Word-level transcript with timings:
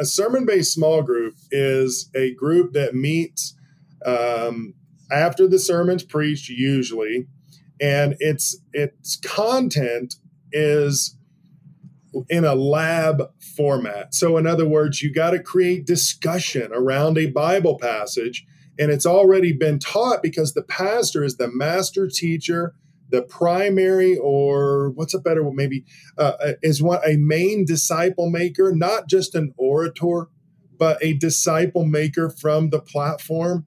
a 0.00 0.04
sermon 0.06 0.46
based 0.46 0.72
small 0.72 1.02
group 1.02 1.34
is 1.50 2.10
a 2.16 2.34
group 2.34 2.72
that 2.72 2.94
meets 2.94 3.54
um, 4.06 4.72
after 5.12 5.46
the 5.46 5.58
sermon's 5.58 6.02
preached, 6.02 6.48
usually, 6.48 7.28
and 7.80 8.16
its 8.18 8.56
its 8.72 9.16
content 9.16 10.14
is 10.52 11.16
in 12.28 12.44
a 12.44 12.54
lab 12.54 13.30
format. 13.56 14.14
So, 14.14 14.38
in 14.38 14.46
other 14.46 14.66
words, 14.66 15.02
you 15.02 15.12
got 15.12 15.30
to 15.30 15.38
create 15.38 15.86
discussion 15.86 16.70
around 16.72 17.18
a 17.18 17.26
Bible 17.26 17.78
passage, 17.78 18.46
and 18.78 18.90
it's 18.90 19.06
already 19.06 19.52
been 19.52 19.78
taught 19.78 20.22
because 20.22 20.54
the 20.54 20.62
pastor 20.62 21.22
is 21.22 21.36
the 21.36 21.50
master 21.52 22.08
teacher 22.08 22.74
the 23.10 23.22
primary 23.22 24.16
or 24.16 24.90
what's 24.90 25.14
a 25.14 25.18
better 25.18 25.48
maybe 25.52 25.84
uh, 26.18 26.32
uh, 26.42 26.52
is 26.62 26.82
what 26.82 27.06
a 27.08 27.16
main 27.16 27.64
disciple 27.64 28.30
maker 28.30 28.72
not 28.74 29.08
just 29.08 29.34
an 29.34 29.52
orator 29.56 30.28
but 30.80 30.96
a 31.02 31.12
disciple 31.12 31.84
maker 31.84 32.30
from 32.30 32.70
the 32.70 32.80
platform. 32.80 33.66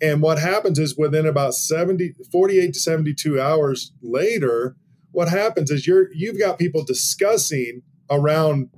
And 0.00 0.22
what 0.22 0.38
happens 0.38 0.78
is 0.78 0.96
within 0.96 1.26
about 1.26 1.54
70 1.54 2.14
48 2.32 2.72
to 2.72 2.80
72 2.80 3.40
hours 3.40 3.92
later 4.02 4.74
what 5.12 5.28
happens 5.28 5.70
is 5.70 5.86
you're 5.86 6.12
you've 6.12 6.38
got 6.38 6.58
people 6.58 6.84
discussing 6.84 7.82
around 8.10 8.68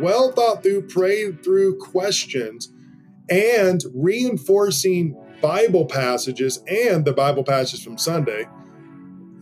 well 0.00 0.32
thought 0.32 0.62
through 0.62 0.82
prayed 0.82 1.42
through 1.42 1.78
questions 1.78 2.70
and 3.30 3.82
reinforcing 3.94 5.16
bible 5.40 5.86
passages 5.86 6.62
and 6.68 7.06
the 7.06 7.12
bible 7.12 7.42
passages 7.42 7.82
from 7.82 7.96
sunday 7.96 8.44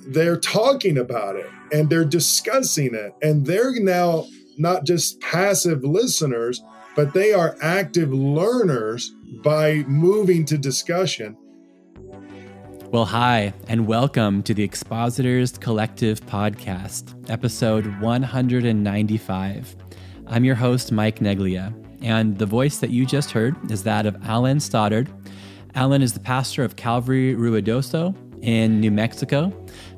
they're 0.07 0.39
talking 0.39 0.99
about 0.99 1.37
it 1.37 1.51
and 1.73 1.89
they're 1.89 2.05
discussing 2.05 2.95
it. 2.95 3.15
And 3.23 3.47
they're 3.47 3.79
now 3.81 4.27
not 4.59 4.85
just 4.85 5.21
passive 5.21 5.83
listeners 5.83 6.63
but 6.97 7.13
they 7.13 7.33
are 7.33 7.57
active 7.61 8.13
learners 8.13 9.13
by 9.43 9.79
moving 9.89 10.45
to 10.45 10.57
discussion. 10.57 11.37
Well 12.91 13.05
hi 13.05 13.53
and 13.67 13.89
welcome 13.89 14.45
to 14.45 14.55
the 14.55 14.63
expositors 14.63 15.59
collective 15.59 16.21
podcast 16.27 17.13
episode 17.29 17.87
195 18.01 19.77
i'm 20.29 20.45
your 20.45 20.55
host 20.55 20.93
mike 20.93 21.19
neglia 21.19 21.75
and 22.01 22.39
the 22.39 22.47
voice 22.47 22.79
that 22.79 22.91
you 22.91 23.05
just 23.05 23.33
heard 23.33 23.57
is 23.69 23.83
that 23.83 24.07
of 24.07 24.17
alan 24.25 24.61
stoddard. 24.61 25.11
Alan 25.75 26.03
is 26.03 26.13
the 26.13 26.21
pastor 26.21 26.63
of 26.63 26.77
calvary 26.77 27.35
ruidoso 27.35 28.15
in 28.43 28.79
new 28.79 28.93
mexico 28.93 29.53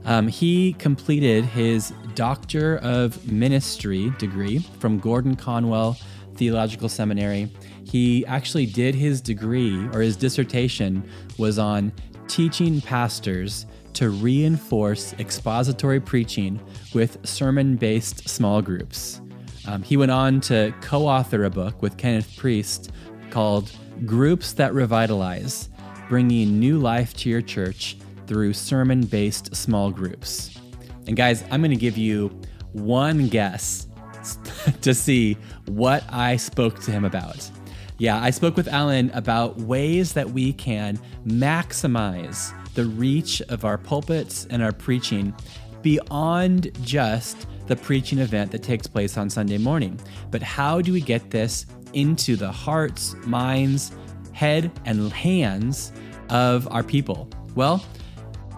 um, 0.06 0.28
he 0.28 0.72
completed 0.74 1.44
his 1.44 1.92
Doctor 2.14 2.78
of 2.78 3.30
Ministry 3.30 4.10
degree 4.18 4.60
from 4.78 4.98
Gordon 4.98 5.36
Conwell 5.36 5.98
Theological 6.36 6.88
Seminary. 6.88 7.52
He 7.84 8.24
actually 8.26 8.66
did 8.66 8.94
his 8.94 9.20
degree, 9.20 9.76
or 9.92 10.00
his 10.00 10.16
dissertation 10.16 11.08
was 11.38 11.58
on 11.58 11.92
teaching 12.28 12.80
pastors 12.80 13.66
to 13.94 14.10
reinforce 14.10 15.12
expository 15.14 16.00
preaching 16.00 16.60
with 16.94 17.18
sermon 17.26 17.76
based 17.76 18.28
small 18.28 18.62
groups. 18.62 19.20
Um, 19.66 19.82
he 19.82 19.96
went 19.96 20.12
on 20.12 20.40
to 20.42 20.72
co 20.80 21.06
author 21.06 21.44
a 21.44 21.50
book 21.50 21.82
with 21.82 21.96
Kenneth 21.96 22.36
Priest 22.36 22.92
called 23.30 23.72
Groups 24.04 24.52
That 24.52 24.72
Revitalize 24.72 25.68
Bringing 26.08 26.60
New 26.60 26.78
Life 26.78 27.14
to 27.18 27.28
Your 27.28 27.42
Church 27.42 27.96
through 28.26 28.52
sermon 28.52 29.02
based 29.02 29.54
small 29.54 29.90
groups. 29.90 30.58
And 31.06 31.16
guys, 31.16 31.44
I'm 31.50 31.60
going 31.60 31.70
to 31.70 31.76
give 31.76 31.96
you 31.96 32.28
one 32.72 33.28
guess 33.28 33.86
to 34.82 34.94
see 34.94 35.34
what 35.66 36.04
I 36.10 36.36
spoke 36.36 36.80
to 36.80 36.90
him 36.90 37.04
about. 37.04 37.50
Yeah, 37.98 38.22
I 38.22 38.30
spoke 38.30 38.56
with 38.56 38.68
Alan 38.68 39.10
about 39.14 39.56
ways 39.58 40.12
that 40.12 40.28
we 40.28 40.52
can 40.52 40.98
maximize 41.26 42.52
the 42.74 42.84
reach 42.84 43.40
of 43.48 43.64
our 43.64 43.78
pulpits 43.78 44.46
and 44.50 44.62
our 44.62 44.72
preaching 44.72 45.34
beyond 45.80 46.76
just 46.82 47.46
the 47.68 47.76
preaching 47.76 48.18
event 48.18 48.50
that 48.50 48.62
takes 48.62 48.86
place 48.86 49.16
on 49.16 49.30
Sunday 49.30 49.56
morning. 49.56 49.98
But 50.30 50.42
how 50.42 50.82
do 50.82 50.92
we 50.92 51.00
get 51.00 51.30
this 51.30 51.64
into 51.94 52.36
the 52.36 52.50
hearts, 52.50 53.14
minds, 53.24 53.92
head, 54.32 54.70
and 54.84 55.10
hands 55.12 55.92
of 56.28 56.68
our 56.70 56.82
people? 56.82 57.30
Well, 57.54 57.82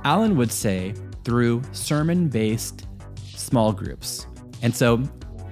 Alan 0.05 0.37
would 0.37 0.53
say 0.53 0.95
through 1.25 1.63
sermon 1.73 2.29
based 2.29 2.87
small 3.35 3.73
groups. 3.73 4.27
And 4.63 4.75
so, 4.75 4.99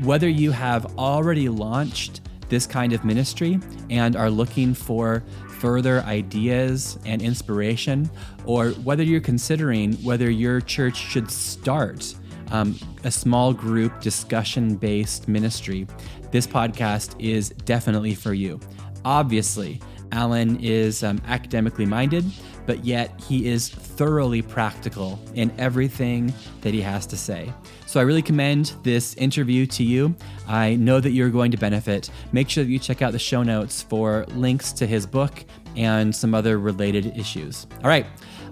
whether 0.01 0.29
you 0.29 0.51
have 0.51 0.99
already 0.99 1.49
launched 1.49 2.21
this 2.49 2.67
kind 2.67 2.93
of 2.93 3.05
ministry 3.05 3.59
and 3.91 4.15
are 4.15 4.31
looking 4.31 4.75
for 4.75 5.25
further 5.49 6.01
ideas 6.03 6.99
and 7.07 7.23
inspiration, 7.23 8.11
or 8.45 8.71
whether 8.71 9.03
you're 9.03 9.21
considering 9.21 9.95
whether 9.97 10.31
your 10.31 10.61
church 10.61 10.97
should 10.97 11.31
start 11.31 12.15
um, 12.51 12.79
a 13.05 13.11
small 13.11 13.53
group 13.53 14.01
discussion 14.01 14.77
based 14.77 15.29
ministry, 15.29 15.87
this 16.31 16.47
podcast 16.47 17.15
is 17.19 17.51
definitely 17.51 18.15
for 18.15 18.35
you. 18.35 18.61
Obviously, 19.05 19.81
Alan 20.13 20.59
is 20.61 21.03
um, 21.03 21.21
academically 21.27 21.87
minded, 21.87 22.25
but 22.67 22.85
yet 22.85 23.19
he 23.21 23.49
is 23.49 23.69
thoroughly 23.97 24.43
practical 24.43 25.19
in 25.35 25.51
everything 25.59 26.33
that 26.61 26.75
he 26.75 26.81
has 26.83 27.07
to 27.07 27.17
say. 27.17 27.53
So 27.87 27.99
I 28.01 28.03
really 28.03 28.23
commend 28.23 28.73
this 28.83 29.15
interview 29.15 29.67
to 29.67 29.83
you. 29.83 30.15
I 30.47 30.77
know 30.77 31.01
that 31.01 31.11
you're 31.11 31.31
going 31.31 31.51
to 31.53 31.57
benefit. 31.57 32.11
Make 32.33 32.51
sure 32.51 32.63
that 32.63 32.71
you 32.71 32.79
check 32.79 33.01
out 33.01 33.13
the 33.13 33.19
show 33.19 33.43
notes 33.43 33.83
for 33.83 34.27
links 34.35 34.73
to 34.75 34.87
his 34.87 35.07
book 35.07 35.45
and 35.77 36.15
some 36.15 36.35
other 36.35 36.59
related 36.59 37.17
issues. 37.17 37.67
All 37.83 37.89
right. 37.89 38.07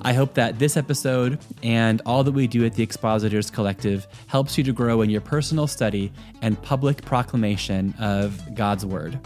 I 0.07 0.13
hope 0.13 0.35
that 0.35 0.59
this 0.59 0.77
episode 0.77 1.39
and 1.63 2.03
all 2.05 2.23
that 2.25 2.33
we 2.33 2.47
do 2.47 2.67
at 2.67 2.75
the 2.75 2.83
Expositors 2.83 3.51
Collective 3.51 4.07
helps 4.27 4.59
you 4.59 4.65
to 4.65 4.73
grow 4.73 5.01
in 5.01 5.09
your 5.09 5.23
personal 5.23 5.67
study 5.67 6.13
and 6.43 6.61
public 6.61 7.03
proclamation 7.03 7.95
of 7.99 8.55
God's 8.55 8.85
Word. 8.85 9.19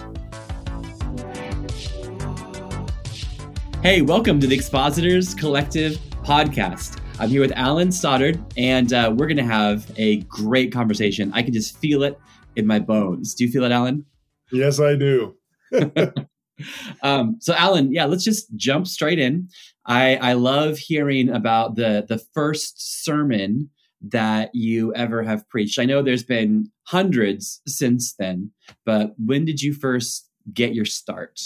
Hey, 3.82 4.02
welcome 4.02 4.38
to 4.38 4.46
the 4.46 4.54
Expositors 4.54 5.34
Collective 5.34 5.98
podcast. 6.28 7.00
I'm 7.18 7.30
here 7.30 7.40
with 7.40 7.52
Alan 7.56 7.90
Stoddard, 7.90 8.38
and 8.58 8.92
uh, 8.92 9.10
we're 9.16 9.28
going 9.28 9.38
to 9.38 9.42
have 9.42 9.90
a 9.96 10.16
great 10.24 10.70
conversation. 10.70 11.32
I 11.32 11.42
can 11.42 11.54
just 11.54 11.78
feel 11.78 12.02
it 12.02 12.20
in 12.54 12.66
my 12.66 12.80
bones. 12.80 13.34
Do 13.34 13.46
you 13.46 13.50
feel 13.50 13.64
it, 13.64 13.72
Alan? 13.72 14.04
Yes, 14.52 14.78
I 14.78 14.94
do. 14.94 15.36
um, 17.02 17.38
so, 17.40 17.54
Alan, 17.54 17.94
yeah, 17.94 18.04
let's 18.04 18.24
just 18.24 18.54
jump 18.56 18.86
straight 18.86 19.18
in. 19.18 19.48
I, 19.86 20.16
I 20.16 20.32
love 20.34 20.76
hearing 20.76 21.30
about 21.30 21.76
the 21.76 22.04
the 22.06 22.18
first 22.34 23.04
sermon 23.04 23.70
that 24.02 24.50
you 24.52 24.92
ever 24.92 25.22
have 25.22 25.48
preached. 25.48 25.78
I 25.78 25.86
know 25.86 26.02
there's 26.02 26.24
been 26.24 26.70
hundreds 26.88 27.62
since 27.66 28.14
then, 28.18 28.50
but 28.84 29.14
when 29.16 29.46
did 29.46 29.62
you 29.62 29.72
first 29.72 30.28
get 30.52 30.74
your 30.74 30.84
start? 30.84 31.40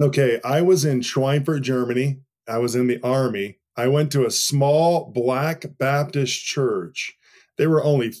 Okay, 0.00 0.40
I 0.42 0.62
was 0.62 0.86
in 0.86 1.00
Schweinfurt, 1.00 1.60
Germany. 1.60 2.20
I 2.48 2.56
was 2.56 2.74
in 2.74 2.86
the 2.86 2.98
army. 3.02 3.58
I 3.80 3.88
went 3.88 4.12
to 4.12 4.26
a 4.26 4.30
small 4.30 5.10
black 5.10 5.64
Baptist 5.78 6.44
church. 6.44 7.16
There 7.56 7.70
were 7.70 7.82
only 7.82 8.12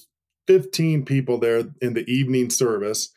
15 0.46 1.04
people 1.04 1.38
there 1.38 1.64
in 1.82 1.92
the 1.92 2.10
evening 2.10 2.48
service. 2.48 3.10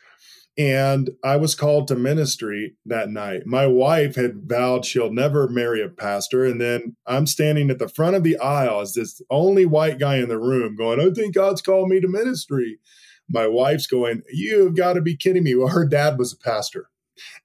And 0.58 1.08
I 1.24 1.36
was 1.36 1.54
called 1.54 1.88
to 1.88 1.96
ministry 1.96 2.76
that 2.84 3.08
night. 3.08 3.46
My 3.46 3.66
wife 3.66 4.16
had 4.16 4.42
vowed 4.44 4.84
she'll 4.84 5.10
never 5.10 5.48
marry 5.48 5.82
a 5.82 5.88
pastor. 5.88 6.44
And 6.44 6.60
then 6.60 6.96
I'm 7.06 7.26
standing 7.26 7.70
at 7.70 7.78
the 7.78 7.88
front 7.88 8.14
of 8.14 8.24
the 8.24 8.36
aisle 8.36 8.80
as 8.80 8.92
this 8.92 9.22
only 9.30 9.64
white 9.64 9.98
guy 9.98 10.18
in 10.18 10.28
the 10.28 10.38
room 10.38 10.76
going, 10.76 11.00
I 11.00 11.08
think 11.14 11.34
God's 11.34 11.62
called 11.62 11.88
me 11.88 11.98
to 11.98 12.08
ministry. 12.08 12.78
My 13.26 13.46
wife's 13.46 13.86
going, 13.86 14.20
You've 14.30 14.76
got 14.76 14.92
to 14.92 15.00
be 15.00 15.16
kidding 15.16 15.44
me. 15.44 15.54
Well, 15.54 15.68
her 15.68 15.86
dad 15.86 16.18
was 16.18 16.34
a 16.34 16.36
pastor. 16.36 16.90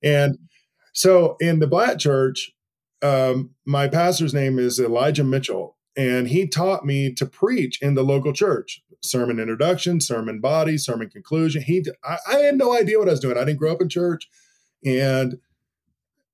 And 0.03 0.37
so 0.91 1.37
in 1.39 1.59
the 1.59 1.67
Black 1.67 1.99
Church, 1.99 2.51
um, 3.01 3.51
my 3.65 3.87
pastor's 3.87 4.33
name 4.33 4.59
is 4.59 4.79
Elijah 4.79 5.23
Mitchell, 5.23 5.77
and 5.97 6.27
he 6.27 6.47
taught 6.47 6.85
me 6.85 7.13
to 7.13 7.25
preach 7.25 7.81
in 7.81 7.95
the 7.95 8.03
local 8.03 8.33
church 8.33 8.83
sermon 9.01 9.39
introduction, 9.39 10.01
sermon 10.01 10.41
body, 10.41 10.77
sermon 10.77 11.09
conclusion. 11.09 11.61
He, 11.61 11.85
I, 12.03 12.17
I 12.27 12.35
had 12.39 12.57
no 12.57 12.75
idea 12.75 12.99
what 12.99 13.07
I 13.07 13.11
was 13.11 13.19
doing. 13.19 13.37
I 13.37 13.45
didn't 13.45 13.59
grow 13.59 13.71
up 13.71 13.81
in 13.81 13.89
church, 13.89 14.27
and 14.85 15.37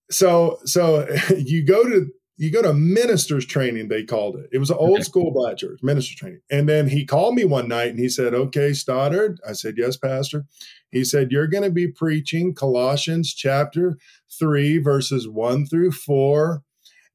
so 0.09 0.59
so 0.65 1.07
you 1.37 1.65
go 1.65 1.83
to 1.83 2.07
you 2.37 2.51
go 2.51 2.61
to 2.61 2.73
ministers 2.73 3.45
training 3.45 3.87
they 3.87 4.03
called 4.03 4.35
it. 4.35 4.49
It 4.51 4.57
was 4.57 4.69
an 4.69 4.77
old 4.77 5.03
school 5.03 5.31
black 5.31 5.57
church 5.57 5.79
minister 5.81 6.15
training. 6.15 6.41
And 6.49 6.67
then 6.67 6.89
he 6.89 7.05
called 7.05 7.35
me 7.35 7.45
one 7.45 7.67
night 7.67 7.89
and 7.89 7.99
he 7.99 8.09
said 8.09 8.33
okay 8.33 8.73
stoddard. 8.73 9.39
I 9.47 9.53
said 9.53 9.75
yes 9.77 9.97
pastor. 9.97 10.45
He 10.91 11.03
said 11.03 11.31
you're 11.31 11.47
going 11.47 11.63
to 11.63 11.71
be 11.71 11.87
preaching 11.87 12.53
colossians 12.53 13.33
chapter 13.33 13.97
3 14.37 14.79
verses 14.79 15.27
1 15.27 15.67
through 15.67 15.91
4 15.91 16.61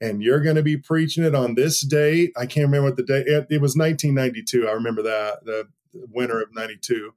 and 0.01 0.23
you're 0.23 0.41
going 0.41 0.57
to 0.57 0.63
be 0.63 0.79
preaching 0.79 1.25
it 1.25 1.35
on 1.35 1.55
this 1.55 1.85
date. 1.87 2.33
I 2.37 2.47
can't 2.47 2.67
remember 2.67 2.89
what 2.89 2.97
the 2.97 3.03
date 3.03 3.27
it, 3.27 3.47
it 3.51 3.61
was 3.61 3.77
1992 3.77 4.69
i 4.69 4.73
remember 4.73 5.03
that 5.03 5.45
the 5.45 5.69
winter 5.93 6.41
of 6.41 6.55
92 6.55 7.13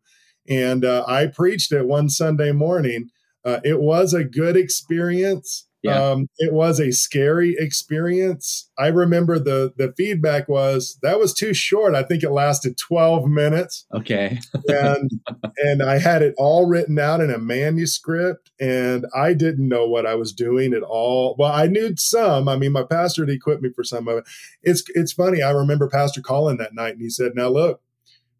and 0.49 0.83
uh, 0.83 1.05
i 1.07 1.27
preached 1.27 1.71
it 1.71 1.85
one 1.85 2.09
sunday 2.09 2.51
morning. 2.51 3.09
Uh, 3.45 3.59
it 3.63 3.81
was 3.81 4.13
a 4.13 4.23
good 4.23 4.55
experience. 4.55 5.67
Yeah. 5.83 6.11
Um, 6.11 6.27
it 6.37 6.53
was 6.53 6.79
a 6.79 6.91
scary 6.91 7.55
experience. 7.59 8.69
I 8.77 8.87
remember 8.87 9.37
the 9.37 9.73
the 9.77 9.93
feedback 9.97 10.47
was 10.47 10.97
that 11.01 11.19
was 11.19 11.33
too 11.33 11.53
short. 11.53 11.93
I 11.93 12.03
think 12.03 12.23
it 12.23 12.31
lasted 12.31 12.77
12 12.77 13.27
minutes 13.27 13.85
Okay. 13.93 14.39
and 14.67 15.11
and 15.57 15.83
I 15.83 15.99
had 15.99 16.21
it 16.21 16.35
all 16.37 16.67
written 16.67 16.97
out 16.99 17.19
in 17.19 17.29
a 17.29 17.37
manuscript 17.37 18.51
and 18.59 19.05
I 19.15 19.33
didn't 19.33 19.67
know 19.67 19.85
what 19.87 20.05
I 20.05 20.15
was 20.15 20.31
doing 20.31 20.73
at 20.73 20.83
all. 20.83 21.35
Well, 21.37 21.51
I 21.51 21.67
knew 21.67 21.95
some. 21.97 22.47
I 22.47 22.55
mean, 22.55 22.71
my 22.71 22.83
pastor 22.83 23.23
had 23.23 23.29
equipped 23.29 23.61
me 23.61 23.69
for 23.75 23.83
some 23.83 24.07
of 24.07 24.19
it. 24.19 24.23
It's 24.61 24.83
it's 24.95 25.11
funny. 25.13 25.41
I 25.41 25.51
remember 25.51 25.89
Pastor 25.89 26.21
calling 26.21 26.57
that 26.57 26.73
night 26.73 26.93
and 26.93 27.01
he 27.01 27.09
said, 27.09 27.33
"Now 27.35 27.49
look, 27.49 27.81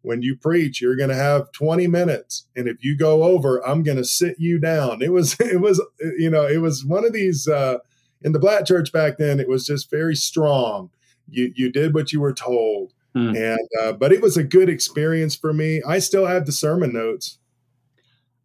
when 0.04 0.22
you 0.22 0.36
preach, 0.36 0.80
you're 0.80 0.96
going 0.96 1.08
to 1.10 1.14
have 1.16 1.50
20 1.52 1.86
minutes, 1.88 2.46
and 2.54 2.68
if 2.68 2.84
you 2.84 2.96
go 2.96 3.24
over, 3.24 3.58
I'm 3.66 3.82
going 3.82 3.96
to 3.96 4.04
sit 4.04 4.36
you 4.38 4.58
down." 4.58 5.02
It 5.02 5.12
was 5.12 5.36
it 5.40 5.60
was 5.60 5.82
you 6.18 6.30
know 6.30 6.46
it 6.46 6.58
was 6.58 6.84
one 6.84 7.04
of 7.04 7.12
these 7.12 7.48
uh, 7.48 7.78
in 8.22 8.32
the 8.32 8.38
Black 8.38 8.64
Church 8.66 8.92
back 8.92 9.18
then. 9.18 9.40
It 9.40 9.48
was 9.48 9.66
just 9.66 9.90
very 9.90 10.14
strong. 10.14 10.90
You 11.28 11.52
you 11.56 11.72
did 11.72 11.94
what 11.94 12.12
you 12.12 12.20
were 12.20 12.34
told, 12.34 12.92
Hmm. 13.14 13.34
and 13.36 13.68
uh, 13.80 13.92
but 13.92 14.12
it 14.12 14.20
was 14.20 14.36
a 14.36 14.42
good 14.44 14.68
experience 14.68 15.34
for 15.36 15.52
me. 15.52 15.80
I 15.86 15.98
still 16.00 16.26
have 16.26 16.46
the 16.46 16.52
sermon 16.52 16.92
notes. 16.92 17.38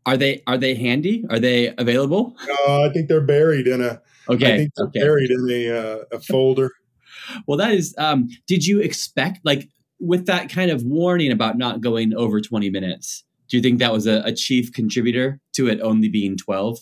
Are 0.05 0.15
they 0.17 0.41
are 0.47 0.57
they 0.57 0.75
handy? 0.75 1.25
Are 1.29 1.39
they 1.39 1.73
available? 1.77 2.35
Uh, 2.67 2.83
I 2.83 2.89
think 2.93 3.07
they're 3.09 3.21
buried 3.21 3.67
in 3.67 3.81
a 3.81 4.01
Okay. 4.29 4.53
i 4.53 4.57
think 4.57 4.71
they're 4.75 4.85
Okay. 4.87 4.99
buried 4.99 5.31
in 5.31 5.47
a 5.49 5.69
uh, 5.71 5.97
a 6.11 6.19
folder. 6.19 6.71
Well, 7.47 7.57
that 7.57 7.71
is. 7.71 7.93
Um, 7.97 8.29
did 8.47 8.65
you 8.65 8.79
expect 8.79 9.39
like 9.43 9.67
with 9.99 10.25
that 10.27 10.49
kind 10.49 10.71
of 10.71 10.83
warning 10.83 11.31
about 11.31 11.57
not 11.57 11.81
going 11.81 12.13
over 12.15 12.41
twenty 12.41 12.69
minutes? 12.69 13.23
Do 13.47 13.57
you 13.57 13.63
think 13.63 13.79
that 13.79 13.91
was 13.91 14.07
a, 14.07 14.21
a 14.25 14.33
chief 14.33 14.71
contributor 14.73 15.39
to 15.53 15.67
it 15.67 15.79
only 15.81 16.09
being 16.09 16.37
twelve? 16.37 16.79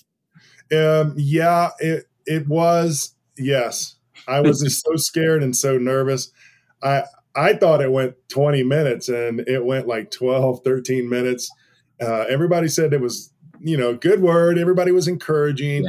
Um, 0.72 1.14
yeah, 1.18 1.70
it 1.80 2.06
it 2.26 2.48
was. 2.48 3.16
Yes, 3.38 3.96
I 4.28 4.42
was 4.42 4.62
just 4.62 4.84
so 4.84 4.96
scared 4.96 5.44
and 5.44 5.56
so 5.56 5.78
nervous. 5.78 6.32
I 6.84 7.04
I 7.38 7.54
thought 7.54 7.82
it 7.82 7.92
went 7.92 8.16
20 8.30 8.64
minutes 8.64 9.10
and 9.10 9.42
it 9.42 9.64
went 9.64 9.88
like 9.88 10.10
12, 10.10 10.62
13 10.64 11.08
minutes. 11.08 11.52
Uh, 12.02 12.26
everybody 12.28 12.68
said 12.68 12.94
it 12.94 13.00
was, 13.00 13.32
you 13.60 13.78
know, 13.78 13.96
good 13.96 14.22
word. 14.22 14.58
Everybody 14.58 14.92
was 14.92 15.08
encouraging. 15.08 15.86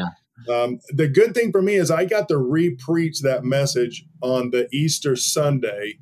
Um, 0.48 0.78
the 0.90 1.08
good 1.08 1.34
thing 1.34 1.50
for 1.50 1.62
me 1.62 1.76
is 1.76 1.90
I 1.90 2.04
got 2.04 2.28
to 2.28 2.36
re-preach 2.36 3.22
that 3.22 3.44
message 3.44 4.04
on 4.20 4.50
the 4.50 4.68
Easter 4.72 5.16
Sunday 5.16 5.98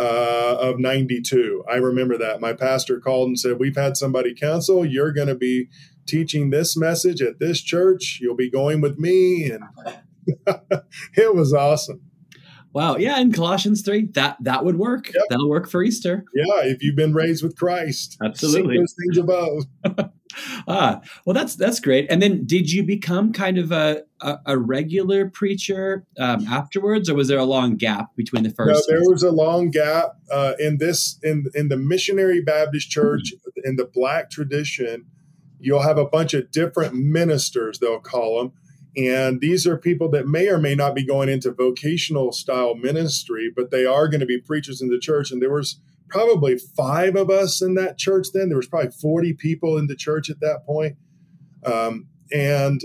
uh, 0.00 0.56
of 0.58 0.78
92. 0.78 1.64
I 1.70 1.76
remember 1.76 2.16
that. 2.16 2.40
My 2.40 2.54
pastor 2.54 2.98
called 3.00 3.28
and 3.28 3.38
said, 3.38 3.58
We've 3.58 3.76
had 3.76 3.96
somebody 3.96 4.32
cancel. 4.34 4.84
You're 4.84 5.12
going 5.12 5.28
to 5.28 5.34
be 5.34 5.68
teaching 6.06 6.50
this 6.50 6.76
message 6.76 7.20
at 7.20 7.38
this 7.38 7.60
church. 7.60 8.18
You'll 8.20 8.36
be 8.36 8.50
going 8.50 8.80
with 8.80 8.98
me. 8.98 9.50
And 9.50 9.64
it 11.16 11.34
was 11.34 11.52
awesome. 11.52 12.00
Wow. 12.72 12.96
Yeah. 12.96 13.18
In 13.18 13.32
Colossians 13.32 13.82
three, 13.82 14.06
that 14.12 14.38
that 14.40 14.64
would 14.64 14.78
work. 14.78 15.08
Yep. 15.08 15.24
That'll 15.28 15.50
work 15.50 15.68
for 15.68 15.82
Easter. 15.82 16.24
Yeah, 16.34 16.64
if 16.64 16.82
you've 16.82 16.96
been 16.96 17.12
raised 17.12 17.42
with 17.42 17.56
Christ, 17.56 18.16
Absolutely. 18.24 18.78
those 18.78 18.94
things 18.98 19.18
above. 19.18 20.10
Ah, 20.68 21.00
well, 21.24 21.34
that's 21.34 21.56
that's 21.56 21.80
great. 21.80 22.06
And 22.10 22.22
then, 22.22 22.44
did 22.44 22.70
you 22.70 22.82
become 22.82 23.32
kind 23.32 23.58
of 23.58 23.72
a 23.72 24.02
a, 24.20 24.38
a 24.46 24.58
regular 24.58 25.28
preacher 25.28 26.04
um, 26.18 26.46
afterwards, 26.46 27.08
or 27.08 27.14
was 27.14 27.28
there 27.28 27.38
a 27.38 27.44
long 27.44 27.76
gap 27.76 28.14
between 28.16 28.42
the 28.42 28.50
first? 28.50 28.88
No, 28.88 28.96
there 28.96 29.10
was 29.10 29.22
a 29.22 29.30
long 29.30 29.70
gap 29.70 30.16
uh, 30.30 30.54
in 30.58 30.78
this 30.78 31.18
in 31.22 31.46
in 31.54 31.68
the 31.68 31.76
missionary 31.76 32.40
Baptist 32.40 32.90
church 32.90 33.34
in 33.64 33.76
the 33.76 33.84
black 33.84 34.30
tradition. 34.30 35.06
You'll 35.58 35.82
have 35.82 35.98
a 35.98 36.06
bunch 36.06 36.32
of 36.34 36.50
different 36.50 36.94
ministers. 36.94 37.78
They'll 37.78 38.00
call 38.00 38.38
them, 38.38 38.52
and 38.96 39.40
these 39.40 39.66
are 39.66 39.76
people 39.76 40.08
that 40.10 40.26
may 40.26 40.48
or 40.48 40.58
may 40.58 40.74
not 40.74 40.94
be 40.94 41.04
going 41.04 41.28
into 41.28 41.52
vocational 41.52 42.32
style 42.32 42.74
ministry, 42.74 43.52
but 43.54 43.70
they 43.70 43.84
are 43.84 44.08
going 44.08 44.20
to 44.20 44.26
be 44.26 44.40
preachers 44.40 44.80
in 44.80 44.88
the 44.88 44.98
church. 44.98 45.30
And 45.30 45.40
there 45.40 45.52
was 45.52 45.80
probably 46.10 46.58
five 46.58 47.16
of 47.16 47.30
us 47.30 47.62
in 47.62 47.74
that 47.74 47.98
church 47.98 48.28
then. 48.32 48.48
There 48.48 48.56
was 48.56 48.66
probably 48.66 48.90
forty 48.90 49.32
people 49.32 49.78
in 49.78 49.86
the 49.86 49.96
church 49.96 50.30
at 50.30 50.40
that 50.40 50.64
point, 50.66 50.96
um, 51.64 52.08
and 52.32 52.82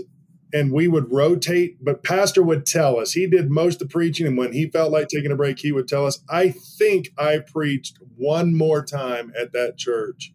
and 0.52 0.72
we 0.72 0.88
would 0.88 1.12
rotate. 1.12 1.84
But 1.84 2.04
pastor 2.04 2.42
would 2.42 2.66
tell 2.66 2.98
us 2.98 3.12
he 3.12 3.26
did 3.26 3.50
most 3.50 3.74
of 3.74 3.88
the 3.88 3.92
preaching, 3.92 4.26
and 4.26 4.38
when 4.38 4.52
he 4.52 4.70
felt 4.70 4.92
like 4.92 5.08
taking 5.08 5.32
a 5.32 5.36
break, 5.36 5.58
he 5.58 5.72
would 5.72 5.88
tell 5.88 6.06
us, 6.06 6.22
"I 6.28 6.50
think 6.50 7.10
I 7.18 7.38
preached 7.38 7.98
one 8.16 8.56
more 8.56 8.84
time 8.84 9.32
at 9.38 9.52
that 9.52 9.76
church 9.76 10.32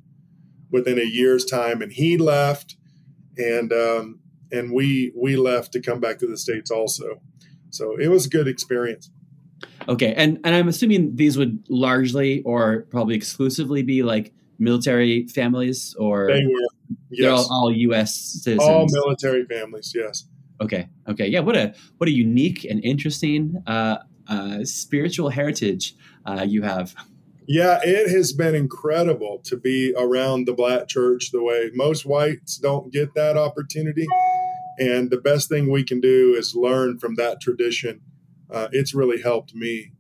within 0.70 1.00
a 1.00 1.04
year's 1.04 1.46
time," 1.46 1.82
and 1.82 1.92
he 1.92 2.18
left, 2.18 2.76
and 3.38 3.72
um, 3.72 4.20
and 4.52 4.72
we 4.72 5.14
we 5.16 5.36
left 5.36 5.72
to 5.74 5.82
come 5.82 6.00
back 6.00 6.20
to 6.20 6.28
the 6.28 6.38
states 6.38 6.70
also. 6.70 7.22
So 7.70 7.96
it 7.98 8.10
was 8.10 8.26
a 8.26 8.30
good 8.30 8.48
experience. 8.48 9.10
Okay, 9.90 10.14
and 10.16 10.40
and 10.44 10.56
I'm 10.56 10.68
assuming 10.68 11.16
these 11.16 11.38
would 11.38 11.64
largely 11.70 12.42
or 12.44 12.88
probably 12.90 13.16
exclusively 13.16 13.84
be 13.84 14.04
like 14.04 14.34
military 14.60 15.28
families, 15.28 15.96
or 15.98 16.28
They 16.28 16.46
were 16.46 16.96
they're 17.10 17.32
all, 17.32 17.48
all 17.52 17.72
U.S. 17.72 18.16
citizens. 18.16 18.70
all 18.70 18.88
military 18.90 19.46
families. 19.46 19.94
Yes. 19.96 20.26
Okay. 20.62 20.88
Okay. 21.10 21.28
Yeah. 21.28 21.40
What 21.40 21.56
a 21.58 21.74
what 21.98 22.08
a 22.08 22.12
unique 22.12 22.66
and 22.66 22.84
interesting 22.84 23.62
uh, 23.66 23.98
uh, 24.28 24.64
spiritual 24.64 25.30
heritage 25.30 25.96
uh, 26.26 26.46
you 26.48 26.62
have. 26.62 26.94
Yeah, 27.48 27.80
it 27.84 28.10
has 28.12 28.32
been 28.32 28.56
incredible 28.56 29.42
to 29.46 29.58
be 29.58 29.94
around 29.98 30.46
the 30.46 30.54
black 30.54 30.88
church 30.88 31.32
the 31.32 31.44
way 31.44 31.72
most 31.74 32.06
whites 32.06 32.58
don't 32.58 32.94
get 32.94 33.14
that 33.16 33.36
opportunity. 33.36 34.06
And 34.78 35.10
the 35.10 35.18
best 35.18 35.50
thing 35.50 35.70
we 35.70 35.84
can 35.84 36.00
do 36.00 36.34
is 36.38 36.56
learn 36.56 36.98
from 37.00 37.16
that 37.16 37.42
tradition. 37.42 38.02
Uh, 38.52 38.68
it's 38.72 38.94
really 38.94 39.22
helped 39.22 39.56
me. 39.56 39.92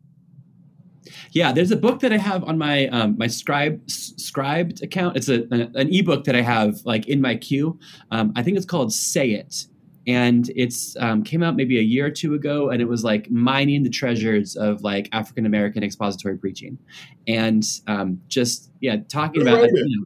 Yeah. 1.32 1.52
There's 1.52 1.72
a 1.72 1.78
book 1.78 2.00
that 2.02 2.14
I 2.14 2.18
have 2.18 2.44
on 2.44 2.58
my 2.58 2.88
um, 2.88 3.18
my 3.18 3.28
scribe 3.28 3.86
Scribd 3.88 4.82
account. 4.82 5.18
It's 5.18 5.30
a 5.30 5.44
an, 5.52 5.72
an 5.76 5.94
ebook 5.94 6.26
that 6.26 6.36
I 6.36 6.42
have 6.42 6.82
like 6.86 7.08
in 7.08 7.22
my 7.22 7.36
queue. 7.36 7.80
Um, 8.12 8.34
I 8.36 8.44
think 8.44 8.58
it's 8.58 8.66
called 8.66 8.94
Say 8.94 9.32
It. 9.32 9.66
And 10.08 10.50
it's 10.56 10.98
um, 10.98 11.24
came 11.24 11.44
out 11.44 11.56
maybe 11.56 11.78
a 11.78 11.82
year 11.84 12.08
or 12.08 12.10
two 12.10 12.34
ago, 12.34 12.72
and 12.72 12.82
it 12.82 12.88
was 12.88 13.04
like 13.04 13.30
mining 13.30 13.84
the 13.84 13.90
treasures 13.90 14.56
of 14.56 14.82
like 14.82 15.08
African 15.12 15.46
American 15.46 15.84
expository 15.84 16.40
preaching, 16.40 16.80
and 17.28 17.64
um, 17.86 18.20
just 18.28 18.72
yeah, 18.80 18.96
talking 19.10 19.44
about. 19.44 19.62
like, 19.62 19.70
you 19.72 20.00
know, 20.00 20.06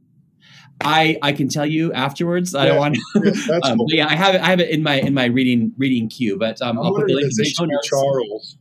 I 0.82 1.18
I 1.22 1.32
can 1.32 1.48
tell 1.48 1.66
you 1.66 1.94
afterwards. 1.94 2.54
I 2.54 2.66
don't 2.66 2.76
Yeah. 2.76 2.80
want. 2.80 2.98
That's 3.48 3.50
um, 3.70 3.78
cool. 3.78 3.88
yeah, 3.90 4.08
I 4.08 4.16
have 4.16 4.36
it. 4.36 4.42
I 4.42 4.48
have 4.48 4.60
it 4.60 4.70
in 4.70 4.84
my 4.84 4.96
in 5.00 5.14
my 5.14 5.26
reading 5.26 5.74
reading 5.78 6.10
queue. 6.10 6.38
But 6.38 6.62
um, 6.62 6.78
I'll 6.78 6.94
put 6.94 7.08
the 7.08 7.14
link 7.14 7.26
in 7.26 7.30
the 7.38 7.46
show 7.46 7.66
notes. 7.66 7.88
Charles. 7.88 8.58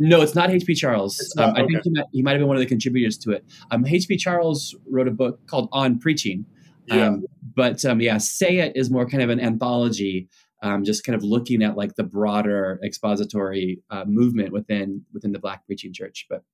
No, 0.00 0.20
it's 0.20 0.36
not 0.36 0.50
H.B. 0.50 0.76
Charles. 0.76 1.34
Um, 1.36 1.54
not? 1.54 1.58
I 1.60 1.66
think 1.66 1.82
he 1.82 1.90
might, 1.90 2.04
he 2.12 2.22
might 2.22 2.30
have 2.32 2.38
been 2.38 2.46
one 2.46 2.56
of 2.56 2.60
the 2.60 2.66
contributors 2.68 3.18
to 3.18 3.32
it. 3.32 3.44
Um, 3.72 3.84
H.B. 3.84 4.16
Charles 4.16 4.76
wrote 4.88 5.08
a 5.08 5.10
book 5.10 5.44
called 5.48 5.68
On 5.72 5.98
Preaching. 5.98 6.46
Yeah. 6.86 7.08
Um, 7.08 7.24
but 7.56 7.84
um, 7.84 8.00
yeah, 8.00 8.18
Say 8.18 8.58
It 8.58 8.76
is 8.76 8.90
more 8.90 9.06
kind 9.08 9.24
of 9.24 9.28
an 9.30 9.40
anthology, 9.40 10.28
um, 10.62 10.84
just 10.84 11.02
kind 11.02 11.16
of 11.16 11.24
looking 11.24 11.64
at 11.64 11.76
like 11.76 11.96
the 11.96 12.04
broader 12.04 12.78
expository 12.84 13.82
uh, 13.90 14.04
movement 14.06 14.52
within 14.52 15.04
within 15.12 15.32
the 15.32 15.40
Black 15.40 15.66
preaching 15.66 15.92
church. 15.92 16.26
But 16.30 16.44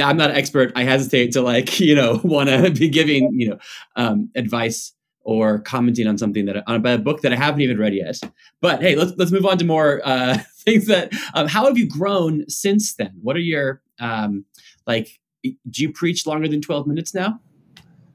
I'm 0.00 0.16
not 0.16 0.30
an 0.30 0.36
expert. 0.36 0.72
I 0.74 0.84
hesitate 0.84 1.32
to 1.32 1.42
like 1.42 1.80
you 1.80 1.94
know 1.94 2.20
want 2.24 2.48
to 2.48 2.70
be 2.70 2.88
giving 2.88 3.32
you 3.34 3.50
know 3.50 3.58
um, 3.96 4.30
advice 4.34 4.92
or 5.26 5.58
commenting 5.58 6.06
on 6.06 6.16
something 6.16 6.46
that 6.46 6.62
on 6.68 6.86
a 6.86 6.98
book 6.98 7.22
that 7.22 7.32
I 7.32 7.36
haven't 7.36 7.60
even 7.60 7.78
read 7.78 7.94
yet. 7.94 8.18
But 8.60 8.80
hey, 8.80 8.94
let's 8.94 9.12
let's 9.16 9.32
move 9.32 9.44
on 9.44 9.58
to 9.58 9.64
more 9.64 10.00
uh, 10.04 10.38
things 10.58 10.86
that. 10.86 11.12
Um, 11.34 11.48
how 11.48 11.66
have 11.66 11.76
you 11.76 11.88
grown 11.88 12.48
since 12.48 12.94
then? 12.94 13.12
What 13.20 13.36
are 13.36 13.40
your 13.40 13.82
um, 13.98 14.44
like? 14.86 15.18
Do 15.42 15.82
you 15.82 15.92
preach 15.92 16.26
longer 16.26 16.48
than 16.48 16.60
12 16.60 16.88
minutes 16.88 17.14
now? 17.14 17.40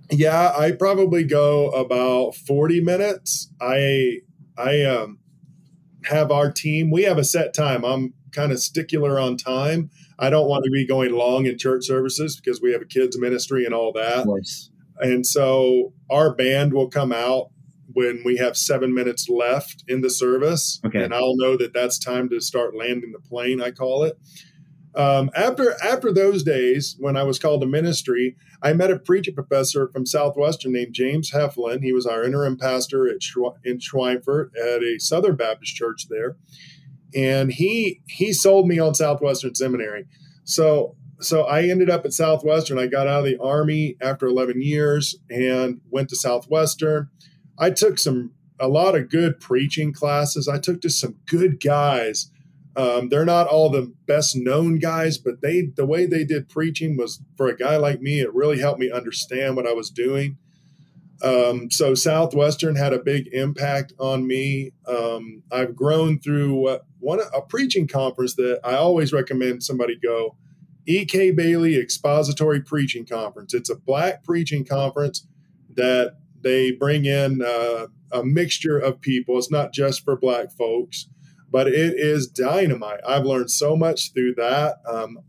Yeah, 0.10 0.54
I 0.58 0.72
probably 0.72 1.24
go 1.24 1.70
about 1.70 2.36
40 2.36 2.82
minutes. 2.82 3.50
I 3.62 4.20
I 4.58 4.84
um 4.84 5.20
have 6.06 6.32
our 6.32 6.52
team. 6.52 6.92
We 6.92 7.04
have 7.04 7.18
a 7.18 7.24
set 7.24 7.54
time. 7.54 7.86
I'm 7.86 8.14
kind 8.32 8.52
of 8.52 8.60
stickler 8.60 9.20
on 9.20 9.38
time. 9.38 9.90
I 10.22 10.30
don't 10.30 10.48
want 10.48 10.64
to 10.66 10.72
be 10.72 10.86
going 10.88 11.12
long 11.14 11.46
in 11.48 11.58
church 11.58 11.86
services 11.86 12.40
because 12.40 12.62
we 12.62 12.72
have 12.72 12.82
a 12.82 12.86
kids 12.86 13.18
ministry 13.20 13.66
and 13.66 13.74
all 13.74 13.92
that. 13.94 14.24
course. 14.26 14.70
And 15.00 15.26
so 15.26 15.94
our 16.12 16.34
band 16.34 16.74
will 16.74 16.88
come 16.90 17.12
out 17.12 17.50
when 17.94 18.22
we 18.24 18.38
have 18.38 18.56
7 18.56 18.94
minutes 18.94 19.28
left 19.28 19.84
in 19.88 20.00
the 20.02 20.10
service 20.10 20.80
Okay. 20.86 21.04
and 21.04 21.14
I'll 21.14 21.36
know 21.36 21.58
that 21.58 21.74
that's 21.74 22.00
time 22.00 22.30
to 22.30 22.40
start 22.40 22.76
landing 22.76 23.12
the 23.12 23.20
plane, 23.20 23.62
I 23.62 23.72
call 23.72 24.04
it. 24.04 24.18
Um, 24.94 25.30
after 25.36 25.74
after 25.82 26.12
those 26.14 26.44
days, 26.44 26.96
when 27.00 27.16
I 27.18 27.24
was 27.24 27.40
called 27.40 27.62
to 27.62 27.68
ministry, 27.68 28.36
I 28.62 28.74
met 28.74 28.92
a 28.92 29.00
preacher 29.00 29.32
professor 29.32 29.88
from 29.88 30.06
Southwestern 30.06 30.74
named 30.74 30.94
James 30.94 31.32
Heflin. 31.32 31.82
He 31.82 31.94
was 31.94 32.06
our 32.06 32.24
interim 32.24 32.58
pastor 32.58 33.08
at 33.10 33.22
Schwe- 33.22 33.56
in 33.64 33.78
Schweinfurt 33.80 34.50
at 34.62 34.84
a 34.84 35.00
Southern 35.00 35.38
Baptist 35.38 35.76
church 35.76 36.08
there, 36.10 36.36
and 37.16 37.52
he 37.52 38.02
he 38.08 38.34
sold 38.34 38.68
me 38.68 38.80
on 38.80 38.94
Southwestern 38.96 39.56
Seminary. 39.56 40.06
So 40.44 40.96
so 41.20 41.44
I 41.44 41.64
ended 41.64 41.90
up 41.90 42.06
at 42.06 42.14
Southwestern. 42.14 42.80
I 42.80 42.88
got 42.88 43.08
out 43.08 43.20
of 43.20 43.26
the 43.26 43.38
army 43.38 43.96
after 44.02 44.26
11 44.26 44.62
years 44.62 45.16
and 45.30 45.80
went 45.92 46.10
to 46.10 46.16
Southwestern. 46.16 47.10
I 47.60 47.70
took 47.70 48.00
some 48.00 48.32
a 48.60 48.68
lot 48.68 48.96
of 48.96 49.10
good 49.10 49.40
preaching 49.40 49.94
classes. 49.94 50.48
I 50.48 50.60
took 50.60 50.82
to 50.82 50.90
some 50.90 51.16
good 51.26 51.60
guys. 51.60 52.32
Um, 52.76 53.10
they're 53.10 53.26
not 53.26 53.48
all 53.48 53.70
the 53.70 53.94
best 54.08 54.36
known 54.36 54.80
guys, 54.80 55.18
but 55.18 55.42
they 55.42 55.64
the 55.76 55.86
way 55.86 56.06
they 56.06 56.24
did 56.24 56.48
preaching 56.48 56.98
was 56.98 57.22
for 57.36 57.48
a 57.48 57.58
guy 57.58 57.78
like 57.78 58.02
me. 58.02 58.20
It 58.20 58.34
really 58.34 58.60
helped 58.60 58.80
me 58.80 58.92
understand 58.92 59.56
what 59.56 59.68
I 59.68 59.74
was 59.74 59.90
doing. 59.90 60.38
Um, 61.24 61.70
so 61.70 61.94
Southwestern 61.94 62.76
had 62.76 62.94
a 62.94 63.00
big 63.00 63.28
impact 63.34 63.94
on 64.00 64.26
me. 64.26 64.72
Um, 64.88 65.44
I've 65.52 65.76
grown 65.76 66.20
through 66.20 66.80
one 67.00 67.20
a 67.20 67.42
preaching 67.42 67.88
conference 67.88 68.36
that 68.36 68.60
I 68.64 68.76
always 68.76 69.14
recommend 69.14 69.64
somebody 69.64 69.98
go. 70.02 70.36
E.K. 70.88 71.32
Bailey 71.32 71.78
Expository 71.78 72.62
Preaching 72.62 73.06
Conference. 73.06 73.54
It's 73.54 73.70
a 73.70 73.76
black 73.76 74.24
preaching 74.24 74.66
conference 74.66 75.28
that 75.76 76.16
they 76.42 76.72
bring 76.72 77.06
in 77.06 77.42
uh, 77.42 77.88
a 78.12 78.24
mixture 78.24 78.80
of 78.80 79.00
people. 79.00 79.38
It's 79.38 79.52
not 79.52 79.74
just 79.74 80.04
for 80.04 80.16
black 80.16 80.52
folks, 80.52 81.08
but 81.52 81.68
it 81.68 81.94
is 81.98 82.28
dynamite. 82.28 83.02
I've 83.08 83.26
learned 83.26 83.52
so 83.52 83.76
much 83.76 84.14
through 84.14 84.36
that. 84.36 84.78
Um, 84.90 85.20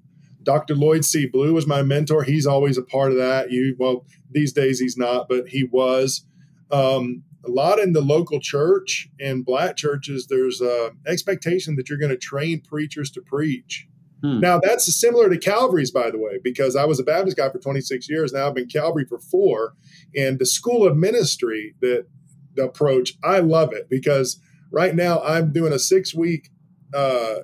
Dr. 0.43 0.75
Lloyd 0.75 1.05
C. 1.05 1.27
Blue 1.27 1.55
was 1.55 1.67
my 1.67 1.83
mentor. 1.83 2.23
He's 2.23 2.47
always 2.47 2.79
a 2.79 2.83
part 2.83 3.13
of 3.13 3.19
that. 3.19 3.51
You 3.51 3.77
well, 3.79 4.05
these 4.31 4.53
days 4.53 4.79
he's 4.79 4.97
not, 4.97 5.29
but 5.29 5.49
he 5.49 5.65
was. 5.65 6.25
Um, 6.71 7.25
a 7.45 7.51
lot 7.51 7.81
in 7.81 7.93
the 7.93 8.01
local 8.01 8.41
church 8.41 9.09
and 9.21 9.45
black 9.45 9.77
churches, 9.77 10.29
there's 10.29 10.61
a 10.61 10.93
expectation 11.07 11.75
that 11.77 11.89
you're 11.89 11.99
going 11.99 12.11
to 12.11 12.17
train 12.17 12.61
preachers 12.61 13.11
to 13.11 13.21
preach. 13.21 13.89
Hmm. 14.23 14.41
Now 14.41 14.61
that's 14.63 14.95
similar 14.99 15.29
to 15.29 15.37
Calvary's, 15.37 15.91
by 15.91 16.11
the 16.11 16.19
way, 16.19 16.39
because 16.43 16.77
I 16.77 16.85
was 16.85 17.01
a 17.01 17.05
Baptist 17.05 17.37
guy 17.37 17.51
for 17.51 17.59
26 17.59 18.09
years. 18.09 18.33
Now 18.33 18.47
I've 18.47 18.55
been 18.55 18.69
Calvary 18.69 19.05
for 19.09 19.19
four, 19.19 19.75
and 20.17 20.39
the 20.39 20.47
school 20.47 20.87
of 20.87 20.97
ministry 20.97 21.75
that 21.81 22.07
the 22.55 22.65
approach, 22.65 23.15
I 23.25 23.41
love 23.41 23.73
it 23.73 23.89
because 23.89 24.39
right 24.71 24.95
now 24.95 25.21
I'm 25.23 25.53
doing 25.53 25.73
a 25.73 25.79
six 25.79 26.15
week 26.15 26.51
uh, 26.95 27.41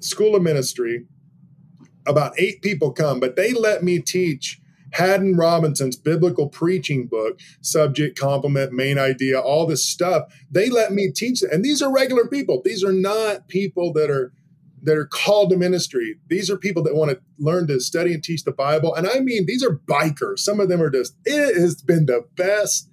school 0.00 0.34
of 0.34 0.42
ministry. 0.42 1.06
About 2.06 2.32
eight 2.38 2.62
people 2.62 2.92
come, 2.92 3.20
but 3.20 3.36
they 3.36 3.52
let 3.52 3.82
me 3.82 4.00
teach 4.00 4.60
Haddon 4.92 5.36
Robinson's 5.36 5.96
biblical 5.96 6.48
preaching 6.48 7.06
book, 7.06 7.40
subject, 7.60 8.18
complement, 8.18 8.72
main 8.72 8.98
idea, 8.98 9.40
all 9.40 9.66
this 9.66 9.84
stuff. 9.84 10.24
They 10.50 10.68
let 10.68 10.92
me 10.92 11.10
teach 11.14 11.42
it. 11.42 11.50
And 11.50 11.64
these 11.64 11.80
are 11.82 11.92
regular 11.92 12.26
people. 12.26 12.60
These 12.64 12.84
are 12.84 12.92
not 12.92 13.48
people 13.48 13.92
that 13.94 14.10
are 14.10 14.32
that 14.84 14.98
are 14.98 15.06
called 15.06 15.50
to 15.50 15.56
ministry. 15.56 16.18
These 16.28 16.50
are 16.50 16.56
people 16.56 16.82
that 16.82 16.96
want 16.96 17.12
to 17.12 17.20
learn 17.38 17.68
to 17.68 17.80
study 17.80 18.12
and 18.14 18.22
teach 18.22 18.42
the 18.42 18.52
Bible. 18.52 18.94
And 18.94 19.06
I 19.06 19.20
mean, 19.20 19.46
these 19.46 19.62
are 19.64 19.80
bikers. 19.88 20.40
Some 20.40 20.58
of 20.58 20.68
them 20.68 20.82
are 20.82 20.90
just, 20.90 21.14
it 21.24 21.56
has 21.56 21.80
been 21.80 22.06
the 22.06 22.26
best 22.36 22.88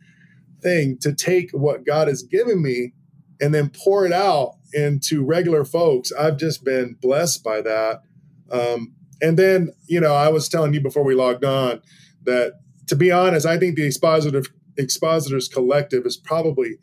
thing 0.61 0.97
to 0.99 1.13
take 1.13 1.49
what 1.51 1.87
God 1.87 2.07
has 2.07 2.21
given 2.21 2.61
me 2.61 2.93
and 3.41 3.55
then 3.55 3.71
pour 3.71 4.05
it 4.05 4.13
out 4.13 4.57
into 4.71 5.25
regular 5.25 5.65
folks. 5.65 6.11
I've 6.11 6.37
just 6.37 6.63
been 6.63 6.95
blessed 7.01 7.43
by 7.43 7.61
that. 7.61 8.03
Um, 8.51 8.93
and 9.21 9.37
then, 9.37 9.71
you 9.87 9.99
know, 9.99 10.13
I 10.13 10.29
was 10.29 10.49
telling 10.49 10.73
you 10.73 10.81
before 10.81 11.03
we 11.03 11.15
logged 11.15 11.45
on 11.45 11.81
that 12.23 12.53
to 12.87 12.95
be 12.95 13.11
honest, 13.11 13.45
I 13.45 13.57
think 13.57 13.75
the 13.75 13.85
Expositor, 13.85 14.43
Expositors 14.77 15.47
Collective 15.47 16.05
is 16.05 16.17
probably 16.17 16.77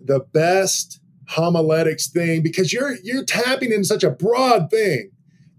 the 0.00 0.20
best 0.20 1.00
homiletics 1.28 2.08
thing 2.08 2.42
because 2.42 2.72
you're 2.72 2.96
you're 3.02 3.24
tapping 3.24 3.72
in 3.72 3.84
such 3.84 4.04
a 4.04 4.10
broad 4.10 4.70
thing. 4.70 5.10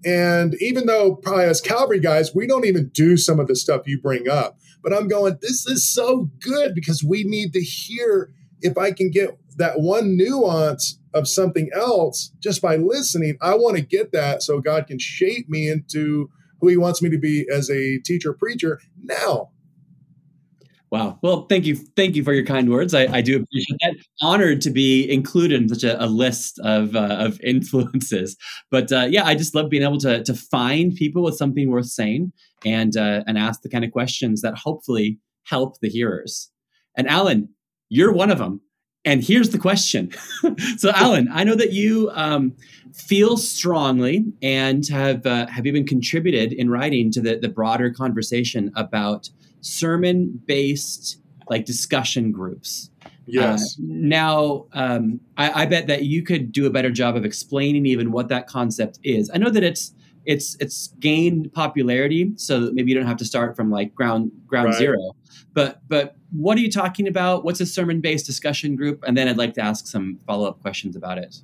And 0.06 0.56
even 0.62 0.86
though 0.86 1.16
probably 1.16 1.46
as 1.46 1.60
Calvary 1.60 2.00
guys, 2.00 2.34
we 2.34 2.48
don't 2.48 2.66
even 2.66 2.90
do 2.90 3.18
some 3.18 3.40
of 3.40 3.48
the 3.48 3.56
stuff 3.56 3.88
you 3.88 4.00
bring 4.00 4.30
up. 4.30 4.58
But 4.82 4.94
I'm 4.94 5.08
going, 5.08 5.38
this 5.42 5.66
is 5.66 5.88
so 5.88 6.30
good 6.40 6.74
because 6.74 7.04
we 7.04 7.24
need 7.24 7.52
to 7.54 7.62
hear 7.62 8.32
if 8.62 8.78
I 8.78 8.92
can 8.92 9.10
get 9.10 9.38
that 9.58 9.80
one 9.80 10.16
nuance 10.16 10.99
of 11.14 11.28
something 11.28 11.70
else 11.74 12.32
just 12.40 12.62
by 12.62 12.76
listening. 12.76 13.38
I 13.42 13.56
want 13.56 13.78
to 13.78 13.82
get 13.82 14.12
that 14.12 14.44
so 14.44 14.60
God 14.60 14.88
can 14.88 15.00
shape 15.00 15.50
me 15.50 15.70
into 15.70 16.30
who 16.62 16.68
He 16.68 16.78
wants 16.78 17.02
me 17.02 17.10
to 17.10 17.18
be 17.18 17.48
as 17.52 17.70
a 17.70 18.00
teacher 18.00 18.34
preacher 18.34 18.80
now. 19.02 19.50
Wow. 20.92 21.20
Well, 21.22 21.46
thank 21.48 21.66
you. 21.66 21.76
Thank 21.76 22.16
you 22.16 22.24
for 22.24 22.34
your 22.34 22.46
kind 22.46 22.70
words. 22.70 22.96
I, 22.96 23.02
I 23.14 23.22
do 23.22 23.36
appreciate 23.36 23.78
that. 23.82 23.96
Honored 24.22 24.60
to 24.62 24.72
be 24.72 25.10
included 25.12 25.62
in 25.62 25.70
such 25.70 25.84
a, 25.84 26.04
a 26.04 26.08
list 26.08 26.60
of, 26.64 26.96
uh, 26.96 27.18
of 27.20 27.40
influences. 27.44 28.36
But 28.72 28.92
uh, 28.92 29.08
yeah, 29.10 29.26
I 29.26 29.36
just 29.36 29.54
love 29.54 29.70
being 29.70 29.84
able 29.84 30.00
to, 30.00 30.24
to 30.24 30.34
find 30.34 30.96
people 30.96 31.22
with 31.22 31.38
something 31.38 31.70
worth 31.70 31.86
saying 31.86 32.34
and, 32.66 32.98
uh, 32.98 33.24
and 33.28 33.38
ask 33.38 33.62
the 33.62 33.70
kind 33.70 33.86
of 33.86 33.92
questions 33.92 34.42
that 34.42 34.58
hopefully 34.58 35.20
help 35.44 35.80
the 35.80 35.90
hearers. 35.90 36.50
And 36.98 37.08
Alan, 37.08 37.50
you're 37.90 38.12
one 38.12 38.32
of 38.32 38.40
them. 38.40 38.62
And 39.06 39.24
here's 39.24 39.50
the 39.50 39.58
question. 39.58 40.12
so, 40.78 40.92
Alan, 40.92 41.30
I 41.32 41.44
know 41.44 41.56
that 41.56 41.72
you 41.72 42.12
um, 42.14 42.56
feel 42.94 43.38
strongly 43.38 44.26
and 44.42 44.86
have 44.88 45.26
uh, 45.26 45.48
have 45.48 45.66
even 45.66 45.86
contributed 45.86 46.52
in 46.52 46.70
writing 46.70 47.12
to 47.12 47.22
the, 47.22 47.38
the 47.38 47.50
broader 47.50 47.92
conversation 47.92 48.72
about 48.76 49.30
sermon 49.62 50.42
based 50.46 51.22
like 51.50 51.66
discussion 51.66 52.32
groups. 52.32 52.90
Yes. 53.26 53.78
Uh, 53.80 53.84
now, 53.86 54.66
um, 54.74 55.20
I, 55.38 55.64
I, 55.64 55.66
bet 55.68 55.88
that 55.88 56.04
you 56.04 56.24
could 56.24 56.52
do 56.52 56.66
a 56.66 56.70
better 56.72 56.90
job 56.90 57.16
of 57.16 57.26
explaining 57.26 57.86
even 57.86 58.12
what 58.12 58.28
that 58.30 58.48
concept 58.48 59.00
is. 59.04 59.30
I 59.34 59.38
know 59.38 59.52
that 59.52 59.64
it's 59.64 59.94
it's 60.30 60.56
it's 60.60 60.90
gained 61.00 61.52
popularity, 61.54 62.32
so 62.36 62.60
that 62.60 62.76
maybe 62.76 62.92
you 62.92 62.96
don't 62.96 63.08
have 63.08 63.18
to 63.18 63.26
start 63.26 63.56
from 63.56 63.72
like 63.72 63.96
ground 63.96 64.32
ground 64.46 64.68
right. 64.68 64.78
zero. 64.78 65.16
But 65.54 65.82
but 65.88 66.18
what 66.32 66.56
are 66.56 66.62
you 66.62 66.70
talking 66.72 67.08
about? 67.08 67.44
What's 67.44 67.60
a 67.62 67.66
sermon 67.66 68.00
based 68.00 68.28
discussion 68.28 68.76
group? 68.76 69.04
And 69.08 69.18
then 69.18 69.28
I'd 69.28 69.38
like 69.38 69.56
to 69.56 69.62
ask 69.62 69.88
some 69.88 70.20
follow 70.28 70.48
up 70.48 70.62
questions 70.62 70.96
about 70.96 71.18
it. 71.18 71.38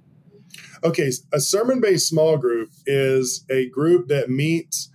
Okay, 0.84 1.12
a 1.34 1.40
sermon 1.40 1.82
based 1.82 2.08
small 2.08 2.38
group 2.38 2.70
is 2.86 3.44
a 3.50 3.70
group 3.70 4.08
that 4.10 4.30
meets 4.30 4.92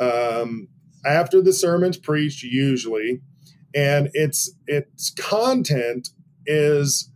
um, 0.00 0.68
after 1.04 1.42
the 1.42 1.52
sermon's 1.52 1.98
preached 1.98 2.42
usually 2.44 3.20
and 3.74 4.08
its 4.14 4.52
its 4.66 5.10
content 5.10 6.08
is 6.46 7.10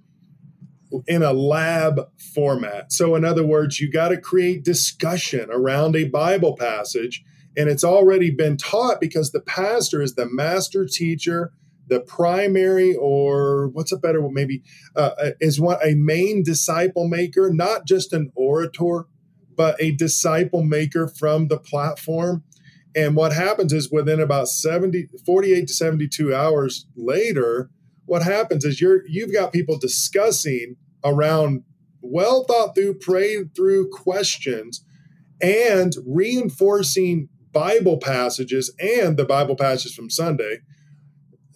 in 1.07 1.23
a 1.23 1.33
lab 1.33 2.00
format. 2.35 2.92
So 2.92 3.14
in 3.14 3.25
other 3.25 3.45
words 3.45 3.80
you 3.80 3.90
got 3.90 4.09
to 4.09 4.21
create 4.21 4.64
discussion 4.64 5.49
around 5.50 5.97
a 5.97 6.09
bible 6.09 6.57
passage 6.57 7.25
and 7.57 7.68
it's 7.68 7.85
already 7.85 8.30
been 8.30 8.57
taught 8.57 9.00
because 9.00 9.33
the 9.33 9.40
pastor 9.40 10.00
is 10.00 10.14
the 10.14 10.28
master 10.30 10.87
teacher 10.87 11.52
the 11.88 12.00
primary 12.00 12.95
or 12.95 13.68
what's 13.68 13.92
a 13.92 13.97
better 13.97 14.21
maybe 14.30 14.62
uh, 14.95 15.11
uh 15.18 15.30
is 15.40 15.61
what 15.61 15.85
a 15.87 15.95
main 15.95 16.42
disciple 16.42 17.09
maker 17.09 17.50
not 17.52 17.87
just 17.87 18.12
an 18.12 18.30
orator 18.35 19.07
but 19.59 19.75
a 19.80 19.90
disciple 19.90 20.62
maker 20.62 21.09
from 21.09 21.49
the 21.49 21.59
platform. 21.59 22.45
And 22.95 23.16
what 23.16 23.33
happens 23.33 23.73
is 23.73 23.90
within 23.90 24.21
about 24.21 24.49
70, 24.49 25.09
48 25.26 25.66
to 25.66 25.75
72 25.75 26.35
hours 26.35 26.87
later, 26.97 27.68
what 28.08 28.22
happens 28.22 28.64
is 28.64 28.80
you're 28.80 29.02
you've 29.06 29.32
got 29.32 29.52
people 29.52 29.78
discussing 29.78 30.76
around 31.04 31.62
well 32.00 32.44
thought 32.44 32.74
through, 32.74 32.94
prayed 32.94 33.54
through 33.54 33.90
questions 33.90 34.84
and 35.40 35.94
reinforcing 36.06 37.28
Bible 37.52 37.98
passages 37.98 38.74
and 38.80 39.16
the 39.16 39.24
Bible 39.24 39.56
passages 39.56 39.94
from 39.94 40.10
Sunday. 40.10 40.58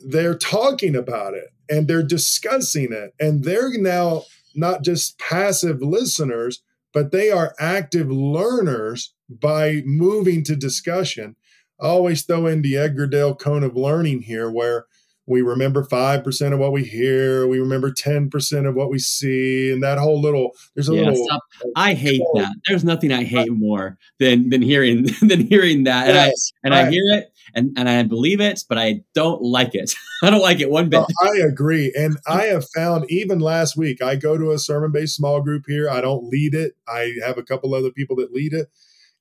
They're 0.07 0.37
talking 0.37 0.95
about 0.95 1.35
it 1.35 1.49
and 1.69 1.89
they're 1.89 2.03
discussing 2.03 2.93
it. 2.93 3.15
And 3.19 3.45
they're 3.45 3.71
now 3.79 4.25
not 4.55 4.83
just 4.83 5.19
passive 5.19 5.81
listeners, 5.81 6.63
but 6.93 7.13
they 7.13 7.31
are 7.31 7.55
active 7.59 8.11
learners 8.11 9.15
by 9.29 9.83
moving 9.87 10.45
to 10.45 10.57
discussion. 10.57 11.37
I 11.81 11.87
always 11.87 12.23
throw 12.25 12.47
in 12.47 12.63
the 12.63 12.77
Edgar 12.77 13.07
Dale 13.07 13.35
cone 13.35 13.65
of 13.65 13.77
learning 13.77 14.23
here, 14.23 14.51
where 14.51 14.85
we 15.27 15.41
remember 15.43 15.85
5% 15.85 16.53
of 16.53 16.59
what 16.59 16.73
we 16.73 16.85
hear, 16.85 17.47
we 17.47 17.61
remember 17.61 17.91
10% 17.93 18.69
of 18.69 18.75
what 18.75 18.91
we 18.91 18.99
see, 18.99 19.71
and 19.71 19.83
that 19.83 19.99
whole 19.99 20.21
little 20.21 20.51
there's 20.75 20.89
a 20.89 20.95
yeah, 20.95 21.03
little 21.03 21.25
stop. 21.27 21.43
I 21.77 21.95
hate 21.95 22.23
that. 22.35 22.55
There's 22.67 22.85
nothing 22.85 23.13
I 23.13 23.23
hate 23.23 23.53
more 23.53 23.99
than 24.19 24.51
than 24.51 24.63
hearing 24.63 25.07
than 25.23 25.47
hearing 25.47 25.85
that. 25.85 26.09
Yes, 26.09 26.53
and 26.65 26.75
I 26.75 26.81
and 26.81 26.89
I 26.89 26.91
hear 26.91 27.05
it 27.19 27.33
and, 27.55 27.73
and 27.77 27.89
I 27.89 28.03
believe 28.03 28.41
it, 28.41 28.65
but 28.69 28.79
I 28.79 29.03
don't 29.15 29.43
like 29.43 29.75
it. 29.75 29.95
I 30.25 30.31
don't 30.31 30.43
like 30.43 30.61
it 30.61 30.71
one 30.71 30.89
bit. 30.89 31.05
I 31.23 31.39
agree. 31.39 31.93
And 31.97 32.17
I 32.27 32.45
have 32.45 32.65
found 32.75 33.11
even 33.11 33.39
last 33.39 33.77
week, 33.77 34.03
I 34.03 34.17
go 34.17 34.37
to 34.37 34.51
a 34.51 34.59
sermon 34.59 34.91
based 34.93 35.17
small 35.17 35.41
group 35.41 35.65
here. 35.67 35.89
I 35.89 36.01
don't 36.01 36.25
lead 36.25 36.55
it. 36.55 36.75
I 36.89 37.15
have 37.25 37.39
a 37.39 37.43
couple 37.43 37.75
other 37.75 37.91
people 37.91 38.17
that 38.17 38.33
lead 38.33 38.53
it 38.53 38.69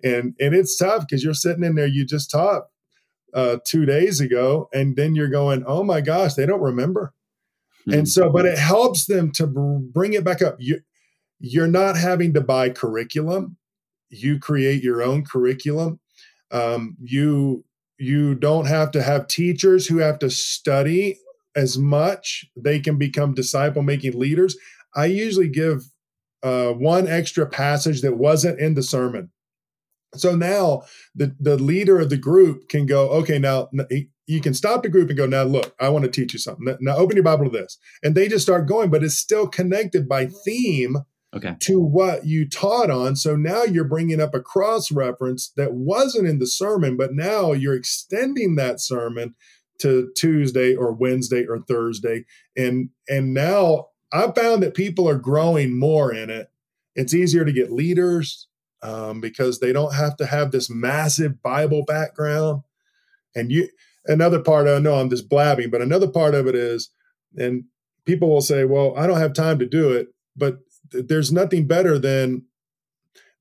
and 0.04 0.36
and 0.40 0.56
it's 0.56 0.78
tough 0.78 1.06
because 1.08 1.24
you're 1.24 1.34
sitting 1.34 1.64
in 1.64 1.76
there 1.76 1.88
you 1.88 2.06
just 2.06 2.32
taught 2.32 2.64
uh, 3.34 3.58
two 3.66 3.86
days 3.86 4.20
ago 4.20 4.70
and 4.74 4.96
then 4.96 5.16
you're 5.16 5.30
going 5.30 5.64
oh 5.66 5.84
my 5.84 6.02
gosh 6.02 6.34
they 6.34 6.46
don't 6.46 6.62
remember. 6.62 7.14
Mm-hmm. 7.82 8.00
and 8.00 8.10
so 8.10 8.30
but 8.30 8.46
it 8.46 8.58
helps 8.58 9.06
them 9.06 9.32
to 9.34 9.48
bring 9.48 10.14
it 10.14 10.24
back 10.24 10.42
up. 10.42 10.56
You 10.60 10.82
you're 11.40 11.68
not 11.68 11.98
having 11.98 12.34
to 12.36 12.42
buy 12.42 12.70
curriculum. 12.70 13.58
You 14.10 14.38
create 14.38 14.84
your 14.84 15.02
own 15.02 15.26
curriculum. 15.26 16.00
Um, 16.52 16.98
you 17.02 17.64
you 17.98 18.36
don't 18.36 18.66
have 18.66 18.92
to 18.92 19.02
have 19.02 19.28
teachers 19.28 19.88
who 19.88 19.98
have 19.98 20.20
to 20.20 20.30
study 20.30 21.18
as 21.56 21.78
much. 21.78 22.46
They 22.56 22.80
can 22.80 22.98
become 22.98 23.34
disciple 23.34 23.82
making 23.82 24.18
leaders, 24.18 24.56
I 24.96 25.06
usually 25.06 25.48
give 25.48 25.84
uh, 26.44 26.72
one 26.72 27.08
extra 27.08 27.46
passage 27.46 28.02
that 28.02 28.18
wasn't 28.18 28.60
in 28.60 28.74
the 28.74 28.84
sermon. 28.84 29.32
So 30.16 30.36
now 30.36 30.84
the, 31.16 31.36
the 31.40 31.58
leader 31.58 32.00
of 32.00 32.10
the 32.10 32.18
group 32.18 32.68
can 32.70 32.86
go, 32.86 33.10
okay, 33.10 33.40
now 33.40 33.70
you 34.28 34.42
can 34.42 34.54
stop 34.54 34.84
the 34.84 34.90
group 34.90 35.10
and 35.10 35.18
go, 35.18 35.26
now 35.26 35.44
look, 35.44 35.74
I 35.80 35.90
want 35.90 36.06
to 36.06 36.12
teach 36.12 36.34
you 36.34 36.40
something. 36.40 36.78
Now 36.82 36.98
open 36.98 37.16
your 37.16 37.24
Bible 37.24 37.46
to 37.46 37.52
this. 37.52 37.78
And 38.04 38.16
they 38.16 38.28
just 38.28 38.44
start 38.44 38.68
going, 38.68 38.90
but 38.90 39.04
it's 39.04 39.18
still 39.18 39.48
connected 39.48 40.10
by 40.10 40.28
theme 40.28 40.98
okay. 41.34 41.56
to 41.62 41.80
what 41.80 42.26
you 42.26 42.48
taught 42.48 42.90
on. 42.90 43.16
So 43.16 43.36
now 43.36 43.64
you're 43.64 43.84
bringing 43.84 44.22
up 44.22 44.36
a 44.36 44.42
cross 44.42 44.92
reference 44.92 45.52
that 45.56 45.74
wasn't 45.74 46.28
in 46.28 46.40
the 46.40 46.48
sermon, 46.48 46.98
but 46.98 47.14
now 47.14 47.54
you're 47.54 47.76
extending 47.76 48.56
that 48.56 48.80
sermon 48.80 49.36
to 49.80 50.12
Tuesday 50.16 50.76
or 50.76 50.92
Wednesday 50.92 51.46
or 51.46 51.60
Thursday. 51.60 52.26
And 52.56 52.90
and 53.10 53.34
now 53.34 53.88
I 54.14 54.32
found 54.32 54.62
that 54.62 54.76
people 54.76 55.10
are 55.10 55.18
growing 55.18 55.78
more 55.78 56.14
in 56.14 56.30
it. 56.30 56.52
It's 56.96 57.14
easier 57.14 57.46
to 57.46 57.54
get 57.54 57.72
leaders 57.72 58.48
um, 58.84 59.22
because 59.22 59.60
they 59.60 59.74
don't 59.74 59.94
have 59.94 60.18
to 60.18 60.26
have 60.26 60.52
this 60.52 60.70
massive 60.70 61.42
Bible 61.42 61.84
background. 61.86 62.64
And 63.36 63.52
you, 63.52 63.70
another 64.06 64.40
part, 64.40 64.68
I 64.68 64.80
know 64.80 64.96
I'm 64.96 65.10
just 65.10 65.30
blabbing, 65.30 65.70
but 65.70 65.82
another 65.82 66.08
part 66.08 66.36
of 66.36 66.48
it 66.48 66.56
is, 66.56 66.90
and 67.36 67.64
people 68.06 68.30
will 68.30 68.42
say, 68.42 68.66
well, 68.66 68.94
I 68.98 69.08
don't 69.08 69.20
have 69.20 69.34
time 69.34 69.60
to 69.60 69.66
do 69.66 69.92
it. 69.92 70.08
But 70.36 70.60
th- 70.92 71.08
there's 71.08 71.32
nothing 71.32 71.68
better 71.68 72.00
than 72.00 72.44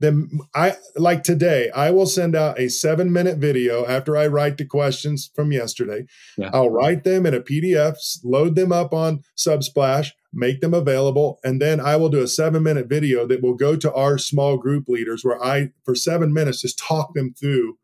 then 0.00 0.40
I 0.54 0.76
like 0.96 1.22
today, 1.22 1.70
I 1.70 1.90
will 1.90 2.06
send 2.06 2.34
out 2.34 2.58
a 2.58 2.68
seven 2.68 3.12
minute 3.12 3.36
video 3.36 3.86
after 3.86 4.16
I 4.16 4.26
write 4.26 4.56
the 4.56 4.64
questions 4.64 5.30
from 5.34 5.52
yesterday. 5.52 6.06
Yeah. 6.38 6.50
I'll 6.54 6.70
write 6.70 7.04
them 7.04 7.26
in 7.26 7.34
a 7.34 7.40
PDF, 7.40 7.96
load 8.24 8.54
them 8.54 8.72
up 8.72 8.94
on 8.94 9.22
Subsplash, 9.36 10.12
make 10.32 10.62
them 10.62 10.72
available, 10.72 11.38
and 11.44 11.60
then 11.60 11.80
I 11.80 11.96
will 11.96 12.08
do 12.08 12.22
a 12.22 12.28
seven 12.28 12.62
minute 12.62 12.88
video 12.88 13.26
that 13.26 13.42
will 13.42 13.54
go 13.54 13.76
to 13.76 13.92
our 13.92 14.16
small 14.16 14.56
group 14.56 14.88
leaders 14.88 15.22
where 15.22 15.42
I, 15.42 15.72
for 15.84 15.94
seven 15.94 16.32
minutes, 16.32 16.62
just 16.62 16.78
talk 16.78 17.12
them 17.14 17.34
through 17.34 17.76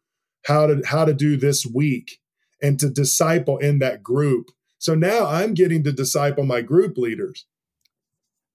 how 0.47 0.67
to 0.67 0.83
how 0.87 1.05
to 1.05 1.13
do 1.13 1.37
this 1.37 1.67
week 1.67 2.19
and 2.63 2.81
to 2.81 2.89
disciple 2.89 3.59
in 3.59 3.79
that 3.81 4.03
group. 4.03 4.51
So 4.79 4.95
now 4.95 5.27
I'm 5.27 5.53
getting 5.53 5.85
to 5.85 5.93
disciple 5.93 6.45
my 6.45 6.63
group 6.63 6.97
leaders. 6.97 7.45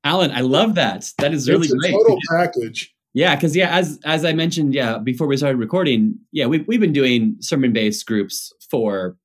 Alan, 0.04 0.32
I 0.32 0.42
love 0.42 0.76
that. 0.76 1.12
That 1.20 1.32
is 1.32 1.48
really 1.48 1.66
it's 1.66 1.74
a 1.74 1.78
great. 1.78 1.92
Total 1.92 2.18
package. 2.32 2.96
Yeah, 3.14 3.36
because 3.36 3.56
yeah, 3.56 3.76
as 3.76 4.00
as 4.06 4.24
I 4.24 4.34
mentioned, 4.34 4.74
yeah, 4.74 4.98
before 4.98 5.28
we 5.28 5.36
started 5.38 5.58
recording, 5.58 6.18
yeah, 6.32 6.46
we've 6.46 6.66
we've 6.68 6.80
been 6.80 6.94
doing 6.94 7.36
sermon 7.40 7.74
based 7.74 8.06
groups 8.06 8.54
for 8.70 9.18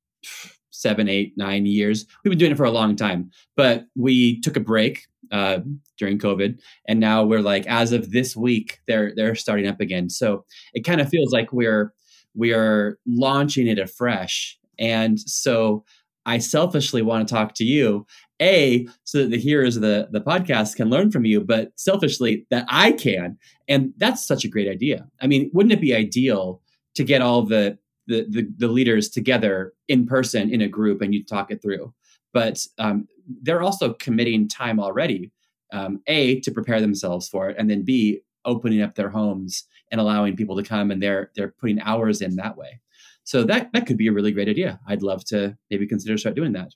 seven, 0.71 1.09
eight, 1.09 1.35
nine 1.37 1.67
years. 1.67 2.05
We've 2.25 2.31
been 2.31 2.39
doing 2.39 2.53
it 2.53 2.57
for 2.57 2.65
a 2.65 2.71
long 2.71 2.97
time, 2.97 3.31
but 3.57 3.85
we 3.95 4.41
took 4.41 4.57
a 4.57 4.61
break 4.61 5.07
uh, 5.31 5.61
during 5.99 6.19
COVID, 6.19 6.59
and 6.89 6.99
now 6.99 7.25
we're 7.25 7.41
like, 7.43 7.67
as 7.67 7.93
of 7.93 8.11
this 8.11 8.37
week, 8.37 8.81
they're 8.89 9.13
they're 9.15 9.37
starting 9.37 9.69
up 9.69 9.81
again. 9.81 10.11
So 10.11 10.45
it 10.75 10.83
kind 10.85 11.01
of 11.01 11.09
feels 11.09 11.33
like 11.33 11.53
we're 11.53 11.93
we 12.35 12.53
are 12.53 12.99
launching 13.07 13.69
it 13.69 13.79
afresh, 13.79 14.59
and 14.81 15.21
so 15.21 15.85
I 16.27 16.39
selfishly 16.39 17.03
want 17.03 17.29
to 17.29 17.33
talk 17.35 17.55
to 17.55 17.65
you 17.65 18.05
a 18.41 18.87
so 19.05 19.19
that 19.19 19.31
the 19.31 19.39
hearers 19.39 19.77
of 19.77 19.83
the 19.83 20.09
the 20.11 20.21
podcast 20.21 20.77
can 20.77 20.91
learn 20.91 21.11
from 21.11 21.25
you 21.25 21.41
but 21.41 21.73
selfishly 21.77 22.47
that 22.51 22.67
i 22.69 22.93
can. 22.93 23.39
And 23.69 23.93
that's 23.97 24.25
such 24.25 24.45
a 24.45 24.49
great 24.49 24.69
idea. 24.69 25.07
I 25.21 25.27
mean 25.27 25.51
wouldn't 25.53 25.73
it 25.73 25.81
be 25.81 25.95
ideal 25.95 26.61
to 26.95 27.05
get 27.05 27.23
all 27.23 27.43
the 27.43 27.79
the 28.07 28.27
the, 28.29 28.49
the 28.59 28.69
leaders 28.69 29.09
together 29.09 29.73
in 29.89 30.07
person 30.07 30.53
in 30.53 30.61
a 30.61 30.69
group 30.69 31.03
and 31.03 31.15
you 31.15 31.25
talk 31.25 31.51
it 31.51 31.63
through? 31.63 31.93
But 32.33 32.65
um, 32.79 33.09
they're 33.43 33.63
also 33.63 33.95
committing 33.95 34.49
time 34.49 34.79
already 34.79 35.33
um, 35.73 36.01
a 36.07 36.41
to 36.41 36.51
prepare 36.51 36.81
themselves 36.81 37.29
for 37.29 37.49
it 37.49 37.57
and 37.59 37.69
then 37.71 37.85
b 37.85 38.21
opening 38.45 38.83
up 38.83 38.95
their 38.95 39.11
homes 39.11 39.65
and 39.91 40.01
allowing 40.01 40.37
people 40.37 40.57
to 40.57 40.63
come 40.63 40.91
and 40.91 41.03
they're 41.03 41.31
they're 41.35 41.55
putting 41.61 41.81
hours 41.81 42.21
in 42.21 42.37
that 42.37 42.57
way. 42.57 42.81
So 43.25 43.43
that 43.45 43.73
that 43.73 43.87
could 43.87 43.97
be 43.97 44.09
a 44.09 44.13
really 44.13 44.33
great 44.33 44.49
idea. 44.49 44.79
I'd 44.87 45.03
love 45.03 45.25
to 45.27 45.57
maybe 45.71 45.87
consider 45.87 46.17
start 46.19 46.37
doing 46.37 46.53
that 46.53 46.73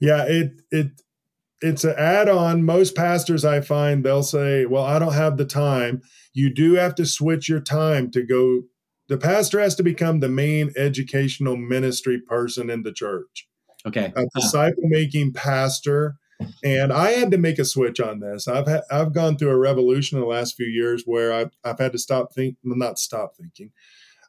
yeah, 0.00 0.24
it 0.24 0.52
it 0.70 1.02
it's 1.60 1.84
an 1.84 1.94
add-on. 1.98 2.62
Most 2.62 2.94
pastors 2.94 3.44
I 3.44 3.60
find 3.60 4.04
they'll 4.04 4.22
say, 4.22 4.64
"Well, 4.66 4.84
I 4.84 4.98
don't 4.98 5.14
have 5.14 5.36
the 5.36 5.44
time." 5.44 6.02
You 6.34 6.52
do 6.52 6.74
have 6.74 6.94
to 6.96 7.06
switch 7.06 7.48
your 7.48 7.60
time 7.60 8.10
to 8.12 8.24
go. 8.24 8.62
The 9.08 9.18
pastor 9.18 9.58
has 9.60 9.74
to 9.76 9.82
become 9.82 10.20
the 10.20 10.28
main 10.28 10.72
educational 10.76 11.56
ministry 11.56 12.20
person 12.20 12.70
in 12.70 12.82
the 12.82 12.92
church. 12.92 13.48
Okay, 13.86 14.12
a 14.14 14.24
disciple-making 14.34 15.32
pastor. 15.32 16.16
And 16.62 16.92
I 16.92 17.12
had 17.12 17.32
to 17.32 17.38
make 17.38 17.58
a 17.58 17.64
switch 17.64 17.98
on 17.98 18.20
this. 18.20 18.46
I've 18.46 18.68
ha- 18.68 18.82
I've 18.92 19.12
gone 19.12 19.36
through 19.36 19.50
a 19.50 19.58
revolution 19.58 20.18
in 20.18 20.22
the 20.22 20.28
last 20.28 20.54
few 20.54 20.66
years 20.66 21.02
where 21.04 21.32
I've 21.32 21.50
I've 21.64 21.80
had 21.80 21.92
to 21.92 21.98
stop 21.98 22.32
think, 22.32 22.56
well, 22.62 22.76
not 22.76 22.98
stop 22.98 23.32
thinking. 23.36 23.72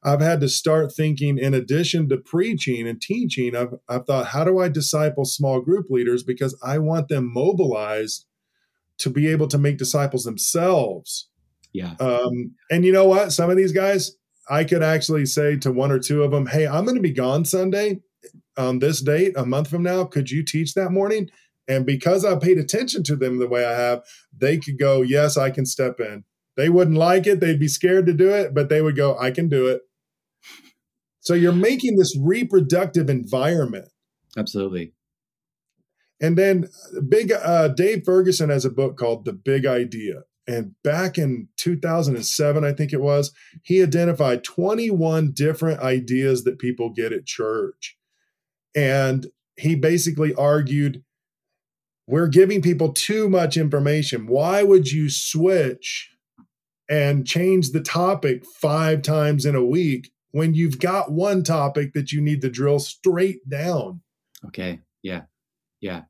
I've 0.02 0.22
had 0.22 0.40
to 0.42 0.50
start 0.50 0.94
thinking, 0.96 1.38
in 1.38 1.54
addition 1.54 2.08
to 2.10 2.18
preaching 2.18 2.88
and 2.88 3.02
teaching, 3.02 3.56
I've, 3.56 3.74
I've 3.90 4.06
thought, 4.06 4.28
how 4.28 4.44
do 4.46 4.60
I 4.60 4.70
disciple 4.70 5.26
small 5.26 5.60
group 5.62 5.90
leaders? 5.90 6.24
Because 6.24 6.58
I 6.64 6.78
want 6.78 7.10
them 7.10 7.32
mobilized 7.34 8.26
to 9.00 9.10
be 9.10 9.28
able 9.28 9.48
to 9.48 9.58
make 9.58 9.78
disciples 9.78 10.24
themselves. 10.24 11.28
Yeah. 11.74 11.96
Um, 12.00 12.56
and 12.72 12.86
you 12.86 12.92
know 12.92 13.06
what? 13.06 13.32
Some 13.32 13.50
of 13.50 13.58
these 13.58 13.72
guys, 13.72 14.16
I 14.50 14.64
could 14.64 14.84
actually 14.84 15.26
say 15.26 15.58
to 15.58 15.72
one 15.72 15.92
or 15.92 16.00
two 16.00 16.24
of 16.24 16.32
them, 16.32 16.48
hey, 16.48 16.66
I'm 16.66 16.86
going 16.86 16.96
to 16.96 17.02
be 17.02 17.12
gone 17.12 17.46
Sunday 17.46 18.00
on 18.58 18.80
this 18.80 19.02
date, 19.02 19.34
a 19.38 19.46
month 19.46 19.70
from 19.70 19.84
now. 19.84 20.06
Could 20.06 20.32
you 20.32 20.44
teach 20.44 20.74
that 20.74 20.92
morning? 20.92 21.30
And 21.68 21.86
because 21.86 22.26
I 22.26 22.36
paid 22.36 22.58
attention 22.58 23.04
to 23.04 23.16
them 23.16 23.38
the 23.38 23.48
way 23.48 23.66
I 23.66 23.74
have, 23.74 24.02
they 24.36 24.58
could 24.58 24.80
go, 24.80 25.02
yes, 25.02 25.38
I 25.38 25.52
can 25.52 25.66
step 25.66 26.00
in. 26.00 26.24
They 26.58 26.70
wouldn't 26.70 26.98
like 26.98 27.28
it. 27.28 27.40
They'd 27.40 27.60
be 27.60 27.68
scared 27.68 28.06
to 28.08 28.14
do 28.14 28.30
it, 28.30 28.54
but 28.54 28.70
they 28.70 28.82
would 28.82 28.96
go, 28.96 29.18
I 29.18 29.32
can 29.32 29.50
do 29.50 29.68
it. 29.68 29.82
So 31.22 31.34
you're 31.34 31.52
making 31.52 31.98
this 31.98 32.18
reproductive 32.20 33.10
environment. 33.10 33.90
Absolutely. 34.38 34.94
And 36.22 36.38
then 36.38 36.70
big 37.08 37.32
uh, 37.32 37.70
Dave 37.70 38.04
Ferguson 38.06 38.50
has 38.50 38.66
a 38.66 38.70
book 38.70 38.98
called 38.98 39.26
The 39.26 39.34
Big 39.34 39.66
Idea. 39.66 40.24
And 40.48 40.74
back 40.84 41.18
in 41.18 41.48
2007, 41.58 42.64
I 42.64 42.74
think 42.74 42.92
it 42.92 43.02
was, 43.02 43.32
he 43.64 43.84
identified 43.84 44.44
21 44.44 45.32
different 45.34 45.80
ideas 45.80 46.44
that 46.44 46.58
people 46.58 46.90
get 46.90 47.14
at 47.14 47.26
church. 47.26 47.98
And 48.76 49.28
he 49.58 49.76
basically 49.76 50.34
argued 50.34 51.04
we're 52.08 52.28
giving 52.28 52.64
people 52.64 52.92
too 52.92 53.30
much 53.30 53.56
information. 53.56 54.26
Why 54.26 54.64
would 54.64 54.92
you 54.92 55.12
switch 55.12 56.10
and 56.90 57.28
change 57.28 57.70
the 57.70 57.82
topic 57.82 58.44
five 58.60 59.04
times 59.04 59.46
in 59.46 59.54
a 59.54 59.64
week 59.64 60.10
when 60.32 60.54
you've 60.54 60.80
got 60.80 61.12
one 61.12 61.44
topic 61.44 61.94
that 61.94 62.12
you 62.12 62.22
need 62.22 62.42
to 62.42 62.50
drill 62.50 62.80
straight 62.80 63.48
down. 63.50 64.02
Okay. 64.46 64.80
Yeah. 65.02 65.24
Yeah. 65.82 66.04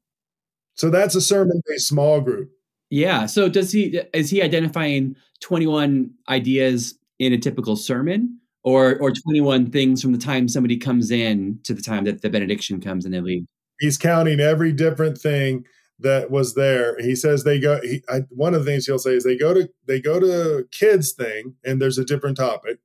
So 0.75 0.89
that's 0.89 1.15
a 1.15 1.21
sermon 1.21 1.61
based 1.67 1.87
small 1.87 2.21
group. 2.21 2.51
Yeah. 2.89 3.25
So 3.25 3.49
does 3.49 3.71
he 3.71 4.01
is 4.13 4.29
he 4.29 4.41
identifying 4.41 5.15
21 5.41 6.11
ideas 6.27 6.97
in 7.19 7.33
a 7.33 7.37
typical 7.37 7.75
sermon 7.75 8.39
or 8.63 8.97
or 8.99 9.11
21 9.11 9.71
things 9.71 10.01
from 10.01 10.11
the 10.11 10.17
time 10.17 10.47
somebody 10.47 10.77
comes 10.77 11.11
in 11.11 11.59
to 11.63 11.73
the 11.73 11.81
time 11.81 12.03
that 12.05 12.21
the 12.21 12.29
benediction 12.29 12.81
comes 12.81 13.05
and 13.05 13.13
they 13.13 13.21
leave? 13.21 13.45
He's 13.79 13.97
counting 13.97 14.39
every 14.39 14.71
different 14.71 15.17
thing 15.17 15.65
that 15.99 16.31
was 16.31 16.55
there. 16.55 16.97
He 16.99 17.15
says 17.15 17.43
they 17.43 17.59
go. 17.59 17.79
He, 17.81 18.01
I, 18.09 18.21
one 18.29 18.53
of 18.53 18.65
the 18.65 18.71
things 18.71 18.85
he'll 18.85 18.99
say 18.99 19.15
is 19.15 19.23
they 19.23 19.37
go 19.37 19.53
to 19.53 19.69
they 19.85 20.01
go 20.01 20.19
to 20.19 20.65
kids 20.71 21.13
thing, 21.13 21.55
and 21.63 21.81
there's 21.81 21.97
a 21.97 22.05
different 22.05 22.37
topic 22.37 22.79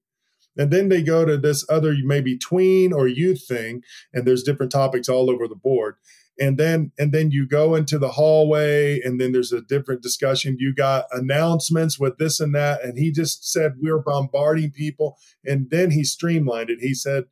and 0.57 0.71
then 0.71 0.89
they 0.89 1.03
go 1.03 1.25
to 1.25 1.37
this 1.37 1.65
other 1.69 1.95
maybe 2.05 2.39
tween 2.39 2.93
or 2.93 3.09
youth 3.09 3.47
thing 3.47 3.83
and 4.13 4.27
there's 4.27 4.43
different 4.43 4.73
topics 4.73 5.09
all 5.09 5.31
over 5.31 5.49
the 5.49 5.57
board. 5.57 5.97
And 6.39 6.59
then 6.59 6.93
and 6.99 7.13
then 7.13 7.31
you 7.31 7.47
go 7.47 7.75
into 7.75 7.99
the 7.99 8.11
hallway 8.11 9.01
and 9.01 9.21
then 9.21 9.33
there's 9.33 9.53
a 9.53 9.61
different 9.61 10.03
discussion. 10.03 10.57
You 10.59 10.75
got 10.75 11.07
announcements 11.13 11.99
with 11.99 12.19
this 12.19 12.41
and 12.41 12.55
that 12.55 12.85
and 12.85 12.99
he 12.99 13.13
just 13.13 13.51
said 13.51 13.75
we're 13.81 14.01
bombarding 14.01 14.73
people. 14.73 15.17
And 15.45 15.71
then 15.71 15.93
he 15.93 16.03
streamlined 16.05 16.71
it. 16.71 16.81
He 16.81 16.95
said 16.95 17.25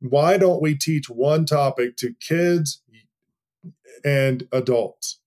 why 0.00 0.38
don't 0.38 0.62
we 0.62 0.74
teach 0.76 1.10
one 1.10 1.44
topic 1.44 1.96
to 1.98 2.14
kids 2.20 2.82
and 4.02 4.48
adults? 4.50 5.18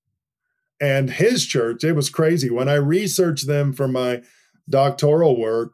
And 0.81 1.11
his 1.11 1.45
church 1.45 1.83
it 1.83 1.93
was 1.93 2.09
crazy. 2.09 2.49
When 2.49 2.69
i 2.69 2.75
researched 2.75 3.47
them 3.47 3.73
for 3.73 3.87
my 3.87 4.21
doctoral 4.69 5.39
work 5.39 5.73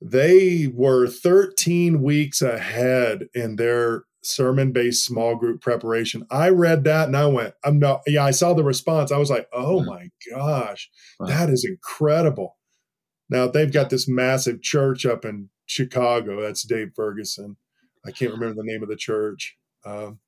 they 0.00 0.68
were 0.72 1.06
13 1.06 2.02
weeks 2.02 2.40
ahead 2.40 3.28
in 3.34 3.56
their 3.56 4.04
sermon 4.22 4.72
based 4.72 5.04
small 5.04 5.36
group 5.36 5.60
preparation. 5.60 6.26
I 6.30 6.50
read 6.50 6.84
that 6.84 7.08
and 7.08 7.16
I 7.16 7.26
went, 7.26 7.54
I'm 7.64 7.78
not, 7.78 8.02
yeah, 8.06 8.24
I 8.24 8.30
saw 8.30 8.54
the 8.54 8.64
response. 8.64 9.10
I 9.10 9.18
was 9.18 9.30
like, 9.30 9.48
oh 9.52 9.82
my 9.84 10.08
gosh, 10.30 10.90
wow. 11.18 11.26
that 11.26 11.50
is 11.50 11.66
incredible. 11.68 12.56
Now 13.28 13.48
they've 13.48 13.72
got 13.72 13.90
this 13.90 14.08
massive 14.08 14.62
church 14.62 15.04
up 15.04 15.24
in 15.24 15.50
Chicago. 15.66 16.40
That's 16.40 16.62
Dave 16.62 16.92
Ferguson. 16.94 17.56
I 18.06 18.10
can't 18.10 18.32
remember 18.32 18.54
the 18.54 18.70
name 18.70 18.82
of 18.82 18.88
the 18.88 18.96
church. 18.96 19.56
Um, 19.84 20.20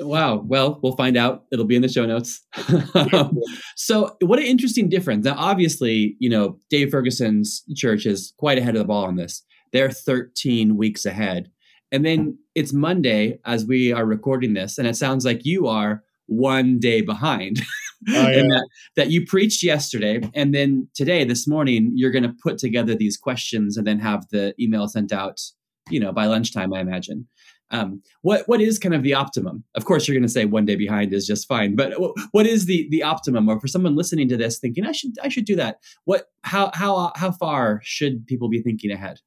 Wow. 0.00 0.42
Well, 0.44 0.80
we'll 0.82 0.96
find 0.96 1.16
out. 1.16 1.44
It'll 1.52 1.64
be 1.64 1.76
in 1.76 1.82
the 1.82 1.88
show 1.88 2.06
notes. 2.06 2.42
Um, 3.12 3.38
so, 3.76 4.16
what 4.22 4.38
an 4.38 4.46
interesting 4.46 4.88
difference. 4.88 5.24
Now, 5.24 5.34
obviously, 5.36 6.16
you 6.18 6.28
know, 6.28 6.58
Dave 6.70 6.90
Ferguson's 6.90 7.62
church 7.76 8.06
is 8.06 8.32
quite 8.38 8.58
ahead 8.58 8.74
of 8.74 8.80
the 8.80 8.86
ball 8.86 9.04
on 9.04 9.16
this. 9.16 9.42
They're 9.72 9.90
13 9.90 10.76
weeks 10.76 11.04
ahead. 11.04 11.50
And 11.92 12.04
then 12.04 12.38
it's 12.54 12.72
Monday 12.72 13.38
as 13.44 13.64
we 13.64 13.92
are 13.92 14.04
recording 14.04 14.54
this, 14.54 14.78
and 14.78 14.88
it 14.88 14.96
sounds 14.96 15.24
like 15.24 15.44
you 15.44 15.66
are 15.66 16.02
one 16.26 16.78
day 16.78 17.00
behind. 17.00 17.62
Oh, 18.08 18.28
yeah. 18.28 18.38
and 18.38 18.50
that, 18.52 18.68
that 18.96 19.10
you 19.10 19.24
preached 19.26 19.62
yesterday. 19.64 20.20
And 20.34 20.54
then 20.54 20.86
today, 20.94 21.24
this 21.24 21.48
morning, 21.48 21.92
you're 21.94 22.12
going 22.12 22.22
to 22.22 22.36
put 22.40 22.58
together 22.58 22.94
these 22.94 23.16
questions 23.16 23.76
and 23.76 23.86
then 23.86 23.98
have 23.98 24.28
the 24.28 24.54
email 24.60 24.86
sent 24.86 25.12
out, 25.12 25.40
you 25.88 25.98
know, 25.98 26.12
by 26.12 26.26
lunchtime, 26.26 26.72
I 26.74 26.80
imagine. 26.80 27.26
Um, 27.70 28.02
what 28.22 28.46
what 28.46 28.60
is 28.60 28.78
kind 28.78 28.94
of 28.94 29.02
the 29.02 29.14
optimum? 29.14 29.64
Of 29.74 29.84
course, 29.84 30.06
you're 30.06 30.14
going 30.14 30.22
to 30.22 30.28
say 30.28 30.44
one 30.44 30.66
day 30.66 30.76
behind 30.76 31.12
is 31.12 31.26
just 31.26 31.48
fine, 31.48 31.74
but 31.74 31.94
what 32.30 32.46
is 32.46 32.66
the 32.66 32.86
the 32.90 33.02
optimum? 33.02 33.48
Or 33.48 33.58
for 33.60 33.66
someone 33.66 33.96
listening 33.96 34.28
to 34.28 34.36
this, 34.36 34.58
thinking 34.58 34.86
I 34.86 34.92
should 34.92 35.12
I 35.22 35.28
should 35.28 35.44
do 35.44 35.56
that. 35.56 35.78
What 36.04 36.28
how 36.42 36.70
how 36.74 37.12
how 37.16 37.32
far 37.32 37.80
should 37.82 38.26
people 38.26 38.48
be 38.48 38.62
thinking 38.62 38.90
ahead? 38.90 39.20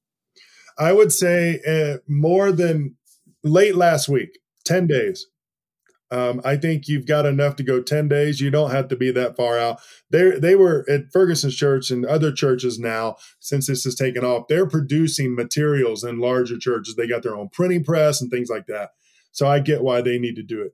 I 0.78 0.94
would 0.94 1.12
say 1.12 1.60
uh, 1.68 1.98
more 2.08 2.52
than 2.52 2.96
late 3.44 3.76
last 3.76 4.08
week, 4.08 4.40
ten 4.64 4.88
days. 4.88 5.28
Um, 6.12 6.42
I 6.44 6.58
think 6.58 6.88
you've 6.88 7.06
got 7.06 7.26
enough 7.26 7.56
to 7.58 7.64
go 7.64 7.82
10 7.82 8.08
days. 8.08 8.42
You 8.42 8.50
don't 8.50 8.72
have 8.72 8.88
to 8.88 8.96
be 8.96 9.12
that 9.12 9.36
far 9.36 9.60
out. 9.60 9.80
They 10.10 10.32
they 10.40 10.56
were 10.56 10.86
at 10.90 11.12
Ferguson's 11.14 11.56
church 11.56 11.92
and 11.92 12.06
other 12.06 12.32
churches 12.32 12.80
now, 12.80 13.18
since 13.40 13.68
this 13.68 13.84
has 13.84 13.96
taken 13.96 14.24
off, 14.24 14.48
they're 14.48 14.68
producing 14.68 15.36
materials 15.36 16.04
in 16.04 16.20
larger 16.20 16.58
churches. 16.58 16.96
They 16.96 17.08
got 17.08 17.22
their 17.22 17.36
own 17.36 17.50
printing 17.50 17.84
press 17.84 18.22
and 18.22 18.32
things 18.32 18.50
like 18.50 18.66
that. 18.68 18.92
So 19.32 19.48
I 19.48 19.60
get 19.60 19.84
why 19.84 20.02
they 20.02 20.18
need 20.18 20.36
to 20.38 20.44
do 20.44 20.62
it. 20.62 20.74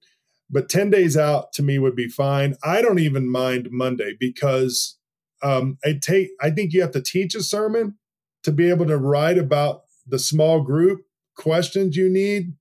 But 0.49 0.69
10 0.69 0.89
days 0.89 1.17
out 1.17 1.51
to 1.53 1.63
me 1.63 1.79
would 1.79 1.95
be 1.95 2.07
fine. 2.07 2.55
I 2.63 2.81
don't 2.81 2.99
even 2.99 3.29
mind 3.29 3.69
Monday 3.71 4.13
because 4.17 4.97
um, 5.43 5.77
I 5.83 5.99
take 6.01 6.29
I 6.41 6.49
think 6.49 6.71
you 6.71 6.81
have 6.81 6.91
to 6.91 7.01
teach 7.01 7.35
a 7.35 7.43
sermon 7.43 7.97
to 8.43 8.51
be 8.51 8.69
able 8.69 8.85
to 8.85 8.97
write 8.97 9.37
about 9.37 9.81
the 10.07 10.19
small 10.19 10.61
group 10.61 11.01
questions 11.35 11.97
you 11.97 12.07
need 12.09 12.53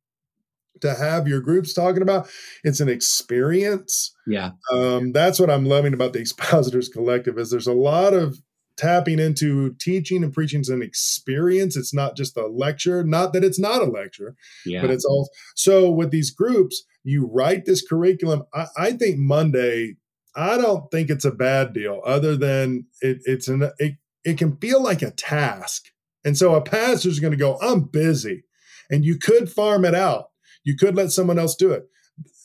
to 0.85 0.95
have 0.95 1.27
your 1.27 1.41
groups 1.41 1.73
talking 1.73 2.03
about. 2.03 2.29
It's 2.63 2.81
an 2.81 2.89
experience. 2.89 4.15
Yeah. 4.27 4.53
Um, 4.73 5.13
that's 5.13 5.41
what 5.41 5.51
I'm 5.51 5.65
loving 5.65 5.95
about 5.95 6.13
the 6.13 6.21
Expositors 6.21 6.89
Collective 6.89 7.39
is 7.39 7.51
there's 7.51 7.67
a 7.67 7.73
lot 7.73 8.15
of 8.15 8.39
tapping 8.77 9.19
into 9.19 9.75
teaching 9.81 10.25
and 10.25 10.33
preaching 10.33 10.61
is 10.61 10.69
an 10.69 10.83
experience. 10.83 11.77
It's 11.77 11.95
not 11.95 12.17
just 12.17 12.37
a 12.37 12.47
lecture. 12.47 13.05
Not 13.05 13.33
that 13.33 13.45
it's 13.45 13.59
not 13.59 13.83
a 13.83 13.91
lecture, 13.91 14.35
yeah. 14.67 14.81
but 14.81 14.91
it's 14.91 15.05
all. 15.05 15.29
So 15.55 15.91
with 15.91 16.11
these 16.11 16.31
groups, 16.31 16.85
you 17.03 17.29
write 17.33 17.65
this 17.65 17.87
curriculum. 17.87 18.45
I, 18.53 18.67
I 18.77 18.93
think 18.93 19.19
Monday. 19.19 19.97
I 20.37 20.57
don't 20.57 20.91
think 20.91 21.11
it's 21.11 21.25
a 21.25 21.31
bad 21.31 21.73
deal. 21.73 22.01
Other 22.05 22.37
than 22.37 22.87
it, 23.01 23.19
it's 23.25 23.47
an 23.47 23.71
it, 23.79 23.95
it 24.25 24.37
can 24.37 24.57
feel 24.57 24.83
like 24.83 25.01
a 25.01 25.13
task, 25.13 25.85
and 26.25 26.37
so 26.37 26.57
a 26.57 26.61
pastor's 26.61 27.21
going 27.21 27.31
to 27.31 27.37
go, 27.37 27.57
"I'm 27.63 27.83
busy," 27.83 28.43
and 28.91 29.05
you 29.05 29.17
could 29.17 29.49
farm 29.49 29.85
it 29.85 29.95
out 29.95 30.31
you 30.65 30.77
could 30.77 30.97
let 30.97 31.13
someone 31.13 31.39
else 31.39 31.55
do 31.55 31.71
it. 31.71 31.89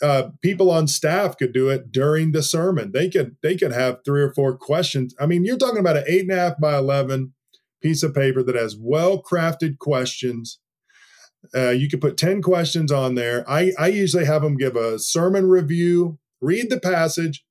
Uh, 0.01 0.29
people 0.41 0.71
on 0.71 0.87
staff 0.87 1.37
could 1.37 1.53
do 1.53 1.69
it 1.69 1.91
during 1.91 2.31
the 2.31 2.41
sermon. 2.41 2.91
They 2.91 3.09
could 3.09 3.37
they 3.43 3.55
could 3.55 3.71
have 3.71 3.99
three 4.03 4.21
or 4.21 4.33
four 4.33 4.57
questions. 4.57 5.15
I 5.19 5.25
mean, 5.25 5.45
you're 5.45 5.57
talking 5.57 5.79
about 5.79 5.97
an 5.97 6.05
eight 6.07 6.21
and 6.21 6.31
a 6.31 6.35
half 6.35 6.59
by 6.59 6.77
eleven 6.77 7.33
piece 7.81 8.03
of 8.03 8.15
paper 8.15 8.43
that 8.43 8.55
has 8.55 8.75
well 8.79 9.21
crafted 9.21 9.77
questions. 9.77 10.59
Uh, 11.55 11.69
you 11.69 11.87
could 11.87 12.01
put 12.01 12.17
ten 12.17 12.41
questions 12.41 12.91
on 12.91 13.15
there. 13.15 13.47
I 13.49 13.73
I 13.77 13.87
usually 13.87 14.25
have 14.25 14.41
them 14.41 14.57
give 14.57 14.75
a 14.75 14.99
sermon 14.99 15.47
review, 15.47 16.17
read 16.41 16.69
the 16.69 16.79
passage, 16.79 17.45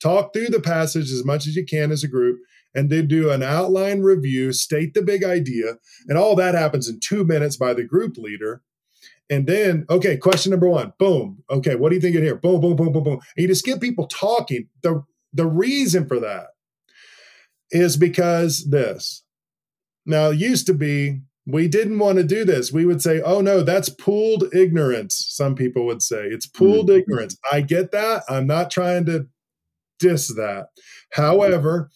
talk 0.00 0.32
through 0.32 0.48
the 0.48 0.60
passage 0.60 1.10
as 1.10 1.24
much 1.24 1.46
as 1.46 1.56
you 1.56 1.64
can 1.64 1.90
as 1.90 2.04
a 2.04 2.08
group, 2.08 2.38
and 2.74 2.88
then 2.88 3.08
do 3.08 3.30
an 3.30 3.42
outline 3.42 4.00
review, 4.00 4.52
state 4.52 4.94
the 4.94 5.02
big 5.02 5.24
idea, 5.24 5.78
and 6.08 6.18
all 6.18 6.36
that 6.36 6.54
happens 6.54 6.88
in 6.88 7.00
two 7.00 7.24
minutes 7.24 7.56
by 7.56 7.74
the 7.74 7.84
group 7.84 8.16
leader. 8.16 8.62
And 9.30 9.46
then, 9.46 9.86
okay, 9.88 10.16
question 10.16 10.50
number 10.50 10.68
one, 10.68 10.92
boom. 10.98 11.42
Okay, 11.50 11.76
what 11.76 11.88
do 11.88 11.94
you 11.94 12.00
think 12.00 12.14
in 12.14 12.22
here? 12.22 12.36
Boom, 12.36 12.60
boom, 12.60 12.76
boom, 12.76 12.92
boom, 12.92 13.04
boom. 13.04 13.20
And 13.36 13.42
you 13.42 13.48
just 13.48 13.64
get 13.64 13.80
people 13.80 14.06
talking. 14.06 14.68
The 14.82 15.02
the 15.32 15.46
reason 15.46 16.06
for 16.06 16.20
that 16.20 16.48
is 17.70 17.96
because 17.96 18.68
this. 18.70 19.22
Now, 20.06 20.30
it 20.30 20.38
used 20.38 20.66
to 20.66 20.74
be 20.74 21.20
we 21.46 21.68
didn't 21.68 21.98
want 21.98 22.18
to 22.18 22.24
do 22.24 22.44
this. 22.44 22.72
We 22.72 22.86
would 22.86 23.02
say, 23.02 23.20
oh 23.22 23.40
no, 23.40 23.62
that's 23.62 23.88
pooled 23.88 24.54
ignorance. 24.54 25.26
Some 25.28 25.54
people 25.54 25.84
would 25.86 26.02
say 26.02 26.24
it's 26.24 26.46
pooled 26.46 26.88
mm-hmm. 26.88 27.00
ignorance. 27.00 27.36
I 27.50 27.60
get 27.62 27.92
that. 27.92 28.22
I'm 28.28 28.46
not 28.46 28.70
trying 28.70 29.06
to 29.06 29.26
diss 29.98 30.28
that. 30.28 30.68
However, 31.12 31.90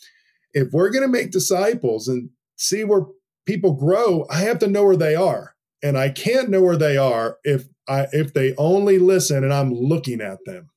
if 0.52 0.68
we're 0.72 0.90
going 0.90 1.02
to 1.02 1.08
make 1.08 1.30
disciples 1.30 2.08
and 2.08 2.30
see 2.56 2.84
where 2.84 3.02
people 3.46 3.74
grow, 3.74 4.26
I 4.30 4.40
have 4.40 4.58
to 4.60 4.66
know 4.66 4.84
where 4.84 4.96
they 4.96 5.14
are 5.14 5.54
and 5.82 5.96
I 5.96 6.10
can't 6.10 6.48
know 6.48 6.62
where 6.62 6.76
they 6.76 6.96
are 6.96 7.38
if 7.44 7.66
I 7.88 8.06
if 8.12 8.34
they 8.34 8.54
only 8.56 8.98
listen 8.98 9.44
and 9.44 9.52
I'm 9.52 9.72
looking 9.72 10.20
at 10.20 10.38
them. 10.44 10.70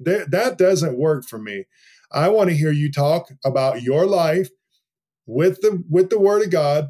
That 0.00 0.30
that 0.30 0.58
doesn't 0.58 0.98
work 0.98 1.24
for 1.24 1.38
me. 1.38 1.64
I 2.12 2.28
want 2.28 2.50
to 2.50 2.56
hear 2.56 2.72
you 2.72 2.90
talk 2.90 3.28
about 3.44 3.82
your 3.82 4.06
life 4.06 4.48
with 5.26 5.60
the 5.60 5.82
with 5.88 6.10
the 6.10 6.18
word 6.18 6.42
of 6.42 6.50
God. 6.50 6.88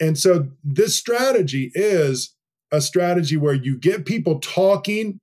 And 0.00 0.18
so 0.18 0.48
this 0.64 0.96
strategy 0.96 1.70
is 1.74 2.34
a 2.72 2.80
strategy 2.80 3.36
where 3.36 3.54
you 3.54 3.76
get 3.76 4.06
people 4.06 4.38
talking 4.40 5.20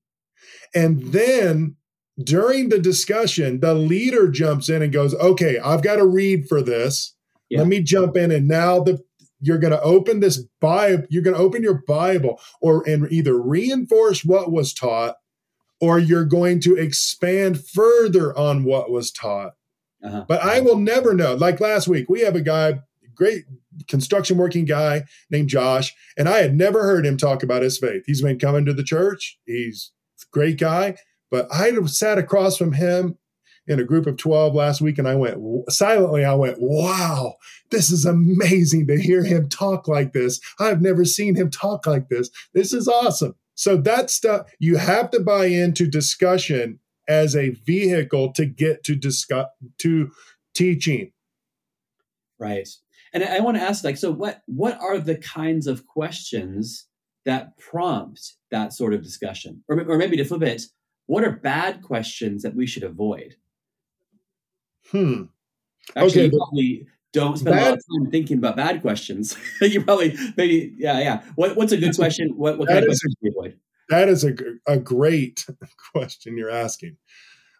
and 0.76 1.02
then 1.14 1.76
during 2.22 2.70
the 2.70 2.80
discussion 2.80 3.60
the 3.60 3.74
leader 3.74 4.28
jumps 4.30 4.70
in 4.70 4.82
and 4.82 4.92
goes, 4.94 5.14
"Okay, 5.16 5.60
I've 5.60 5.84
got 5.84 5.98
to 5.98 6.06
read 6.06 6.48
for 6.48 6.62
this. 6.62 7.16
Yeah. 7.50 7.60
Let 7.60 7.68
me 7.68 7.82
jump 7.82 8.18
in 8.18 8.32
and 8.32 8.48
now 8.48 8.82
the 8.84 9.02
you're 9.40 9.58
going 9.58 9.72
to 9.72 9.82
open 9.82 10.20
this 10.20 10.44
bible 10.60 11.06
you're 11.10 11.24
going 11.24 11.36
to 11.36 11.42
open 11.42 11.64
your 11.64 11.82
bible 11.88 12.40
or 12.62 12.88
and 12.88 13.12
either 13.12 13.40
reinforce 13.40 14.26
what 14.26 14.52
was 14.52 14.74
taught 14.74 15.16
or 15.80 16.00
you're 16.00 16.26
going 16.26 16.60
to 16.62 16.76
expand 16.76 17.64
further 17.64 18.36
on 18.38 18.64
what 18.64 18.90
was 18.90 19.12
taught. 19.12 19.54
Uh-huh. 20.04 20.26
but 20.28 20.42
i 20.44 20.60
will 20.60 20.78
never 20.78 21.14
know. 21.16 21.34
Like 21.34 21.60
last 21.60 21.88
week 21.88 22.08
we 22.08 22.22
have 22.22 22.36
a 22.36 22.42
guy 22.42 22.80
great 23.16 23.46
construction 23.88 24.38
working 24.38 24.64
guy 24.64 25.04
named 25.32 25.50
josh 25.50 25.92
and 26.16 26.30
i 26.30 26.38
had 26.38 26.56
never 26.56 26.84
heard 26.84 27.04
him 27.04 27.18
talk 27.18 27.42
about 27.42 27.64
his 27.64 27.80
faith. 27.80 28.04
He's 28.06 28.22
been 28.22 28.38
coming 28.38 28.64
to 28.66 28.74
the 28.74 28.84
church. 28.84 29.40
He's 29.46 29.92
a 30.22 30.26
great 30.32 30.60
guy 30.60 30.98
but 31.32 31.48
i 31.52 31.72
sat 31.86 32.18
across 32.20 32.58
from 32.58 32.74
him 32.74 33.18
in 33.68 33.80
a 33.80 33.84
group 33.84 34.08
of 34.08 34.18
12 34.18 34.56
last 34.56 34.82
week 34.82 34.98
and 34.98 35.08
I 35.08 35.16
went 35.16 35.38
silently, 35.70 36.24
I 36.24 36.36
went, 36.36 36.58
wow, 36.60 37.36
this 37.70 37.92
is 37.92 38.06
amazing 38.06 38.88
to 38.88 39.00
hear 39.00 39.24
him 39.24 39.50
talk 39.50 39.88
like 39.88 40.14
this. 40.14 40.40
I've 40.60 40.82
never 40.82 41.06
seen 41.06 41.36
him 41.36 41.50
talk 41.50 41.86
like 41.86 42.10
this. 42.10 42.30
This 42.54 42.74
is 42.74 42.88
awesome. 42.88 43.36
So 43.56 43.76
that 43.78 44.10
stuff, 44.10 44.48
you 44.60 44.78
have 44.78 45.10
to 45.12 45.20
buy 45.20 45.46
into 45.46 45.88
discussion 45.88 46.80
as 47.08 47.36
a 47.36 47.50
vehicle 47.50 48.32
to 48.34 48.46
get 48.46 48.84
to 48.84 48.96
discuss 48.96 49.48
to 49.80 50.12
teaching. 50.54 51.12
Right. 52.40 52.68
And 53.14 53.24
I 53.24 53.40
want 53.40 53.58
to 53.58 53.64
ask 53.64 53.84
like, 53.84 53.98
so 53.98 54.12
what 54.12 54.42
what 54.46 54.80
are 54.80 55.00
the 55.00 55.18
kinds 55.18 55.66
of 55.68 55.88
questions 55.88 56.86
that 57.26 57.58
prompt 57.58 58.34
that 58.52 58.74
sort 58.74 58.94
of 58.94 59.02
discussion? 59.02 59.64
Or, 59.68 59.82
or 59.82 59.98
maybe 59.98 60.18
to 60.18 60.26
flip 60.26 60.44
it, 60.44 60.64
what 61.08 61.24
are 61.24 61.32
bad 61.32 61.82
questions 61.82 62.44
that 62.44 62.56
we 62.56 62.68
should 62.68 62.84
avoid? 62.84 63.36
Hmm. 64.92 65.24
Actually, 65.96 66.06
okay, 66.06 66.24
you 66.26 66.38
probably 66.38 66.88
don't 67.14 67.38
spend 67.38 67.56
bad, 67.56 67.62
a 67.62 67.70
lot 67.70 67.74
of 67.78 67.84
time 68.04 68.12
thinking 68.12 68.38
about 68.38 68.56
bad 68.56 68.82
questions. 68.82 69.38
you 69.62 69.84
probably 69.84 70.18
maybe 70.36 70.74
yeah 70.78 71.00
yeah. 71.00 71.24
What, 71.36 71.56
what's 71.56 71.72
a 71.72 71.78
good 71.78 71.96
question? 71.96 72.34
What, 72.36 72.58
what 72.58 72.68
kind 72.68 72.80
of 72.80 72.86
questions 72.86 73.16
do 73.22 73.30
you 73.30 73.32
avoid? 73.38 73.60
That 73.90 74.10
is 74.10 74.24
a, 74.24 74.34
a 74.68 74.78
great 74.78 75.46
question 75.94 76.38
you're 76.38 76.50
asking 76.50 76.98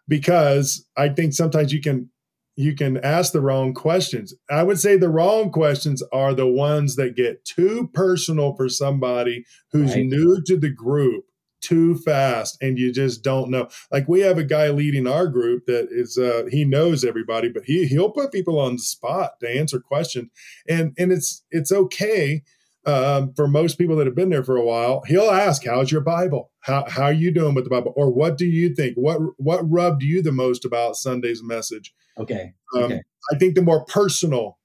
because 0.06 0.86
I 0.96 1.08
think 1.08 1.32
sometimes 1.32 1.72
you 1.72 1.80
can 1.80 2.10
you 2.56 2.74
can 2.74 2.96
ask 2.98 3.32
the 3.32 3.40
wrong 3.40 3.72
questions. 3.72 4.34
I 4.50 4.64
would 4.64 4.80
say 4.80 4.96
the 4.96 5.08
wrong 5.08 5.52
questions 5.52 6.02
are 6.12 6.34
the 6.34 6.46
ones 6.46 6.96
that 6.96 7.14
get 7.14 7.44
too 7.44 7.88
personal 7.94 8.56
for 8.56 8.68
somebody 8.68 9.44
who's 9.70 9.94
right. 9.94 10.04
new 10.04 10.42
to 10.46 10.56
the 10.56 10.70
group 10.70 11.24
too 11.68 11.96
fast 11.98 12.56
and 12.62 12.78
you 12.78 12.92
just 12.92 13.22
don't 13.22 13.50
know. 13.50 13.68
Like 13.92 14.08
we 14.08 14.20
have 14.20 14.38
a 14.38 14.44
guy 14.44 14.68
leading 14.70 15.06
our 15.06 15.26
group 15.26 15.66
that 15.66 15.88
is 15.90 16.16
uh 16.16 16.44
he 16.50 16.64
knows 16.64 17.04
everybody 17.04 17.48
but 17.48 17.64
he 17.64 17.86
he'll 17.86 18.10
put 18.10 18.32
people 18.32 18.58
on 18.58 18.72
the 18.72 18.78
spot 18.78 19.40
to 19.40 19.48
answer 19.48 19.78
questions. 19.78 20.30
And 20.68 20.94
and 20.98 21.12
it's 21.12 21.44
it's 21.50 21.70
okay 21.70 22.42
um, 22.86 23.34
for 23.34 23.46
most 23.46 23.76
people 23.76 23.96
that 23.96 24.06
have 24.06 24.14
been 24.14 24.30
there 24.30 24.44
for 24.44 24.56
a 24.56 24.64
while 24.64 25.02
he'll 25.06 25.30
ask 25.30 25.64
how's 25.64 25.92
your 25.92 26.00
bible? 26.00 26.50
How 26.60 26.88
how 26.88 27.04
are 27.04 27.12
you 27.12 27.30
doing 27.30 27.54
with 27.54 27.64
the 27.64 27.70
bible? 27.70 27.92
Or 27.96 28.10
what 28.10 28.38
do 28.38 28.46
you 28.46 28.74
think? 28.74 28.96
What 28.96 29.18
what 29.36 29.68
rubbed 29.70 30.02
you 30.02 30.22
the 30.22 30.32
most 30.32 30.64
about 30.64 30.96
sunday's 30.96 31.42
message? 31.42 31.94
Okay, 32.16 32.54
um, 32.74 32.84
okay. 32.84 33.02
i 33.30 33.38
think 33.38 33.54
the 33.54 33.62
more 33.62 33.84
personal 33.84 34.58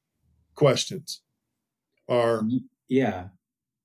questions 0.56 1.22
are 2.08 2.44
yeah. 2.88 3.28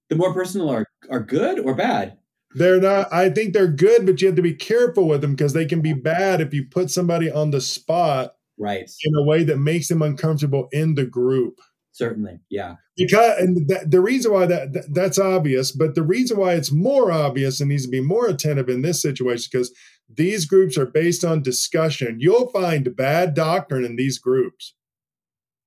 The 0.09 0.17
more 0.17 0.33
personal 0.33 0.71
are 0.71 0.87
are 1.11 1.21
good 1.21 1.59
or 1.59 1.75
bad 1.75 2.19
they're 2.55 2.81
not 2.81 3.13
i 3.13 3.29
think 3.29 3.53
they're 3.53 3.69
good 3.69 4.07
but 4.07 4.21
you 4.21 4.27
have 4.27 4.37
to 4.37 4.43
be 4.43 4.55
careful 4.55 5.07
with 5.07 5.21
them 5.21 5.33
because 5.33 5.53
they 5.53 5.67
can 5.67 5.81
be 5.81 5.93
bad 5.93 6.41
if 6.41 6.55
you 6.55 6.65
put 6.65 6.91
somebody 6.91 7.31
on 7.31 7.51
the 7.51 7.61
spot 7.61 8.35
right. 8.59 8.91
in 9.05 9.15
a 9.17 9.23
way 9.23 9.45
that 9.45 9.59
makes 9.59 9.89
them 9.89 10.03
uncomfortable 10.03 10.69
in 10.73 10.95
the 10.95 11.07
group. 11.07 11.61
Certainly 11.93 12.39
yeah. 12.49 12.77
Because 12.97 13.39
and 13.39 13.69
th- 13.69 13.83
the 13.87 14.01
reason 14.01 14.33
why 14.33 14.47
that, 14.47 14.73
that 14.73 14.95
that's 14.95 15.19
obvious 15.19 15.73
but 15.73 15.95
the 15.95 16.03
reason 16.03 16.37
why 16.37 16.55
it's 16.55 16.71
more 16.71 17.11
obvious 17.11 17.61
and 17.61 17.71
needs 17.71 17.85
to 17.85 17.91
be 17.91 18.01
more 18.01 18.27
attentive 18.27 18.69
in 18.69 18.83
this 18.83 19.03
situation 19.03 19.49
because 19.51 19.73
these 20.09 20.47
groups 20.47 20.79
are 20.79 20.87
based 20.87 21.25
on 21.25 21.43
discussion. 21.43 22.19
You'll 22.21 22.51
find 22.51 22.97
bad 22.97 23.35
doctrine 23.35 23.85
in 23.85 23.97
these 23.97 24.19
groups. 24.19 24.75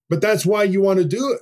But 0.10 0.22
that's 0.22 0.46
why 0.46 0.64
you 0.64 0.82
want 0.82 1.00
to 1.00 1.06
do 1.06 1.34
it. 1.34 1.42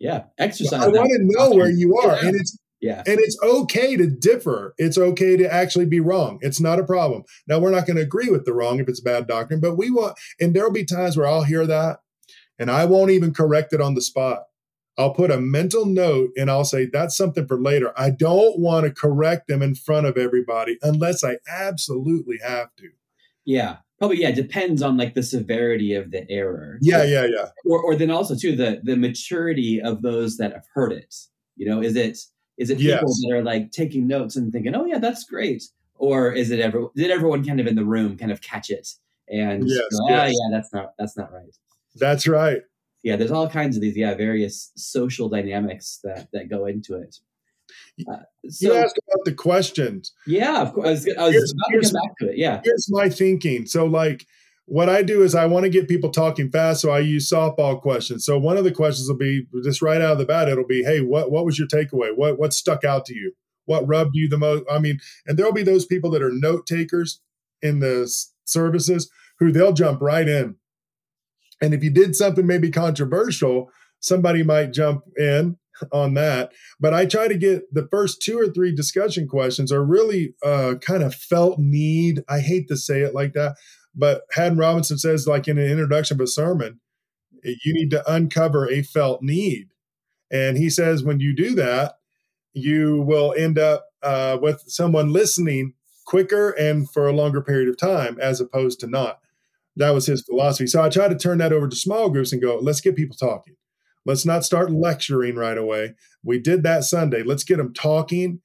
Yeah 0.00 0.24
exercise 0.38 0.82
i 0.82 0.88
want 0.88 1.08
to 1.08 1.18
know 1.20 1.50
where 1.56 1.70
you 1.70 1.96
are 1.96 2.16
yeah. 2.16 2.26
and 2.26 2.34
it's 2.34 2.58
yeah. 2.84 3.02
And 3.06 3.18
it's 3.18 3.38
okay 3.42 3.96
to 3.96 4.06
differ. 4.06 4.74
It's 4.76 4.98
okay 4.98 5.38
to 5.38 5.50
actually 5.50 5.86
be 5.86 6.00
wrong. 6.00 6.38
It's 6.42 6.60
not 6.60 6.78
a 6.78 6.84
problem. 6.84 7.24
Now, 7.48 7.58
we're 7.58 7.70
not 7.70 7.86
going 7.86 7.96
to 7.96 8.02
agree 8.02 8.28
with 8.28 8.44
the 8.44 8.52
wrong 8.52 8.78
if 8.78 8.90
it's 8.90 9.00
bad 9.00 9.26
doctrine, 9.26 9.58
but 9.58 9.78
we 9.78 9.90
want, 9.90 10.18
and 10.38 10.52
there'll 10.52 10.70
be 10.70 10.84
times 10.84 11.16
where 11.16 11.26
I'll 11.26 11.44
hear 11.44 11.66
that 11.66 12.00
and 12.58 12.70
I 12.70 12.84
won't 12.84 13.10
even 13.10 13.32
correct 13.32 13.72
it 13.72 13.80
on 13.80 13.94
the 13.94 14.02
spot. 14.02 14.42
I'll 14.98 15.14
put 15.14 15.30
a 15.30 15.40
mental 15.40 15.86
note 15.86 16.32
and 16.36 16.50
I'll 16.50 16.66
say, 16.66 16.84
that's 16.84 17.16
something 17.16 17.46
for 17.46 17.58
later. 17.58 17.94
I 17.96 18.10
don't 18.10 18.60
want 18.60 18.84
to 18.84 18.92
correct 18.92 19.48
them 19.48 19.62
in 19.62 19.74
front 19.74 20.06
of 20.06 20.18
everybody 20.18 20.76
unless 20.82 21.24
I 21.24 21.38
absolutely 21.48 22.38
have 22.44 22.68
to. 22.76 22.90
Yeah. 23.46 23.78
Probably, 23.98 24.20
yeah, 24.20 24.32
depends 24.32 24.82
on 24.82 24.98
like 24.98 25.14
the 25.14 25.22
severity 25.22 25.94
of 25.94 26.10
the 26.10 26.30
error. 26.30 26.78
Yeah, 26.82 26.98
so, 26.98 27.04
yeah, 27.04 27.24
yeah. 27.24 27.48
Or, 27.64 27.82
or 27.82 27.96
then 27.96 28.10
also 28.10 28.36
too 28.36 28.54
the 28.54 28.80
the 28.82 28.96
maturity 28.96 29.80
of 29.80 30.02
those 30.02 30.36
that 30.36 30.52
have 30.52 30.66
heard 30.74 30.92
it. 30.92 31.14
You 31.56 31.70
know, 31.70 31.80
is 31.80 31.94
it 31.94 32.18
is 32.58 32.70
it 32.70 32.78
people 32.78 33.08
yes. 33.08 33.20
that 33.22 33.36
are 33.36 33.42
like 33.42 33.72
taking 33.72 34.06
notes 34.06 34.36
and 34.36 34.52
thinking, 34.52 34.74
"Oh 34.74 34.84
yeah, 34.84 34.98
that's 34.98 35.24
great," 35.24 35.64
or 35.96 36.32
is 36.32 36.50
it 36.50 36.60
ever 36.60 36.88
did 36.94 37.10
everyone 37.10 37.44
kind 37.44 37.60
of 37.60 37.66
in 37.66 37.76
the 37.76 37.84
room 37.84 38.16
kind 38.16 38.32
of 38.32 38.40
catch 38.40 38.70
it 38.70 38.88
and 39.28 39.68
yes, 39.68 39.78
go, 39.78 39.98
oh 40.04 40.08
yes. 40.08 40.32
yeah, 40.32 40.56
that's 40.56 40.72
not 40.72 40.94
that's 40.98 41.16
not 41.16 41.32
right. 41.32 41.56
That's 41.96 42.26
right. 42.26 42.62
Yeah, 43.02 43.16
there's 43.16 43.30
all 43.30 43.48
kinds 43.48 43.76
of 43.76 43.82
these 43.82 43.96
yeah 43.96 44.14
various 44.14 44.72
social 44.76 45.28
dynamics 45.28 46.00
that 46.04 46.28
that 46.32 46.48
go 46.48 46.66
into 46.66 46.96
it. 46.96 47.18
Uh, 48.08 48.16
so, 48.48 48.66
you 48.66 48.74
asked 48.74 48.98
about 49.08 49.24
the 49.24 49.32
questions. 49.32 50.12
Yeah, 50.26 50.62
of 50.62 50.74
course. 50.74 50.86
I 50.86 50.90
was, 50.90 51.08
I 51.18 51.28
was 51.28 51.54
about 51.54 51.80
to 51.80 51.80
come 51.80 51.92
back 51.92 52.18
to 52.20 52.30
it. 52.30 52.38
Yeah. 52.38 52.60
Here's 52.64 52.90
my 52.90 53.08
thinking. 53.08 53.66
So, 53.66 53.86
like, 53.86 54.26
what 54.66 54.88
I 54.88 55.02
do 55.02 55.22
is 55.22 55.34
I 55.34 55.46
want 55.46 55.64
to 55.64 55.70
get 55.70 55.88
people 55.88 56.10
talking 56.10 56.50
fast, 56.50 56.80
so 56.80 56.90
I 56.90 57.00
use 57.00 57.28
softball 57.28 57.80
questions. 57.80 58.24
So 58.24 58.38
one 58.38 58.56
of 58.56 58.64
the 58.64 58.72
questions 58.72 59.08
will 59.08 59.16
be 59.16 59.46
just 59.62 59.82
right 59.82 60.00
out 60.00 60.12
of 60.12 60.18
the 60.18 60.24
bat. 60.24 60.48
It'll 60.48 60.66
be, 60.66 60.82
"Hey, 60.82 61.00
what 61.00 61.30
what 61.30 61.44
was 61.44 61.58
your 61.58 61.68
takeaway? 61.68 62.16
What 62.16 62.38
what 62.38 62.54
stuck 62.54 62.84
out 62.84 63.04
to 63.06 63.14
you? 63.14 63.32
What 63.66 63.86
rubbed 63.86 64.12
you 64.14 64.28
the 64.28 64.38
most?" 64.38 64.64
I 64.70 64.78
mean, 64.78 65.00
and 65.26 65.38
there'll 65.38 65.52
be 65.52 65.62
those 65.62 65.84
people 65.84 66.10
that 66.10 66.22
are 66.22 66.32
note 66.32 66.66
takers 66.66 67.20
in 67.60 67.80
the 67.80 68.10
services 68.46 69.10
who 69.38 69.52
they'll 69.52 69.72
jump 69.72 70.00
right 70.00 70.28
in. 70.28 70.56
And 71.60 71.74
if 71.74 71.82
you 71.82 71.90
did 71.90 72.16
something 72.16 72.46
maybe 72.46 72.70
controversial, 72.70 73.70
somebody 74.00 74.42
might 74.42 74.72
jump 74.72 75.04
in 75.16 75.58
on 75.92 76.14
that. 76.14 76.52
But 76.80 76.94
I 76.94 77.04
try 77.04 77.28
to 77.28 77.36
get 77.36 77.72
the 77.72 77.86
first 77.90 78.22
two 78.22 78.38
or 78.38 78.46
three 78.46 78.74
discussion 78.74 79.26
questions 79.26 79.72
are 79.72 79.84
really 79.84 80.34
uh, 80.42 80.74
kind 80.80 81.02
of 81.02 81.14
felt 81.14 81.58
need. 81.58 82.22
I 82.28 82.40
hate 82.40 82.68
to 82.68 82.76
say 82.76 83.00
it 83.00 83.14
like 83.14 83.32
that 83.34 83.56
but 83.94 84.22
Haddon 84.32 84.58
Robinson 84.58 84.98
says, 84.98 85.26
like 85.26 85.48
in 85.48 85.58
an 85.58 85.70
introduction 85.70 86.16
of 86.16 86.20
a 86.20 86.26
sermon, 86.26 86.80
you 87.42 87.74
need 87.74 87.90
to 87.90 88.12
uncover 88.12 88.68
a 88.70 88.82
felt 88.82 89.22
need. 89.22 89.68
And 90.30 90.56
he 90.56 90.70
says, 90.70 91.04
when 91.04 91.20
you 91.20 91.34
do 91.34 91.54
that, 91.54 91.98
you 92.54 93.02
will 93.02 93.34
end 93.36 93.58
up 93.58 93.86
uh, 94.02 94.38
with 94.40 94.62
someone 94.66 95.12
listening 95.12 95.74
quicker 96.06 96.50
and 96.50 96.90
for 96.90 97.06
a 97.06 97.12
longer 97.12 97.40
period 97.40 97.68
of 97.68 97.78
time 97.78 98.18
as 98.20 98.40
opposed 98.40 98.80
to 98.80 98.86
not. 98.86 99.20
That 99.76 99.90
was 99.90 100.06
his 100.06 100.22
philosophy. 100.22 100.66
So 100.66 100.82
I 100.82 100.88
try 100.88 101.08
to 101.08 101.16
turn 101.16 101.38
that 101.38 101.52
over 101.52 101.68
to 101.68 101.76
small 101.76 102.08
groups 102.10 102.32
and 102.32 102.40
go, 102.40 102.58
let's 102.58 102.80
get 102.80 102.96
people 102.96 103.16
talking. 103.16 103.56
Let's 104.06 104.24
not 104.24 104.44
start 104.44 104.70
lecturing 104.70 105.36
right 105.36 105.58
away. 105.58 105.94
We 106.22 106.38
did 106.38 106.62
that 106.62 106.84
Sunday. 106.84 107.22
Let's 107.22 107.44
get 107.44 107.56
them 107.56 107.72
talking. 107.72 108.40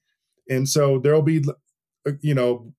And 0.49 0.67
so 0.67 0.99
there'll 0.99 1.21
be, 1.21 1.43
you 2.21 2.33
know, 2.33 2.73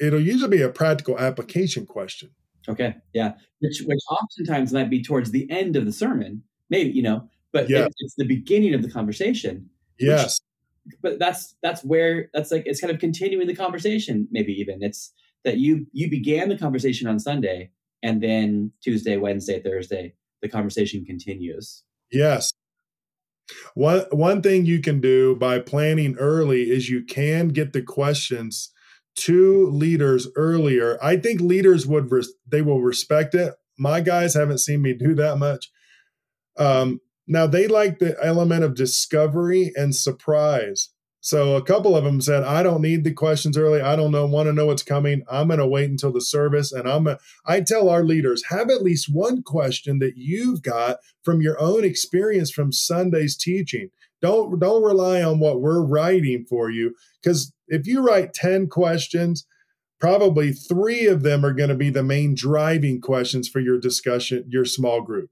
it'll 0.00 0.20
usually 0.20 0.56
be 0.56 0.62
a 0.62 0.68
practical 0.68 1.18
application 1.18 1.86
question. 1.86 2.30
Okay, 2.68 2.94
yeah, 3.12 3.32
which 3.60 3.82
which 3.84 4.00
oftentimes 4.10 4.72
might 4.72 4.90
be 4.90 5.02
towards 5.02 5.30
the 5.30 5.50
end 5.50 5.76
of 5.76 5.84
the 5.84 5.92
sermon, 5.92 6.42
maybe 6.70 6.90
you 6.90 7.02
know, 7.02 7.28
but 7.52 7.68
yes. 7.68 7.90
it's 7.98 8.14
the 8.16 8.26
beginning 8.26 8.74
of 8.74 8.82
the 8.82 8.90
conversation. 8.90 9.68
Yes, 9.98 10.40
which, 10.84 10.96
but 11.02 11.18
that's 11.18 11.56
that's 11.62 11.84
where 11.84 12.30
that's 12.32 12.50
like 12.50 12.64
it's 12.66 12.80
kind 12.80 12.92
of 12.92 13.00
continuing 13.00 13.46
the 13.46 13.54
conversation. 13.54 14.28
Maybe 14.30 14.52
even 14.54 14.82
it's 14.82 15.12
that 15.44 15.58
you 15.58 15.86
you 15.92 16.08
began 16.08 16.48
the 16.48 16.56
conversation 16.56 17.06
on 17.06 17.18
Sunday, 17.18 17.70
and 18.02 18.22
then 18.22 18.72
Tuesday, 18.82 19.18
Wednesday, 19.18 19.60
Thursday, 19.60 20.14
the 20.40 20.48
conversation 20.48 21.04
continues. 21.04 21.82
Yes. 22.10 22.52
One 23.74 24.06
one 24.10 24.40
thing 24.40 24.64
you 24.64 24.80
can 24.80 25.00
do 25.00 25.36
by 25.36 25.58
planning 25.58 26.16
early 26.18 26.70
is 26.70 26.88
you 26.88 27.04
can 27.04 27.48
get 27.48 27.74
the 27.74 27.82
questions 27.82 28.70
to 29.16 29.66
leaders 29.70 30.28
earlier, 30.36 30.98
I 31.02 31.16
think 31.16 31.40
leaders 31.40 31.86
would 31.86 32.10
res- 32.10 32.32
they 32.46 32.62
will 32.62 32.80
respect 32.80 33.34
it. 33.34 33.54
My 33.78 34.00
guys 34.00 34.34
haven't 34.34 34.58
seen 34.58 34.82
me 34.82 34.94
do 34.94 35.14
that 35.14 35.36
much. 35.36 35.70
Um, 36.56 37.00
now 37.26 37.46
they 37.46 37.66
like 37.66 37.98
the 37.98 38.16
element 38.22 38.64
of 38.64 38.74
discovery 38.74 39.72
and 39.76 39.94
surprise. 39.94 40.90
So 41.20 41.56
a 41.56 41.62
couple 41.62 41.96
of 41.96 42.04
them 42.04 42.20
said, 42.20 42.42
"I 42.42 42.62
don't 42.62 42.82
need 42.82 43.02
the 43.02 43.12
questions 43.12 43.56
early. 43.56 43.80
I 43.80 43.96
don't 43.96 44.12
know, 44.12 44.26
want 44.26 44.46
to 44.46 44.52
know 44.52 44.66
what's 44.66 44.82
coming. 44.82 45.22
I'm 45.30 45.46
going 45.48 45.58
to 45.58 45.66
wait 45.66 45.88
until 45.88 46.12
the 46.12 46.20
service." 46.20 46.70
And 46.70 46.86
I'm, 46.86 47.08
I 47.46 47.62
tell 47.62 47.88
our 47.88 48.04
leaders, 48.04 48.44
have 48.50 48.68
at 48.68 48.82
least 48.82 49.08
one 49.10 49.42
question 49.42 50.00
that 50.00 50.18
you've 50.18 50.60
got 50.60 50.98
from 51.22 51.40
your 51.40 51.58
own 51.58 51.82
experience 51.82 52.50
from 52.50 52.72
Sunday's 52.72 53.38
teaching. 53.38 53.88
Don't 54.22 54.58
don't 54.58 54.82
rely 54.82 55.22
on 55.22 55.38
what 55.38 55.60
we're 55.60 55.84
writing 55.84 56.46
for 56.48 56.70
you 56.70 56.94
because 57.22 57.52
if 57.68 57.86
you 57.86 58.00
write 58.00 58.34
10 58.34 58.68
questions, 58.68 59.46
probably 60.00 60.52
3 60.52 61.06
of 61.06 61.22
them 61.22 61.44
are 61.44 61.52
going 61.52 61.68
to 61.68 61.74
be 61.74 61.90
the 61.90 62.02
main 62.02 62.34
driving 62.34 63.00
questions 63.00 63.48
for 63.48 63.60
your 63.60 63.78
discussion, 63.78 64.44
your 64.48 64.64
small 64.64 65.02
group. 65.02 65.30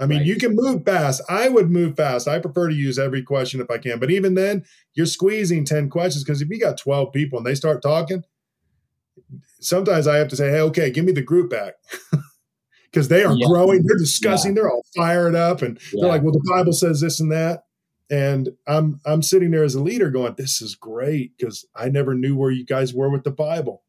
I 0.00 0.06
mean, 0.06 0.18
right. 0.18 0.26
you 0.26 0.36
can 0.36 0.56
move 0.56 0.84
fast. 0.84 1.22
I 1.28 1.48
would 1.48 1.70
move 1.70 1.96
fast. 1.96 2.26
I 2.26 2.40
prefer 2.40 2.68
to 2.68 2.74
use 2.74 2.98
every 2.98 3.22
question 3.22 3.60
if 3.60 3.70
I 3.70 3.78
can. 3.78 4.00
But 4.00 4.10
even 4.10 4.34
then, 4.34 4.64
you're 4.94 5.06
squeezing 5.06 5.64
10 5.64 5.88
questions 5.88 6.24
because 6.24 6.42
if 6.42 6.48
you 6.50 6.58
got 6.58 6.78
12 6.78 7.12
people 7.12 7.38
and 7.38 7.46
they 7.46 7.54
start 7.54 7.80
talking, 7.80 8.24
sometimes 9.60 10.08
I 10.08 10.16
have 10.16 10.28
to 10.28 10.36
say, 10.36 10.50
hey, 10.50 10.60
okay, 10.62 10.90
give 10.90 11.04
me 11.04 11.12
the 11.12 11.22
group 11.22 11.50
back. 11.50 11.74
Because 12.90 13.08
they 13.08 13.24
are 13.24 13.34
yeah. 13.34 13.48
growing, 13.48 13.82
they're 13.82 13.98
discussing, 13.98 14.52
yeah. 14.52 14.62
they're 14.62 14.70
all 14.70 14.84
fired 14.94 15.34
up, 15.34 15.62
and 15.62 15.80
yeah. 15.92 16.02
they're 16.02 16.10
like, 16.10 16.22
well, 16.22 16.30
the 16.30 16.48
Bible 16.48 16.72
says 16.72 17.00
this 17.00 17.18
and 17.18 17.32
that 17.32 17.64
and 18.14 18.50
i'm 18.68 19.00
i'm 19.04 19.22
sitting 19.22 19.50
there 19.50 19.64
as 19.64 19.74
a 19.74 19.82
leader 19.82 20.08
going 20.08 20.34
this 20.36 20.62
is 20.62 20.74
great 20.74 21.36
because 21.36 21.66
i 21.74 21.88
never 21.88 22.14
knew 22.14 22.36
where 22.36 22.50
you 22.50 22.64
guys 22.64 22.94
were 22.94 23.10
with 23.10 23.24
the 23.24 23.30
bible. 23.30 23.82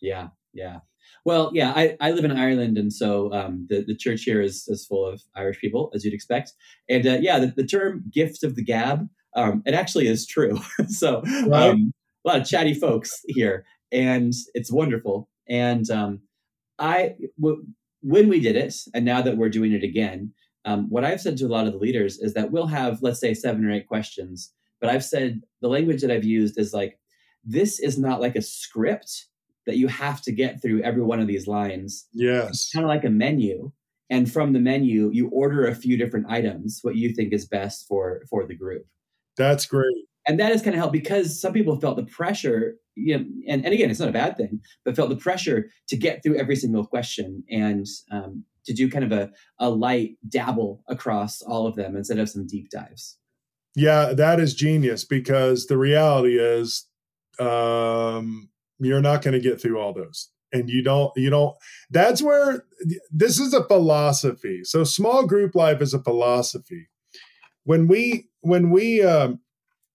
Yeah 0.00 0.28
yeah. 0.52 0.80
Well 1.24 1.50
yeah 1.54 1.72
i, 1.76 1.96
I 2.00 2.10
live 2.10 2.24
in 2.24 2.32
ireland 2.32 2.76
and 2.76 2.92
so 2.92 3.32
um, 3.32 3.66
the, 3.70 3.84
the 3.86 3.94
church 3.94 4.22
here 4.22 4.40
is, 4.42 4.66
is 4.68 4.86
full 4.86 5.06
of 5.06 5.22
irish 5.36 5.60
people 5.60 5.90
as 5.94 6.04
you'd 6.04 6.14
expect. 6.14 6.52
And 6.88 7.06
uh, 7.06 7.18
yeah 7.20 7.38
the, 7.38 7.52
the, 7.56 7.66
term 7.66 8.04
gift 8.12 8.42
of 8.42 8.56
the 8.56 8.64
gab 8.64 9.08
um, 9.36 9.62
it 9.66 9.74
actually 9.74 10.08
is 10.08 10.26
true. 10.26 10.58
So 10.88 11.22
right. 11.46 11.70
um, 11.70 11.92
a 12.24 12.28
lot 12.28 12.40
of 12.40 12.46
chatty 12.46 12.74
folks 12.74 13.20
here 13.28 13.64
and 13.92 14.32
it's 14.54 14.72
wonderful. 14.72 15.28
And 15.48 15.88
um, 15.90 16.20
I 16.78 17.14
w- 17.40 17.64
when 18.00 18.28
we 18.28 18.40
did 18.40 18.56
it 18.56 18.74
and 18.94 19.04
now 19.04 19.22
that 19.22 19.36
we're 19.36 19.48
doing 19.48 19.72
it 19.72 19.84
again 19.84 20.32
um, 20.68 20.90
what 20.90 21.02
I've 21.02 21.20
said 21.20 21.38
to 21.38 21.46
a 21.46 21.48
lot 21.48 21.66
of 21.66 21.72
the 21.72 21.78
leaders 21.78 22.18
is 22.18 22.34
that 22.34 22.50
we'll 22.50 22.66
have, 22.66 23.00
let's 23.00 23.20
say, 23.20 23.32
seven 23.32 23.64
or 23.64 23.72
eight 23.72 23.88
questions, 23.88 24.52
but 24.82 24.90
I've 24.90 25.04
said 25.04 25.40
the 25.62 25.68
language 25.68 26.02
that 26.02 26.10
I've 26.10 26.24
used 26.24 26.58
is 26.58 26.74
like, 26.74 26.98
this 27.42 27.80
is 27.80 27.98
not 27.98 28.20
like 28.20 28.36
a 28.36 28.42
script 28.42 29.28
that 29.66 29.78
you 29.78 29.88
have 29.88 30.20
to 30.22 30.32
get 30.32 30.60
through 30.60 30.82
every 30.82 31.02
one 31.02 31.20
of 31.20 31.26
these 31.26 31.46
lines. 31.46 32.06
Yes. 32.12 32.50
It's 32.50 32.70
kind 32.70 32.84
of 32.84 32.88
like 32.88 33.04
a 33.04 33.10
menu. 33.10 33.72
And 34.10 34.30
from 34.30 34.52
the 34.52 34.60
menu, 34.60 35.10
you 35.10 35.28
order 35.28 35.66
a 35.66 35.74
few 35.74 35.96
different 35.96 36.26
items, 36.28 36.80
what 36.82 36.96
you 36.96 37.14
think 37.14 37.32
is 37.32 37.46
best 37.46 37.86
for 37.88 38.22
for 38.28 38.46
the 38.46 38.54
group. 38.54 38.86
That's 39.38 39.64
great. 39.64 40.04
And 40.26 40.38
that 40.38 40.52
has 40.52 40.60
kind 40.60 40.74
of 40.74 40.80
helped 40.80 40.92
because 40.92 41.40
some 41.40 41.54
people 41.54 41.80
felt 41.80 41.96
the 41.96 42.04
pressure, 42.04 42.74
you 42.94 43.16
know, 43.16 43.24
and, 43.48 43.64
and 43.64 43.72
again, 43.72 43.90
it's 43.90 44.00
not 44.00 44.10
a 44.10 44.12
bad 44.12 44.36
thing, 44.36 44.60
but 44.84 44.96
felt 44.96 45.08
the 45.08 45.16
pressure 45.16 45.70
to 45.88 45.96
get 45.96 46.22
through 46.22 46.36
every 46.36 46.56
single 46.56 46.84
question. 46.86 47.42
And 47.50 47.86
um, 48.10 48.44
to 48.68 48.74
do 48.74 48.90
kind 48.90 49.04
of 49.04 49.12
a, 49.12 49.30
a 49.58 49.70
light 49.70 50.16
dabble 50.28 50.84
across 50.88 51.42
all 51.42 51.66
of 51.66 51.74
them 51.74 51.96
instead 51.96 52.18
of 52.18 52.28
some 52.28 52.46
deep 52.46 52.70
dives. 52.70 53.16
Yeah, 53.74 54.12
that 54.12 54.38
is 54.38 54.54
genius 54.54 55.04
because 55.04 55.66
the 55.66 55.78
reality 55.78 56.38
is 56.38 56.86
um, 57.40 58.50
you're 58.78 59.00
not 59.00 59.22
going 59.22 59.34
to 59.34 59.40
get 59.40 59.60
through 59.60 59.78
all 59.78 59.92
those. 59.92 60.30
And 60.52 60.70
you 60.70 60.82
don't, 60.82 61.12
you 61.16 61.28
don't, 61.30 61.56
that's 61.90 62.22
where 62.22 62.64
this 63.10 63.38
is 63.38 63.52
a 63.52 63.64
philosophy. 63.64 64.64
So 64.64 64.84
small 64.84 65.26
group 65.26 65.54
life 65.54 65.82
is 65.82 65.92
a 65.92 66.02
philosophy. 66.02 66.88
When 67.64 67.86
we, 67.86 68.28
when 68.40 68.70
we, 68.70 69.02
um, 69.02 69.40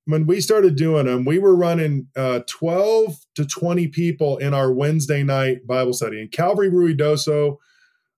when 0.06 0.28
we 0.28 0.42
started 0.42 0.76
doing 0.76 1.06
them, 1.06 1.26
we 1.26 1.40
were 1.40 1.56
running 1.56 2.08
uh, 2.16 2.42
12 2.48 3.16
to 3.36 3.46
20 3.46 3.88
people 3.88 4.38
in 4.38 4.54
our 4.54 4.72
Wednesday 4.72 5.24
night 5.24 5.66
Bible 5.66 5.94
study. 5.94 6.22
In 6.22 6.28
Calvary 6.28 6.70
Ruidoso, 6.70 7.58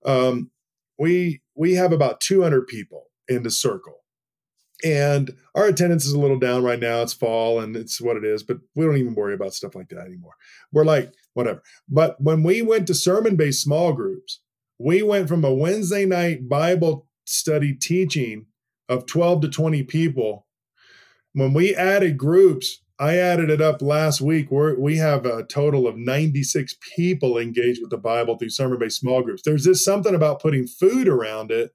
um, 0.06 0.52
we 0.98 1.42
we 1.56 1.74
have 1.76 1.92
about 1.92 2.22
200 2.22 2.68
people 2.68 3.06
in 3.28 3.44
the 3.44 3.52
circle. 3.52 4.02
And 4.84 5.36
our 5.56 5.68
attendance 5.68 6.06
is 6.06 6.14
a 6.14 6.20
little 6.20 6.38
down 6.38 6.64
right 6.64 6.80
now. 6.80 7.02
It's 7.02 7.14
fall 7.14 7.60
and 7.60 7.76
it's 7.76 8.02
what 8.02 8.18
it 8.18 8.26
is, 8.26 8.44
but 8.44 8.58
we 8.76 8.86
don't 8.86 8.98
even 8.98 9.16
worry 9.16 9.34
about 9.34 9.54
stuff 9.54 9.74
like 9.74 9.90
that 9.90 10.06
anymore. 10.06 10.34
We're 10.72 10.84
like, 10.84 11.14
whatever. 11.34 11.64
But 11.88 12.20
when 12.22 12.44
we 12.44 12.62
went 12.62 12.88
to 12.88 12.94
sermon 12.94 13.36
based 13.36 13.64
small 13.64 13.94
groups, 13.94 14.42
we 14.78 15.02
went 15.02 15.30
from 15.30 15.46
a 15.46 15.54
Wednesday 15.54 16.06
night 16.06 16.50
Bible 16.50 17.08
study 17.26 17.74
teaching 17.74 18.48
of 18.90 19.06
12 19.06 19.42
to 19.42 19.50
20 19.50 19.84
people. 19.84 20.46
When 21.34 21.54
we 21.54 21.76
added 21.76 22.18
groups, 22.18 22.82
I 23.00 23.18
added 23.18 23.50
it 23.50 23.62
up 23.62 23.82
last 23.82 24.22
week. 24.22 24.52
Where 24.52 24.80
we 24.80 24.98
have 24.98 25.26
a 25.26 25.44
total 25.44 25.88
of 25.88 25.98
96 25.98 26.76
people 26.96 27.38
engaged 27.38 27.82
with 27.82 27.92
the 27.92 27.98
Bible 27.98 28.38
through 28.38 28.50
sermon 28.50 28.80
based 28.80 29.00
small 29.00 29.22
groups. 29.22 29.42
There's 29.44 29.66
just 29.66 29.84
something 29.84 30.16
about 30.16 30.42
putting 30.42 30.68
food 30.68 31.08
around 31.08 31.52
it 31.52 31.72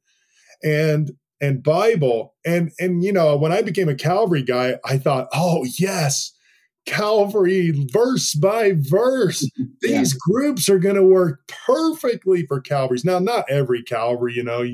and 0.62 1.12
and 1.40 1.62
Bible. 1.62 2.35
And 2.44 2.72
and 2.78 3.02
you 3.04 3.12
know, 3.12 3.37
when 3.37 3.52
I 3.52 3.62
became 3.62 3.88
a 3.88 3.94
Calvary 3.94 4.42
guy, 4.42 4.76
I 4.85 4.98
thought, 4.98 5.28
oh 5.33 5.66
yes, 5.78 6.33
Calvary 6.87 7.87
verse 7.92 8.35
by 8.35 8.72
verse. 8.76 9.48
These 9.80 10.12
yeah. 10.12 10.18
groups 10.20 10.68
are 10.68 10.78
going 10.78 10.96
to 10.96 11.04
work 11.04 11.40
perfectly 11.66 12.46
for 12.46 12.61
Calvary's. 12.61 13.04
Now, 13.04 13.18
not 13.18 13.50
every 13.50 13.83
Calvary, 13.83 14.35
you 14.35 14.44
know, 14.44 14.64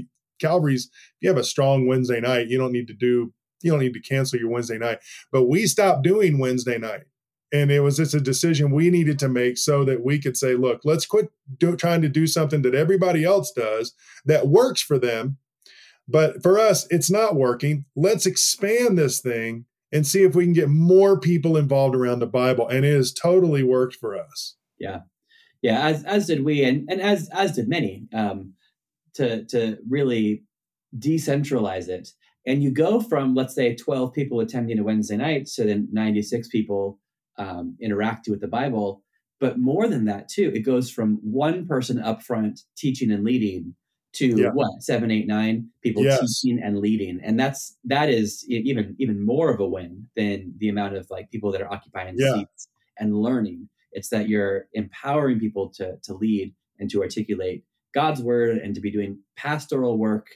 Calvary's, 0.40 0.86
if 0.86 1.16
you 1.20 1.28
have 1.28 1.38
a 1.38 1.44
strong 1.44 1.86
Wednesday 1.86 2.20
night, 2.20 2.48
you 2.48 2.58
don't 2.58 2.72
need 2.72 2.88
to 2.88 2.94
do, 2.94 3.32
you 3.62 3.70
don't 3.70 3.80
need 3.80 3.94
to 3.94 4.00
cancel 4.00 4.38
your 4.38 4.50
Wednesday 4.50 4.78
night. 4.78 4.98
But 5.32 5.44
we 5.46 5.66
stopped 5.66 6.02
doing 6.02 6.38
Wednesday 6.38 6.78
night. 6.78 7.04
And 7.52 7.70
it 7.70 7.80
was 7.80 7.96
just 7.96 8.12
a 8.12 8.20
decision 8.20 8.72
we 8.72 8.90
needed 8.90 9.18
to 9.20 9.28
make 9.28 9.56
so 9.56 9.84
that 9.84 10.04
we 10.04 10.20
could 10.20 10.36
say, 10.36 10.54
look, 10.54 10.80
let's 10.84 11.06
quit 11.06 11.30
do, 11.58 11.76
trying 11.76 12.02
to 12.02 12.08
do 12.08 12.26
something 12.26 12.62
that 12.62 12.74
everybody 12.74 13.24
else 13.24 13.52
does 13.52 13.94
that 14.24 14.48
works 14.48 14.82
for 14.82 14.98
them. 14.98 15.38
But 16.08 16.42
for 16.42 16.58
us, 16.58 16.86
it's 16.90 17.10
not 17.10 17.36
working. 17.36 17.84
Let's 17.94 18.26
expand 18.26 18.98
this 18.98 19.20
thing 19.20 19.64
and 19.92 20.06
see 20.06 20.24
if 20.24 20.34
we 20.34 20.44
can 20.44 20.52
get 20.52 20.68
more 20.68 21.18
people 21.18 21.56
involved 21.56 21.94
around 21.94 22.18
the 22.18 22.26
Bible. 22.26 22.66
And 22.66 22.84
it 22.84 22.94
has 22.94 23.12
totally 23.12 23.62
worked 23.62 23.94
for 23.94 24.18
us. 24.18 24.56
Yeah. 24.78 25.00
Yeah. 25.62 25.86
As, 25.86 26.04
as 26.04 26.26
did 26.26 26.44
we, 26.44 26.64
and, 26.64 26.88
and 26.90 27.00
as, 27.00 27.28
as 27.32 27.52
did 27.52 27.68
many, 27.68 28.08
um, 28.12 28.54
to, 29.14 29.44
to 29.46 29.78
really 29.88 30.42
decentralize 30.98 31.88
it. 31.88 32.10
And 32.46 32.62
you 32.62 32.70
go 32.70 33.00
from, 33.00 33.34
let's 33.34 33.54
say, 33.54 33.74
12 33.74 34.12
people 34.12 34.40
attending 34.40 34.78
a 34.78 34.84
Wednesday 34.84 35.16
night 35.16 35.46
to 35.54 35.64
then 35.64 35.88
96 35.92 36.48
people 36.48 36.98
um, 37.38 37.76
interacting 37.80 38.32
with 38.32 38.40
the 38.40 38.48
Bible. 38.48 39.02
But 39.40 39.58
more 39.58 39.88
than 39.88 40.04
that, 40.06 40.28
too, 40.28 40.52
it 40.54 40.60
goes 40.60 40.90
from 40.90 41.18
one 41.22 41.66
person 41.66 42.00
up 42.00 42.22
front 42.22 42.60
teaching 42.76 43.10
and 43.10 43.24
leading 43.24 43.74
to 44.16 44.28
yeah. 44.28 44.48
what 44.48 44.82
seven, 44.82 45.10
eight, 45.10 45.26
nine 45.26 45.68
people 45.82 46.02
yes. 46.02 46.20
teaching 46.20 46.62
and 46.62 46.78
leading, 46.78 47.20
and 47.22 47.38
that's 47.38 47.76
that 47.84 48.08
is 48.08 48.46
even 48.48 48.96
even 48.98 49.24
more 49.24 49.50
of 49.50 49.60
a 49.60 49.66
win 49.66 50.08
than 50.16 50.54
the 50.56 50.70
amount 50.70 50.96
of 50.96 51.06
like 51.10 51.30
people 51.30 51.52
that 51.52 51.60
are 51.60 51.70
occupying 51.70 52.14
yeah. 52.16 52.34
seats 52.34 52.68
and 52.98 53.14
learning. 53.14 53.68
It's 53.92 54.08
that 54.08 54.28
you're 54.28 54.68
empowering 54.72 55.38
people 55.38 55.68
to 55.74 55.98
to 56.02 56.14
lead 56.14 56.54
and 56.78 56.90
to 56.90 57.02
articulate 57.02 57.64
God's 57.92 58.22
word 58.22 58.56
and 58.56 58.74
to 58.74 58.80
be 58.80 58.90
doing 58.90 59.18
pastoral 59.36 59.98
work. 59.98 60.28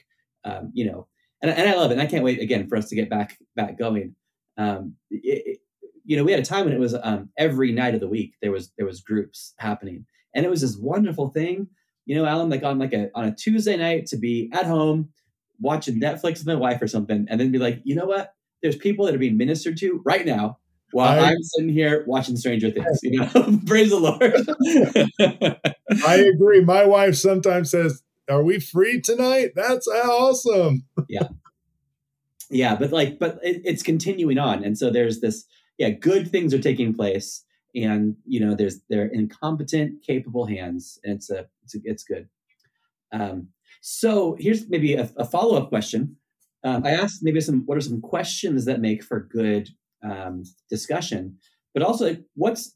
Um, 0.43 0.71
you 0.73 0.85
know, 0.85 1.07
and, 1.41 1.51
and 1.51 1.69
I 1.69 1.75
love 1.75 1.91
it. 1.91 1.93
And 1.93 2.01
I 2.01 2.05
can't 2.05 2.23
wait 2.23 2.39
again 2.39 2.67
for 2.67 2.77
us 2.77 2.89
to 2.89 2.95
get 2.95 3.09
back 3.09 3.37
back 3.55 3.77
going. 3.77 4.15
Um, 4.57 4.95
it, 5.09 5.43
it, 5.45 5.57
you 6.03 6.17
know, 6.17 6.23
we 6.23 6.31
had 6.31 6.41
a 6.41 6.45
time 6.45 6.65
when 6.65 6.73
it 6.73 6.79
was 6.79 6.95
um, 7.03 7.29
every 7.37 7.71
night 7.71 7.93
of 7.93 7.99
the 7.99 8.07
week 8.07 8.33
there 8.41 8.51
was 8.51 8.71
there 8.77 8.85
was 8.85 9.01
groups 9.01 9.53
happening, 9.57 10.05
and 10.35 10.45
it 10.45 10.49
was 10.49 10.61
this 10.61 10.77
wonderful 10.77 11.29
thing 11.29 11.67
you 12.05 12.15
know, 12.15 12.25
Alan, 12.25 12.49
like 12.49 12.63
on 12.63 12.79
like 12.79 12.93
a 12.93 13.09
on 13.15 13.25
a 13.25 13.35
Tuesday 13.35 13.77
night 13.77 14.07
to 14.07 14.17
be 14.17 14.49
at 14.53 14.65
home 14.65 15.09
watching 15.59 15.99
Netflix 15.99 16.39
with 16.39 16.47
my 16.47 16.55
wife 16.55 16.81
or 16.81 16.87
something, 16.87 17.25
and 17.29 17.39
then 17.39 17.51
be 17.51 17.59
like, 17.59 17.79
you 17.83 17.95
know 17.95 18.05
what? 18.05 18.33
There's 18.61 18.75
people 18.75 19.05
that 19.05 19.15
are 19.15 19.19
being 19.19 19.37
ministered 19.37 19.77
to 19.77 20.01
right 20.03 20.25
now 20.25 20.57
while 20.91 21.23
I, 21.23 21.31
am 21.31 21.41
sitting 21.41 21.69
here 21.69 22.03
watching 22.07 22.35
Stranger 22.35 22.69
Things. 22.69 22.99
You 23.03 23.19
know, 23.19 23.59
praise 23.65 23.89
the 23.89 23.99
Lord. 23.99 24.35
I 26.05 26.15
agree. 26.17 26.61
My 26.63 26.85
wife 26.85 27.15
sometimes 27.15 27.71
says, 27.71 28.03
"Are 28.29 28.43
we 28.43 28.59
free 28.59 29.01
tonight?" 29.01 29.51
That's 29.55 29.87
awesome. 29.87 30.85
yeah, 31.09 31.27
yeah, 32.49 32.75
but 32.75 32.91
like, 32.91 33.19
but 33.19 33.39
it, 33.43 33.61
it's 33.65 33.83
continuing 33.83 34.37
on, 34.37 34.63
and 34.63 34.77
so 34.77 34.89
there's 34.89 35.19
this. 35.19 35.45
Yeah, 35.77 35.89
good 35.89 36.29
things 36.29 36.53
are 36.53 36.59
taking 36.59 36.93
place 36.93 37.43
and 37.75 38.15
you 38.25 38.39
know 38.39 38.55
there's 38.55 38.81
they're 38.89 39.07
incompetent, 39.07 40.03
capable 40.03 40.45
hands 40.45 40.99
and 41.03 41.15
it's 41.15 41.29
a 41.29 41.47
it's, 41.63 41.75
a, 41.75 41.79
it's 41.83 42.03
good 42.03 42.27
um, 43.13 43.47
so 43.81 44.35
here's 44.39 44.69
maybe 44.69 44.95
a, 44.95 45.09
a 45.17 45.25
follow-up 45.25 45.69
question 45.69 46.15
um, 46.63 46.83
i 46.85 46.91
asked 46.91 47.19
maybe 47.23 47.41
some 47.41 47.63
what 47.65 47.77
are 47.77 47.81
some 47.81 48.01
questions 48.01 48.65
that 48.65 48.81
make 48.81 49.03
for 49.03 49.27
good 49.31 49.69
um, 50.03 50.43
discussion 50.69 51.37
but 51.73 51.83
also 51.83 52.17
what's 52.35 52.75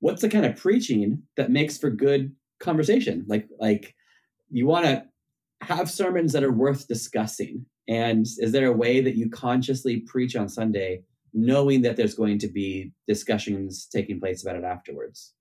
what's 0.00 0.22
the 0.22 0.28
kind 0.28 0.46
of 0.46 0.56
preaching 0.56 1.22
that 1.36 1.50
makes 1.50 1.78
for 1.78 1.90
good 1.90 2.34
conversation 2.60 3.24
like 3.28 3.48
like 3.58 3.94
you 4.52 4.66
want 4.66 4.84
to 4.84 5.04
have 5.60 5.90
sermons 5.90 6.32
that 6.32 6.44
are 6.44 6.52
worth 6.52 6.88
discussing 6.88 7.64
and 7.88 8.26
is 8.38 8.52
there 8.52 8.68
a 8.68 8.72
way 8.72 9.00
that 9.00 9.16
you 9.16 9.28
consciously 9.30 10.00
preach 10.00 10.36
on 10.36 10.48
sunday 10.48 11.02
knowing 11.34 11.82
that 11.82 11.96
there's 11.96 12.14
going 12.14 12.38
to 12.38 12.48
be 12.48 12.92
discussions 13.08 13.86
taking 13.86 14.20
place 14.20 14.42
about 14.42 14.56
it 14.56 14.64
afterwards? 14.64 15.32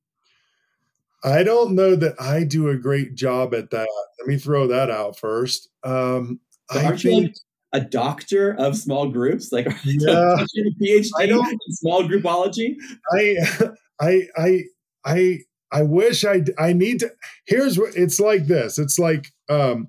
I 1.24 1.44
don't 1.44 1.76
know 1.76 1.96
that 1.96 2.20
I 2.20 2.44
do 2.44 2.70
a 2.70 2.78
great 2.78 3.16
job 3.16 3.54
at 3.54 3.70
that. 3.72 3.88
Let 4.20 4.28
me 4.28 4.38
throw 4.38 4.68
that 4.68 4.90
out 4.90 5.20
first. 5.20 5.70
Um, 5.84 6.40
I 6.72 6.86
aren't 6.86 7.02
think, 7.02 7.16
you 7.16 7.24
like 7.28 7.36
a 7.74 7.82
doctor 7.82 8.56
of 8.58 8.76
small 8.76 9.08
groups? 9.08 9.52
Like, 9.52 9.68
yeah, 9.86 10.34
a 10.42 10.46
PhD 10.82 11.10
I 11.18 11.26
don't, 11.28 11.48
in 11.48 11.60
small 11.70 12.04
groupology? 12.04 12.76
I, 13.12 13.36
I, 14.02 14.28
I, 14.36 14.64
I, 15.06 15.40
I 15.72 15.84
wish 15.84 16.26
I, 16.26 16.44
I 16.58 16.74
need 16.74 17.00
to. 17.00 17.12
Here's 17.46 17.78
what 17.78 17.96
it's 17.96 18.20
like. 18.20 18.48
This. 18.48 18.78
It's 18.78 19.00
like 19.00 19.32
um, 19.50 19.88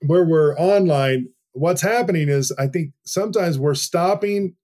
where 0.00 0.24
we're 0.24 0.56
online. 0.56 1.28
What's 1.52 1.82
happening 1.82 2.28
is 2.28 2.52
I 2.58 2.66
think 2.66 2.92
sometimes 3.04 3.58
we're 3.58 3.74
stopping 3.74 4.56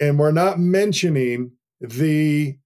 and 0.00 0.18
we're 0.18 0.32
not 0.32 0.58
mentioning 0.58 1.52
the 1.80 2.56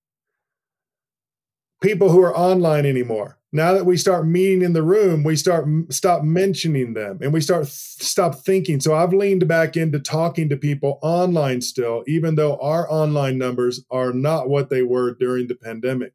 people 1.82 2.10
who 2.10 2.22
are 2.22 2.36
online 2.36 2.86
anymore 2.86 3.38
now 3.52 3.74
that 3.74 3.84
we 3.84 3.96
start 3.96 4.26
meeting 4.26 4.62
in 4.62 4.72
the 4.72 4.82
room 4.82 5.22
we 5.22 5.36
start 5.36 5.66
stop 5.90 6.22
mentioning 6.22 6.94
them 6.94 7.18
and 7.20 7.32
we 7.32 7.40
start 7.40 7.66
stop 7.66 8.36
thinking 8.36 8.80
so 8.80 8.94
i've 8.94 9.12
leaned 9.12 9.46
back 9.46 9.76
into 9.76 9.98
talking 9.98 10.48
to 10.48 10.56
people 10.56 10.98
online 11.02 11.60
still 11.60 12.02
even 12.06 12.34
though 12.36 12.56
our 12.58 12.90
online 12.90 13.36
numbers 13.36 13.84
are 13.90 14.12
not 14.12 14.48
what 14.48 14.70
they 14.70 14.82
were 14.82 15.14
during 15.14 15.46
the 15.48 15.54
pandemic 15.54 16.14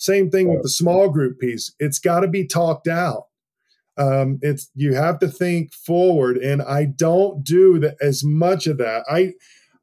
same 0.00 0.30
thing 0.30 0.48
with 0.48 0.62
the 0.62 0.68
small 0.68 1.08
group 1.08 1.38
piece 1.38 1.74
it's 1.78 1.98
got 1.98 2.20
to 2.20 2.28
be 2.28 2.46
talked 2.46 2.88
out 2.88 3.24
um, 3.96 4.38
it's 4.40 4.70
you 4.74 4.94
have 4.94 5.18
to 5.18 5.28
think 5.28 5.72
forward 5.72 6.36
and 6.36 6.62
i 6.62 6.84
don't 6.84 7.44
do 7.44 7.78
the, 7.78 7.96
as 8.00 8.24
much 8.24 8.66
of 8.66 8.78
that 8.78 9.04
i 9.08 9.32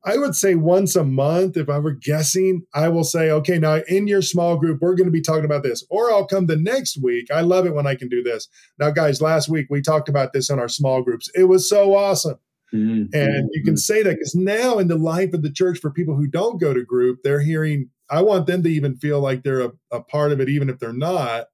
I 0.08 0.18
would 0.18 0.36
say 0.36 0.56
once 0.56 0.96
a 0.96 1.04
month, 1.04 1.58
if 1.58 1.68
I 1.68 1.80
were 1.80 1.92
guessing, 1.92 2.66
I 2.74 2.88
will 2.88 3.04
say, 3.04 3.30
okay, 3.30 3.60
now 3.60 3.82
in 3.90 4.08
your 4.08 4.22
small 4.22 4.56
group, 4.56 4.80
we're 4.82 4.96
going 4.96 5.08
to 5.08 5.12
be 5.12 5.22
talking 5.22 5.44
about 5.44 5.64
this. 5.64 5.86
Or 5.90 6.10
I'll 6.12 6.26
come 6.26 6.46
the 6.46 6.56
next 6.56 7.04
week. 7.04 7.28
I 7.30 7.42
love 7.42 7.66
it 7.66 7.74
when 7.74 7.86
I 7.86 7.96
can 7.96 8.08
do 8.08 8.24
this. 8.24 8.48
Now, 8.80 8.90
guys, 8.90 9.22
last 9.22 9.50
week 9.50 9.68
we 9.70 9.82
talked 9.82 10.08
about 10.08 10.32
this 10.32 10.50
in 10.50 10.60
our 10.60 10.70
small 10.70 11.02
groups. 11.02 11.30
It 11.36 11.46
was 11.46 11.68
so 11.68 11.94
awesome. 11.94 12.40
Mm-hmm. 12.74 13.14
And 13.14 13.50
you 13.52 13.64
can 13.66 13.76
say 13.76 14.02
that 14.02 14.14
because 14.14 14.34
now 14.34 14.78
in 14.78 14.88
the 14.88 14.98
life 14.98 15.34
of 15.34 15.42
the 15.42 15.52
church, 15.52 15.80
for 15.80 15.92
people 15.92 16.16
who 16.16 16.28
don't 16.28 16.60
go 16.60 16.74
to 16.74 16.86
group, 16.86 17.20
they're 17.24 17.42
hearing, 17.42 17.90
I 18.10 18.22
want 18.22 18.48
them 18.48 18.64
to 18.64 18.70
even 18.70 18.96
feel 18.96 19.20
like 19.20 19.44
they're 19.44 19.62
a, 19.62 19.72
a 19.92 20.02
part 20.02 20.32
of 20.32 20.40
it, 20.40 20.50
even 20.50 20.70
if 20.70 20.80
they're 20.80 20.94
not. 20.94 21.48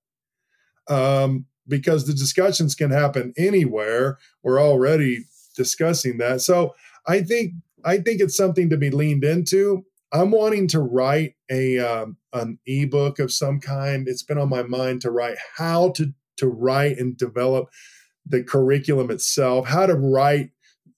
Um, 0.88 1.46
because 1.68 2.06
the 2.06 2.14
discussions 2.14 2.76
can 2.76 2.92
happen 2.92 3.34
anywhere. 3.38 4.18
We're 4.44 4.62
already 4.62 5.26
discussing 5.56 6.18
that. 6.18 6.42
So 6.42 6.76
I 7.08 7.22
think 7.22 7.54
I 7.86 7.98
think 7.98 8.22
it's 8.22 8.38
something 8.38 8.70
to 8.70 8.78
be 8.78 8.90
leaned 8.90 9.24
into. 9.24 9.86
I'm 10.12 10.32
wanting 10.32 10.68
to 10.70 10.80
write 10.80 11.36
a 11.50 11.80
um, 11.80 12.18
an 12.34 12.60
ebook 12.66 13.20
of 13.20 13.32
some 13.32 13.60
kind. 13.60 14.08
It's 14.08 14.24
been 14.24 14.38
on 14.38 14.50
my 14.50 14.64
mind 14.64 15.02
to 15.02 15.12
write 15.12 15.38
how 15.58 15.92
to 15.92 16.14
to 16.38 16.48
write 16.48 16.98
and 16.98 17.18
develop 17.18 17.70
the 18.26 18.44
curriculum 18.44 19.12
itself, 19.12 19.68
how 19.68 19.86
to 19.86 19.96
write 19.96 20.52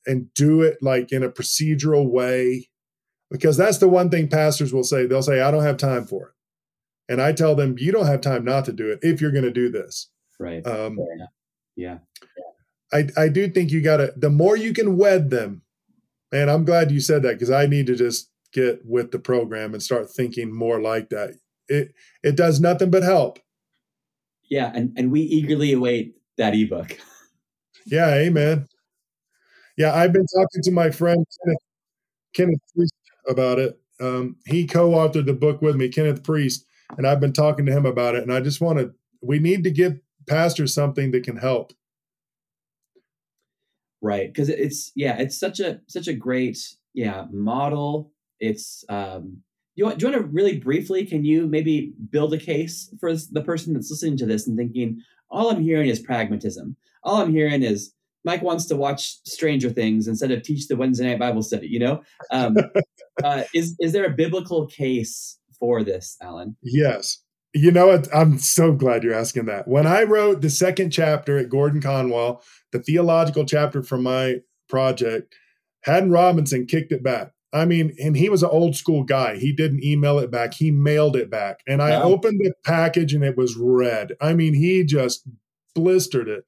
and 0.05 0.31
do 0.33 0.61
it 0.61 0.77
like 0.81 1.11
in 1.11 1.23
a 1.23 1.29
procedural 1.29 2.09
way, 2.09 2.69
because 3.31 3.57
that's 3.57 3.77
the 3.79 3.89
one 3.89 4.09
thing 4.09 4.27
pastors 4.27 4.73
will 4.73 4.83
say. 4.83 5.05
They'll 5.05 5.23
say, 5.23 5.41
"I 5.41 5.51
don't 5.51 5.63
have 5.63 5.77
time 5.77 6.05
for 6.05 6.27
it," 6.27 7.11
and 7.11 7.21
I 7.21 7.33
tell 7.33 7.55
them, 7.55 7.75
"You 7.77 7.91
don't 7.91 8.07
have 8.07 8.21
time 8.21 8.45
not 8.45 8.65
to 8.65 8.73
do 8.73 8.91
it 8.91 8.99
if 9.01 9.21
you're 9.21 9.31
going 9.31 9.43
to 9.43 9.51
do 9.51 9.69
this." 9.69 10.09
Right. 10.39 10.65
Um, 10.65 10.97
yeah. 11.75 11.97
yeah. 12.93 13.07
I 13.17 13.23
I 13.23 13.29
do 13.29 13.49
think 13.49 13.71
you 13.71 13.81
got 13.81 13.97
to. 13.97 14.13
The 14.15 14.29
more 14.29 14.57
you 14.57 14.73
can 14.73 14.97
wed 14.97 15.29
them 15.29 15.61
and 16.31 16.49
I'm 16.49 16.65
glad 16.65 16.91
you 16.91 16.99
said 16.99 17.23
that 17.23 17.33
because 17.33 17.51
I 17.51 17.65
need 17.65 17.87
to 17.87 17.95
just 17.95 18.29
get 18.51 18.81
with 18.85 19.11
the 19.11 19.19
program 19.19 19.73
and 19.73 19.81
start 19.81 20.09
thinking 20.09 20.53
more 20.53 20.81
like 20.81 21.09
that. 21.09 21.35
It 21.67 21.93
it 22.23 22.35
does 22.35 22.59
nothing 22.59 22.91
but 22.91 23.03
help. 23.03 23.39
Yeah, 24.49 24.71
and 24.75 24.91
and 24.97 25.11
we 25.11 25.21
eagerly 25.21 25.73
await 25.73 26.15
that 26.37 26.53
ebook. 26.53 26.97
Yeah, 27.85 28.13
amen. 28.15 28.67
Yeah, 29.77 29.93
I've 29.93 30.11
been 30.13 30.25
talking 30.25 30.61
to 30.63 30.71
my 30.71 30.89
friend 30.89 31.25
Kenneth, 31.45 31.59
Kenneth 32.33 32.59
about 33.27 33.59
it. 33.59 33.79
Um, 33.99 34.37
he 34.45 34.65
co-authored 34.67 35.25
the 35.25 35.33
book 35.33 35.61
with 35.61 35.75
me, 35.75 35.89
Kenneth 35.89 36.23
Priest, 36.23 36.65
and 36.97 37.07
I've 37.07 37.19
been 37.19 37.33
talking 37.33 37.65
to 37.65 37.71
him 37.71 37.85
about 37.85 38.15
it. 38.15 38.23
And 38.23 38.33
I 38.33 38.41
just 38.41 38.61
want 38.61 38.79
to, 38.79 38.93
we 39.21 39.39
need 39.39 39.63
to 39.63 39.71
give 39.71 39.99
pastors 40.27 40.73
something 40.73 41.11
that 41.11 41.23
can 41.23 41.37
help. 41.37 41.73
Right, 44.01 44.31
because 44.31 44.49
it's 44.49 44.91
yeah, 44.95 45.17
it's 45.17 45.39
such 45.39 45.59
a 45.59 45.81
such 45.87 46.07
a 46.07 46.13
great 46.13 46.59
yeah 46.93 47.25
model. 47.31 48.11
It's 48.39 48.83
um, 48.87 49.41
you 49.75 49.85
want, 49.85 49.97
do 49.97 50.05
you 50.05 50.11
want 50.11 50.23
to 50.23 50.31
really 50.31 50.57
briefly? 50.59 51.05
Can 51.05 51.25
you 51.25 51.47
maybe 51.47 51.93
build 52.09 52.33
a 52.33 52.37
case 52.37 52.93
for 52.99 53.13
the 53.13 53.41
person 53.41 53.73
that's 53.73 53.89
listening 53.89 54.17
to 54.17 54.25
this 54.25 54.47
and 54.47 54.57
thinking, 54.57 55.01
all 55.29 55.49
I'm 55.49 55.61
hearing 55.61 55.89
is 55.89 55.99
pragmatism. 55.99 56.75
All 57.03 57.21
I'm 57.21 57.31
hearing 57.31 57.63
is 57.63 57.93
Mike 58.25 58.41
wants 58.41 58.65
to 58.65 58.75
watch 58.75 59.23
Stranger 59.23 59.69
Things 59.69 60.07
instead 60.07 60.31
of 60.31 60.41
teach 60.41 60.67
the 60.67 60.75
Wednesday 60.75 61.05
night 61.05 61.19
Bible 61.19 61.43
study. 61.43 61.67
You 61.67 61.79
know, 61.79 62.03
um, 62.31 62.57
uh, 63.23 63.43
is 63.53 63.75
is 63.79 63.93
there 63.93 64.05
a 64.05 64.09
biblical 64.09 64.65
case 64.65 65.37
for 65.59 65.83
this, 65.83 66.17
Alan? 66.21 66.57
Yes. 66.61 67.21
You 67.53 67.71
know 67.71 67.87
what? 67.87 68.13
I'm 68.13 68.37
so 68.37 68.73
glad 68.73 69.03
you're 69.03 69.13
asking 69.13 69.45
that. 69.45 69.65
When 69.65 69.87
I 69.87 70.03
wrote 70.03 70.41
the 70.41 70.49
second 70.49 70.89
chapter 70.89 71.37
at 71.37 71.47
Gordon 71.47 71.81
Conwell, 71.81 72.43
the 72.73 72.79
theological 72.79 73.45
chapter 73.45 73.81
from 73.81 74.03
my 74.03 74.41
project, 74.67 75.33
Haddon 75.83 76.11
Robinson 76.11 76.65
kicked 76.65 76.91
it 76.91 77.01
back. 77.01 77.31
I 77.53 77.63
mean, 77.63 77.95
and 78.03 78.17
he 78.17 78.27
was 78.27 78.43
an 78.43 78.49
old 78.51 78.75
school 78.75 79.05
guy. 79.05 79.37
He 79.37 79.53
didn't 79.53 79.85
email 79.85 80.19
it 80.19 80.29
back, 80.29 80.53
he 80.53 80.71
mailed 80.71 81.15
it 81.15 81.29
back. 81.29 81.59
And 81.65 81.81
I 81.81 81.91
wow. 81.91 82.03
opened 82.03 82.41
the 82.41 82.53
package 82.65 83.13
and 83.13 83.23
it 83.23 83.37
was 83.37 83.55
red. 83.55 84.11
I 84.19 84.33
mean, 84.33 84.53
he 84.53 84.83
just 84.83 85.25
blistered 85.73 86.27
it 86.27 86.43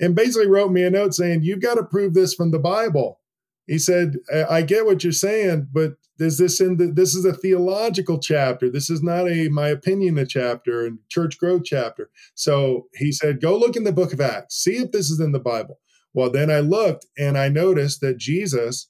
and 0.00 0.14
basically 0.14 0.48
wrote 0.48 0.72
me 0.72 0.84
a 0.84 0.90
note 0.90 1.14
saying, 1.14 1.42
You've 1.42 1.62
got 1.62 1.74
to 1.74 1.84
prove 1.84 2.14
this 2.14 2.34
from 2.34 2.50
the 2.50 2.58
Bible. 2.58 3.20
He 3.66 3.78
said, 3.78 4.18
I 4.50 4.62
get 4.62 4.84
what 4.84 5.02
you're 5.02 5.12
saying, 5.12 5.68
but 5.72 5.94
is 6.18 6.38
this 6.38 6.60
in 6.60 6.76
the 6.76 6.86
this 6.86 7.14
is 7.14 7.24
a 7.24 7.32
theological 7.32 8.18
chapter. 8.18 8.70
This 8.70 8.90
is 8.90 9.02
not 9.02 9.28
a 9.28 9.48
my 9.48 9.68
opinion 9.68 10.18
a 10.18 10.26
chapter 10.26 10.86
and 10.86 10.98
church 11.08 11.38
growth 11.38 11.62
chapter. 11.64 12.10
So 12.34 12.86
he 12.94 13.10
said, 13.10 13.40
Go 13.40 13.56
look 13.56 13.76
in 13.76 13.84
the 13.84 13.92
book 13.92 14.12
of 14.12 14.20
Acts, 14.20 14.56
see 14.56 14.76
if 14.76 14.92
this 14.92 15.10
is 15.10 15.20
in 15.20 15.32
the 15.32 15.40
Bible. 15.40 15.80
Well, 16.12 16.30
then 16.30 16.50
I 16.50 16.60
looked 16.60 17.06
and 17.18 17.36
I 17.36 17.48
noticed 17.48 18.00
that 18.02 18.18
Jesus, 18.18 18.88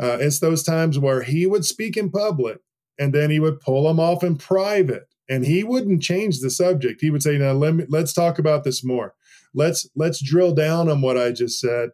uh, 0.00 0.18
it's 0.20 0.40
those 0.40 0.64
times 0.64 0.98
where 0.98 1.22
he 1.22 1.46
would 1.46 1.64
speak 1.64 1.96
in 1.96 2.10
public 2.10 2.58
and 2.98 3.14
then 3.14 3.30
he 3.30 3.38
would 3.38 3.60
pull 3.60 3.86
them 3.86 4.00
off 4.00 4.24
in 4.24 4.36
private 4.36 5.06
and 5.28 5.46
he 5.46 5.62
wouldn't 5.62 6.02
change 6.02 6.40
the 6.40 6.50
subject. 6.50 7.00
He 7.00 7.10
would 7.10 7.22
say, 7.22 7.38
Now 7.38 7.52
let 7.52 7.74
me 7.74 7.84
let's 7.88 8.12
talk 8.12 8.38
about 8.38 8.64
this 8.64 8.82
more 8.82 9.14
let's 9.54 9.88
let's 9.96 10.22
drill 10.22 10.54
down 10.54 10.88
on 10.88 11.00
what 11.00 11.16
I 11.16 11.32
just 11.32 11.60
said 11.60 11.90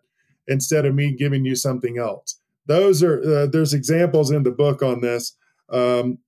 instead 0.49 0.85
of 0.85 0.95
me 0.95 1.15
giving 1.17 1.45
you 1.45 1.55
something 1.55 1.99
else. 1.99 2.41
Those 2.67 3.03
are 3.03 3.21
uh, 3.21 3.47
there's 3.47 3.75
examples 3.75 4.31
in 4.31 4.43
the 4.43 4.51
book 4.51 4.83
on 4.83 5.01
this. 5.01 5.37
Um, 5.71 6.19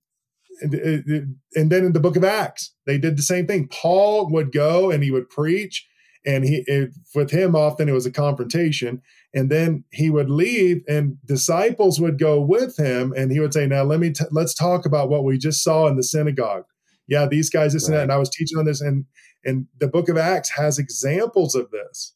and, 0.61 1.35
and 1.55 1.71
then 1.71 1.83
in 1.83 1.93
the 1.93 1.99
book 1.99 2.15
of 2.15 2.23
Acts, 2.23 2.73
they 2.85 2.97
did 2.97 3.17
the 3.17 3.23
same 3.23 3.47
thing. 3.47 3.67
Paul 3.69 4.29
would 4.31 4.51
go 4.51 4.91
and 4.91 5.03
he 5.03 5.11
would 5.11 5.29
preach, 5.29 5.85
and 6.25 6.43
he 6.43 6.63
it, 6.67 6.91
with 7.15 7.31
him 7.31 7.55
often 7.55 7.89
it 7.89 7.93
was 7.93 8.05
a 8.05 8.11
confrontation. 8.11 9.01
And 9.33 9.49
then 9.49 9.83
he 9.91 10.11
would 10.11 10.29
leave, 10.29 10.83
and 10.87 11.17
disciples 11.25 11.99
would 11.99 12.19
go 12.19 12.39
with 12.39 12.77
him, 12.77 13.13
and 13.17 13.31
he 13.31 13.39
would 13.39 13.53
say, 13.53 13.65
"Now 13.65 13.83
let 13.83 13.99
me 13.99 14.11
t- 14.11 14.25
let's 14.31 14.53
talk 14.53 14.85
about 14.85 15.09
what 15.09 15.23
we 15.23 15.37
just 15.37 15.63
saw 15.63 15.87
in 15.87 15.95
the 15.95 16.03
synagogue." 16.03 16.65
Yeah, 17.07 17.27
these 17.27 17.49
guys, 17.49 17.73
this 17.73 17.83
right. 17.83 17.93
and 17.93 17.97
that, 17.97 18.03
and 18.03 18.11
I 18.11 18.17
was 18.17 18.29
teaching 18.29 18.57
on 18.57 18.65
this, 18.65 18.79
and 18.79 19.05
and 19.45 19.67
the 19.79 19.87
book 19.87 20.09
of 20.09 20.17
Acts 20.17 20.51
has 20.51 20.79
examples 20.79 21.55
of 21.55 21.71
this. 21.71 22.15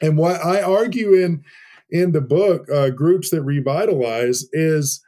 And 0.00 0.18
what 0.18 0.44
I 0.44 0.62
argue 0.62 1.14
in 1.14 1.44
in 1.90 2.12
the 2.12 2.20
book, 2.20 2.68
uh, 2.70 2.90
groups 2.90 3.30
that 3.30 3.42
revitalize, 3.42 4.46
is 4.52 5.02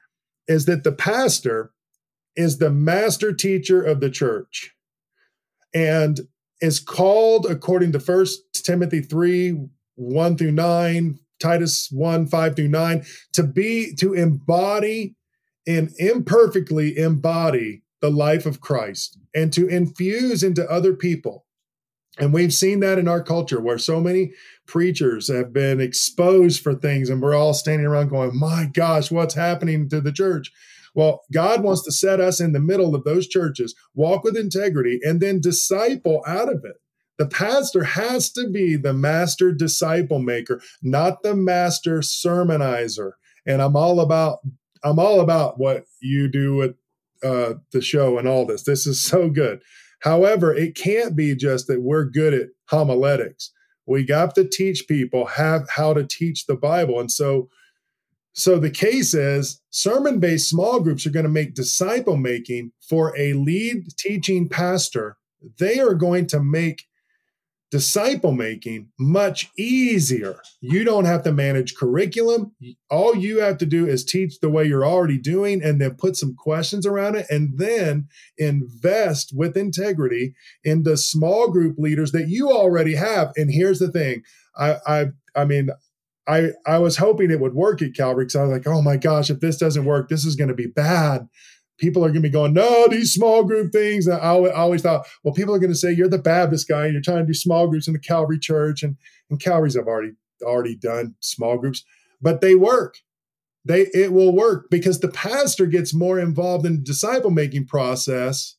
is 0.49 0.67
that 0.67 0.85
the 0.85 0.93
pastor 0.93 1.73
is 2.37 2.59
the 2.59 2.71
master 2.71 3.33
teacher 3.33 3.83
of 3.83 4.01
the 4.01 4.11
church, 4.11 4.75
and 5.75 6.21
is 6.61 6.81
called 6.81 7.47
according 7.47 7.93
to 7.93 8.01
First 8.01 8.43
Timothy 8.65 9.01
three 9.01 9.59
one 9.97 10.37
through 10.37 10.53
nine, 10.53 11.19
Titus 11.41 11.89
one 11.91 12.27
five 12.27 12.57
through 12.57 12.69
nine, 12.69 13.05
to 13.33 13.43
be 13.43 13.95
to 13.97 14.15
embody 14.15 15.17
and 15.67 15.91
imperfectly 15.99 16.97
embody 16.97 17.83
the 18.01 18.11
life 18.11 18.47
of 18.47 18.61
Christ 18.61 19.19
and 19.35 19.53
to 19.53 19.67
infuse 19.67 20.43
into 20.43 20.69
other 20.71 20.95
people. 20.95 21.47
And 22.19 22.33
we've 22.33 22.55
seen 22.55 22.81
that 22.81 22.99
in 22.99 23.09
our 23.09 23.23
culture 23.23 23.61
where 23.61 23.79
so 23.79 24.01
many 24.01 24.33
preachers 24.67 25.29
have 25.29 25.53
been 25.53 25.81
exposed 25.81 26.63
for 26.63 26.75
things 26.75 27.11
and 27.11 27.21
we're 27.21 27.35
all 27.35 27.55
standing 27.55 27.87
around 27.87 28.09
going, 28.09 28.39
My 28.39 28.71
gosh, 28.73 29.11
what's 29.11 29.35
happening 29.35 29.89
to 29.91 30.01
the 30.01 30.13
church? 30.13 30.51
Well, 30.95 31.23
God 31.31 31.63
wants 31.63 31.83
to 31.85 31.93
set 31.93 32.21
us 32.21 32.41
in 32.41 32.53
the 32.53 32.61
middle 32.61 32.95
of 32.95 33.05
those 33.05 33.29
churches, 33.29 33.75
walk 33.95 34.25
with 34.25 34.35
integrity, 34.35 34.99
and 35.03 35.21
then 35.21 35.43
disciple 35.43 36.25
out 36.27 36.49
of 36.49 36.65
it. 36.65 36.77
The 37.19 37.27
pastor 37.27 37.85
has 37.85 38.31
to 38.33 38.49
be 38.49 38.77
the 38.77 38.95
master 38.95 39.53
disciple 39.53 40.19
maker, 40.21 40.61
not 40.83 41.23
the 41.23 41.35
master 41.35 41.99
sermonizer. 41.99 43.13
And 43.47 43.61
I'm 43.61 43.77
all 43.77 44.01
about 44.01 44.39
I'm 44.83 44.99
all 44.99 45.21
about 45.21 45.59
what 45.59 45.85
you 46.01 46.29
do 46.29 46.55
with 46.55 46.77
uh, 47.27 47.55
the 47.73 47.81
show 47.81 48.19
and 48.19 48.29
all 48.29 48.47
this. 48.47 48.63
This 48.65 48.87
is 48.87 49.01
so 49.13 49.29
good. 49.31 49.61
However, 50.01 50.55
it 50.55 50.75
can't 50.75 51.17
be 51.17 51.35
just 51.35 51.67
that 51.67 51.83
we're 51.83 52.05
good 52.05 52.35
at 52.35 52.49
homiletics. 52.69 53.51
We 53.87 54.05
got 54.05 54.35
to 54.35 54.47
teach 54.47 54.89
people 54.89 55.27
how 55.27 55.95
to 55.95 56.05
teach 56.05 56.47
the 56.47 56.57
Bible. 56.57 57.01
And 57.01 57.11
so 57.11 57.49
so 58.39 58.59
the 58.59 58.71
case 58.71 59.15
is 59.15 59.63
sermon 59.71 60.21
based 60.21 60.51
small 60.51 60.81
groups 60.81 61.07
are 61.07 61.11
going 61.11 61.25
to 61.25 61.31
make 61.31 61.55
disciple 61.55 62.19
making 62.19 62.73
for 62.87 63.17
a 63.19 63.33
lead 63.33 63.87
teaching 63.97 64.47
pastor. 64.47 65.17
They 65.59 65.79
are 65.79 65.95
going 65.95 66.27
to 66.29 66.43
make 66.43 66.85
disciple 67.71 68.33
making 68.33 68.89
much 68.99 69.51
easier. 69.59 70.41
You 70.61 70.85
don't 70.85 71.05
have 71.05 71.23
to 71.25 71.33
manage 71.33 71.75
curriculum. 71.75 72.53
All 72.91 73.17
you 73.17 73.41
have 73.41 73.59
to 73.59 73.67
do 73.67 73.87
is 73.87 74.05
teach 74.05 74.39
the 74.41 74.51
way 74.51 74.65
you're 74.65 74.87
already 74.87 75.19
doing 75.19 75.63
and 75.63 75.81
then 75.81 75.97
put 75.97 76.17
some 76.17 76.35
questions 76.37 76.87
around 76.87 77.17
it 77.17 77.27
and 77.29 77.59
then 77.59 78.09
invest 78.39 79.33
with 79.35 79.57
integrity 79.57 80.35
in 80.63 80.85
the 80.85 80.97
small 80.97 81.51
group 81.51 81.77
leaders 81.79 82.13
that 82.13 82.29
you 82.29 82.51
already 82.51 82.95
have. 82.95 83.33
And 83.37 83.51
here's 83.53 83.81
the 83.81 83.91
thing. 83.91 84.23
I 84.57 84.77
I 84.87 85.07
I 85.35 85.45
mean 85.45 85.71
I 86.29 86.51
I 86.67 86.79
was 86.79 86.97
hoping 86.97 87.31
it 87.31 87.41
would 87.41 87.55
work 87.55 87.83
at 87.83 87.95
Calvary 87.95 88.25
because 88.25 88.37
I 88.37 88.43
was 88.43 88.53
like, 88.53 88.67
oh 88.67 88.83
my 88.83 88.97
gosh, 88.97 89.31
if 89.31 89.41
this 89.41 89.57
doesn't 89.57 89.85
work, 89.85 90.09
this 90.09 90.25
is 90.25 90.37
going 90.37 90.49
to 90.49 90.55
be 90.55 90.67
bad 90.67 91.29
people 91.79 92.05
are 92.05 92.09
going 92.09 92.23
to 92.23 92.29
be 92.29 92.31
going, 92.31 92.53
no, 92.53 92.87
these 92.89 93.13
small 93.13 93.45
group 93.45 93.73
things. 93.73 94.07
And 94.07 94.17
I 94.17 94.29
always 94.29 94.83
thought, 94.83 95.07
well, 95.23 95.35
people 95.35 95.55
are 95.55 95.59
going 95.59 95.73
to 95.73 95.79
say 95.79 95.93
you're 95.93 96.09
the 96.09 96.19
Baptist 96.19 96.69
guy 96.69 96.85
and 96.85 96.93
you're 96.93 97.03
trying 97.03 97.19
to 97.19 97.27
do 97.27 97.35
small 97.35 97.69
groups 97.69 97.87
in 97.87 97.93
the 97.93 97.99
Calvary 97.99 98.39
Church, 98.39 98.83
and 98.83 98.97
and 99.31 99.41
Calvary's 99.41 99.77
have 99.77 99.87
already 99.87 100.13
already 100.43 100.77
done 100.77 101.15
small 101.21 101.59
groups, 101.59 101.85
but 102.21 102.41
they 102.41 102.55
work. 102.55 102.99
They 103.65 103.89
it 103.93 104.13
will 104.13 104.35
work 104.35 104.67
because 104.71 105.01
the 105.01 105.09
pastor 105.09 105.67
gets 105.67 105.93
more 105.93 106.19
involved 106.19 106.67
in 106.67 106.77
the 106.77 106.83
disciple 106.83 107.31
making 107.31 107.67
process 107.67 108.57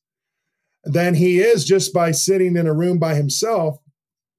than 0.84 1.16
he 1.16 1.40
is 1.40 1.66
just 1.66 1.94
by 1.94 2.12
sitting 2.12 2.56
in 2.56 2.68
a 2.68 2.74
room 2.74 3.00
by 3.00 3.16
himself 3.16 3.78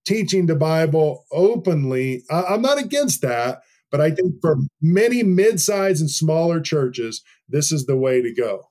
teaching 0.06 0.46
the 0.46 0.54
Bible 0.56 1.26
openly. 1.32 2.22
I, 2.30 2.44
I'm 2.44 2.62
not 2.62 2.78
against 2.78 3.22
that. 3.22 3.62
But 3.90 4.00
I 4.00 4.10
think 4.10 4.34
for 4.40 4.58
many 4.82 5.22
mid-sized 5.22 6.00
and 6.00 6.10
smaller 6.10 6.60
churches, 6.60 7.22
this 7.48 7.72
is 7.72 7.86
the 7.86 7.96
way 7.96 8.20
to 8.20 8.32
go. 8.34 8.67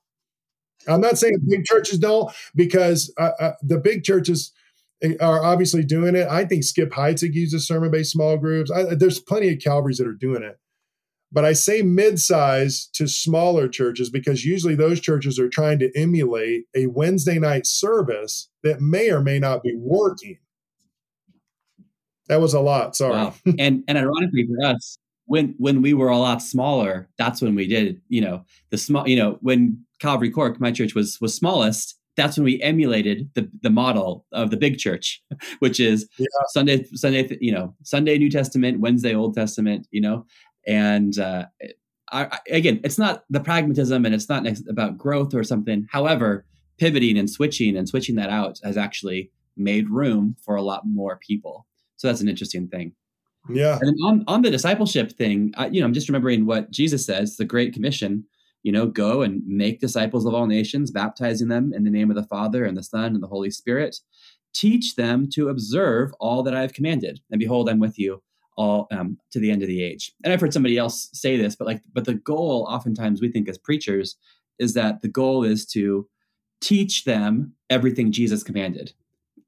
I'm 0.88 1.02
not 1.02 1.18
saying 1.18 1.38
big 1.48 1.66
churches 1.66 2.00
don't, 2.00 2.32
because 2.56 3.14
uh, 3.18 3.32
uh, 3.40 3.52
the 3.62 3.78
big 3.78 4.04
churches 4.04 4.52
eh, 5.02 5.16
are 5.20 5.44
obviously 5.44 5.84
doing 5.84 6.16
it. 6.16 6.28
I 6.30 6.46
think 6.46 6.64
Skip 6.64 6.92
Heitzig 6.92 7.34
uses 7.34 7.68
sermon-based 7.68 8.12
small 8.12 8.38
groups. 8.38 8.72
I, 8.72 8.96
there's 8.96 9.20
plenty 9.20 9.50
of 9.50 9.60
Calvaries 9.60 9.98
that 9.98 10.08
are 10.08 10.14
doing 10.14 10.44
it. 10.44 10.58
But 11.30 11.44
I 11.44 11.54
say 11.54 11.82
mid-size 11.82 12.88
to 12.94 13.06
smaller 13.08 13.68
churches 13.68 14.10
because 14.10 14.46
usually 14.46 14.76
those 14.76 15.02
churches 15.02 15.38
are 15.38 15.50
trying 15.50 15.78
to 15.80 15.92
emulate 15.94 16.64
a 16.74 16.88
Wednesday 16.88 17.38
night 17.38 17.66
service 17.66 18.50
that 18.64 18.80
may 18.80 19.10
or 19.10 19.20
may 19.22 19.38
not 19.38 19.62
be 19.62 19.76
working. 19.76 20.38
That 22.30 22.40
was 22.40 22.54
a 22.54 22.62
lot. 22.62 22.96
Sorry. 22.96 23.14
Wow. 23.14 23.34
and 23.60 23.84
and 23.88 23.98
ironically 23.98 24.48
for 24.48 24.66
us, 24.66 24.98
when 25.28 25.54
when 25.58 25.82
we 25.82 25.94
were 25.94 26.10
a 26.10 26.18
lot 26.18 26.42
smaller, 26.42 27.08
that's 27.18 27.42
when 27.42 27.54
we 27.54 27.68
did. 27.68 28.02
You 28.10 28.22
know, 28.22 28.46
the 28.72 28.78
small. 28.78 29.08
You 29.08 29.18
know, 29.18 29.38
when 29.42 29.86
Calvary 30.00 30.32
Cork, 30.32 30.60
my 30.60 30.72
church 30.72 30.96
was 30.96 31.22
was 31.22 31.36
smallest. 31.36 31.96
That's 32.16 32.36
when 32.38 32.46
we 32.46 32.62
emulated 32.62 33.30
the 33.36 33.50
the 33.62 33.70
model 33.70 34.26
of 34.32 34.50
the 34.50 34.58
big 34.58 34.80
church, 34.80 35.22
which 35.60 35.80
is 35.80 36.08
yeah. 36.18 36.26
Sunday 36.50 36.84
Sunday. 36.94 37.38
You 37.40 37.52
know, 37.52 37.76
Sunday 37.84 38.18
New 38.18 38.32
Testament, 38.32 38.80
Wednesday 38.80 39.14
Old 39.14 39.36
Testament. 39.36 39.88
You 39.92 40.02
know, 40.02 40.26
and 40.66 41.20
uh, 41.20 41.46
I, 42.12 42.40
again, 42.50 42.80
it's 42.84 42.98
not 42.98 43.24
the 43.30 43.42
pragmatism 43.42 44.06
and 44.06 44.16
it's 44.16 44.30
not 44.30 44.48
about 44.70 44.98
growth 44.98 45.34
or 45.34 45.44
something. 45.44 45.88
However, 45.92 46.46
pivoting 46.78 47.18
and 47.18 47.30
switching 47.30 47.76
and 47.76 47.88
switching 47.88 48.16
that 48.16 48.30
out 48.30 48.60
has 48.64 48.78
actually 48.78 49.32
made 49.58 49.90
room 49.90 50.36
for 50.44 50.56
a 50.56 50.62
lot 50.62 50.84
more 50.86 51.18
people. 51.18 51.66
So 51.98 52.08
that's 52.08 52.22
an 52.22 52.30
interesting 52.30 52.68
thing. 52.68 52.94
Yeah. 53.50 53.80
And 53.82 53.98
on, 54.04 54.24
on 54.28 54.42
the 54.42 54.52
discipleship 54.52 55.12
thing, 55.12 55.54
I, 55.58 55.68
you 55.68 55.80
know, 55.80 55.86
I'm 55.86 55.94
just 55.94 56.10
remembering 56.10 56.46
what 56.46 56.72
Jesus 56.72 57.06
says, 57.06 57.38
the 57.38 57.46
Great 57.46 57.74
Commission, 57.74 58.26
you 58.64 58.72
know, 58.72 58.88
go 58.88 59.22
and 59.22 59.42
make 59.46 59.80
disciples 59.80 60.26
of 60.26 60.34
all 60.34 60.48
nations, 60.48 60.92
baptizing 60.92 61.48
them 61.48 61.74
in 61.74 61.84
the 61.84 61.90
name 61.90 62.10
of 62.10 62.16
the 62.16 62.24
Father 62.24 62.66
and 62.66 62.76
the 62.76 62.84
Son 62.84 63.14
and 63.14 63.24
the 63.24 63.28
Holy 63.28 63.52
Spirit. 63.52 64.00
Teach 64.54 64.96
them 64.96 65.30
to 65.34 65.50
observe 65.50 66.14
all 66.20 66.44
that 66.44 66.56
I 66.56 66.62
have 66.62 66.74
commanded. 66.74 67.22
And 67.32 67.40
behold, 67.40 67.70
I'm 67.70 67.80
with 67.80 67.98
you 68.00 68.22
all 68.58 68.88
um, 68.92 69.18
to 69.32 69.40
the 69.40 69.52
end 69.52 69.62
of 69.62 69.68
the 69.68 69.84
age. 69.84 70.12
And 70.24 70.34
I've 70.34 70.42
heard 70.42 70.54
somebody 70.54 70.78
else 70.78 71.10
say 71.14 71.38
this, 71.38 71.56
but 71.56 71.68
like, 71.68 71.82
but 71.94 72.06
the 72.06 72.16
goal, 72.16 72.66
oftentimes 72.70 73.22
we 73.22 73.32
think 73.32 73.48
as 73.48 73.58
preachers, 73.58 74.18
is 74.60 74.74
that 74.74 75.02
the 75.02 75.08
goal 75.08 75.44
is 75.44 75.66
to 75.68 76.10
teach 76.60 77.04
them 77.04 77.54
everything 77.70 78.12
Jesus 78.12 78.44
commanded, 78.44 78.94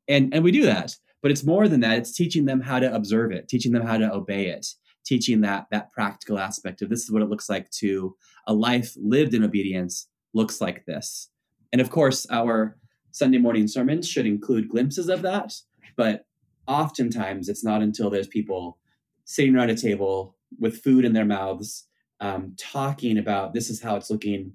and 0.08 0.32
and 0.34 0.43
we 0.43 0.52
do 0.52 0.64
that. 0.68 0.95
But 1.22 1.32
it's 1.32 1.43
more 1.43 1.67
than 1.67 1.82
that. 1.82 1.97
It's 1.97 2.13
teaching 2.13 2.45
them 2.45 2.61
how 2.61 2.80
to 2.80 2.93
observe 2.93 3.32
it, 3.32 3.47
teaching 3.47 3.72
them 3.72 3.86
how 3.86 3.97
to 3.97 4.13
obey 4.13 4.47
it, 4.47 4.65
teaching 5.05 5.41
that 5.41 5.67
that 5.72 5.91
practical 5.91 6.39
aspect 6.39 6.82
of 6.82 6.89
this 6.89 7.03
is 7.03 7.11
what 7.11 7.22
it 7.22 7.30
looks 7.30 7.49
like 7.49 7.70
to 7.72 8.15
a 8.47 8.53
life 8.53 8.93
lived 8.97 9.34
in 9.34 9.43
obedience 9.43 10.07
looks 10.34 10.61
like 10.61 10.86
this. 10.86 11.30
And 11.72 11.82
of 11.82 11.89
course, 11.89 12.26
our 12.32 12.78
Sunday 13.11 13.38
morning 13.38 13.67
sermons 13.67 14.07
should 14.07 14.26
include 14.26 14.70
glimpses 14.70 15.09
of 15.09 15.22
that, 15.24 15.53
but 15.97 16.26
oftentimes 16.67 17.49
it's 17.49 17.63
not 17.63 17.82
until 17.82 18.09
there's 18.09 18.28
people 18.28 18.78
sitting 19.26 19.55
around 19.55 19.70
a 19.70 19.76
table 19.76 20.38
with 20.59 20.82
food 20.82 21.05
in 21.05 21.13
their 21.13 21.26
mouths, 21.26 21.88
um, 22.20 22.55
talking 22.57 23.17
about 23.17 23.53
this 23.53 23.70
is 23.70 23.82
how 23.82 23.95
it's 23.95 24.09
looking 24.09 24.53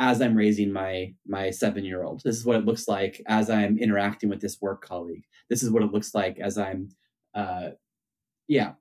as 0.00 0.22
I'm 0.22 0.34
raising 0.34 0.72
my 0.72 1.14
my 1.26 1.50
seven 1.50 1.84
year 1.84 2.02
old. 2.02 2.22
This 2.24 2.36
is 2.36 2.44
what 2.44 2.56
it 2.56 2.64
looks 2.64 2.88
like 2.88 3.22
as 3.28 3.50
I'm 3.50 3.78
interacting 3.78 4.30
with 4.30 4.40
this 4.40 4.56
work 4.60 4.82
colleague. 4.82 5.24
This 5.50 5.62
is 5.62 5.70
what 5.70 5.82
it 5.82 5.92
looks 5.92 6.14
like 6.14 6.40
as 6.40 6.56
I'm, 6.56 6.88
uh, 7.34 7.70
yeah, 8.48 8.72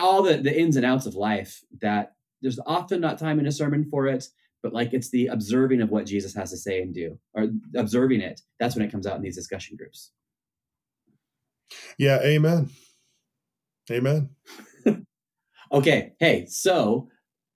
all 0.00 0.22
the 0.22 0.36
the 0.36 0.56
ins 0.58 0.76
and 0.76 0.86
outs 0.86 1.06
of 1.06 1.16
life. 1.16 1.60
That 1.82 2.12
there's 2.40 2.60
often 2.66 3.00
not 3.00 3.18
time 3.18 3.40
in 3.40 3.48
a 3.48 3.52
sermon 3.52 3.88
for 3.90 4.06
it, 4.06 4.28
but 4.62 4.72
like 4.72 4.94
it's 4.94 5.10
the 5.10 5.26
observing 5.26 5.82
of 5.82 5.90
what 5.90 6.06
Jesus 6.06 6.34
has 6.34 6.50
to 6.50 6.56
say 6.56 6.80
and 6.80 6.94
do, 6.94 7.18
or 7.34 7.48
observing 7.76 8.20
it. 8.20 8.40
That's 8.60 8.76
when 8.76 8.84
it 8.84 8.92
comes 8.92 9.08
out 9.08 9.16
in 9.16 9.22
these 9.22 9.36
discussion 9.36 9.76
groups. 9.76 10.12
Yeah, 11.98 12.20
amen. 12.22 12.70
Amen. 13.90 14.30
okay. 15.72 16.12
Hey, 16.20 16.46
so 16.46 17.08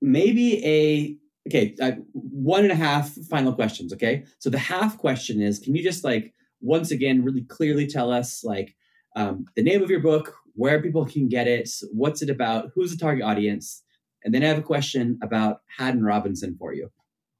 maybe 0.02 0.64
a 0.64 1.16
okay 1.48 1.74
uh, 1.80 1.92
one 2.12 2.62
and 2.62 2.72
a 2.72 2.76
half 2.76 3.10
final 3.30 3.52
questions 3.52 3.92
okay? 3.92 4.24
So 4.38 4.50
the 4.50 4.58
half 4.58 4.98
question 4.98 5.40
is 5.40 5.58
can 5.58 5.74
you 5.74 5.82
just 5.82 6.04
like 6.04 6.34
once 6.60 6.90
again 6.90 7.24
really 7.24 7.42
clearly 7.42 7.86
tell 7.86 8.12
us 8.12 8.44
like 8.44 8.74
um, 9.16 9.46
the 9.56 9.62
name 9.62 9.82
of 9.82 9.90
your 9.90 10.00
book 10.00 10.36
where 10.54 10.82
people 10.82 11.04
can 11.04 11.28
get 11.28 11.46
it 11.48 11.68
what's 11.92 12.22
it 12.22 12.30
about 12.30 12.70
who's 12.74 12.92
the 12.92 12.98
target 12.98 13.24
audience? 13.24 13.82
And 14.24 14.34
then 14.34 14.42
i 14.42 14.46
have 14.46 14.58
a 14.58 14.62
question 14.62 15.18
about 15.22 15.62
haddon 15.76 16.04
robinson 16.04 16.56
for 16.58 16.72
you. 16.72 16.90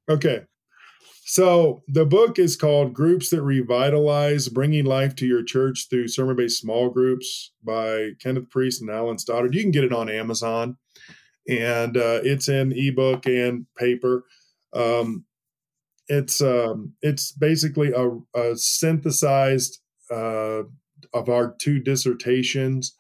Okay. 0.09 0.45
So 1.31 1.83
the 1.89 2.07
book 2.07 2.39
is 2.39 2.57
called 2.57 2.95
Groups 2.95 3.29
That 3.29 3.43
Revitalize 3.43 4.49
Bringing 4.49 4.87
Life 4.87 5.15
to 5.17 5.27
Your 5.27 5.43
Church 5.43 5.87
Through 5.91 6.09
Sermon 6.09 6.37
Based 6.37 6.59
Small 6.59 6.89
Groups 6.89 7.53
by 7.63 8.13
Kenneth 8.19 8.49
Priest 8.49 8.81
and 8.81 8.89
Alan 8.89 9.19
Stoddard. 9.19 9.55
You 9.55 9.61
can 9.61 9.71
get 9.71 9.85
it 9.85 9.93
on 9.93 10.09
Amazon 10.09 10.79
and 11.49 11.97
uh, 11.97 12.21
it's 12.23 12.49
in 12.49 12.73
ebook 12.73 13.27
and 13.27 13.67
paper. 13.77 14.25
Um, 14.75 15.25
it's 16.09 16.41
um, 16.41 16.95
it's 17.03 17.33
basically 17.33 17.93
a, 17.93 18.39
a 18.39 18.57
synthesized 18.57 19.81
uh, 20.11 20.63
of 21.13 21.29
our 21.29 21.55
two 21.59 21.81
dissertations. 21.81 22.95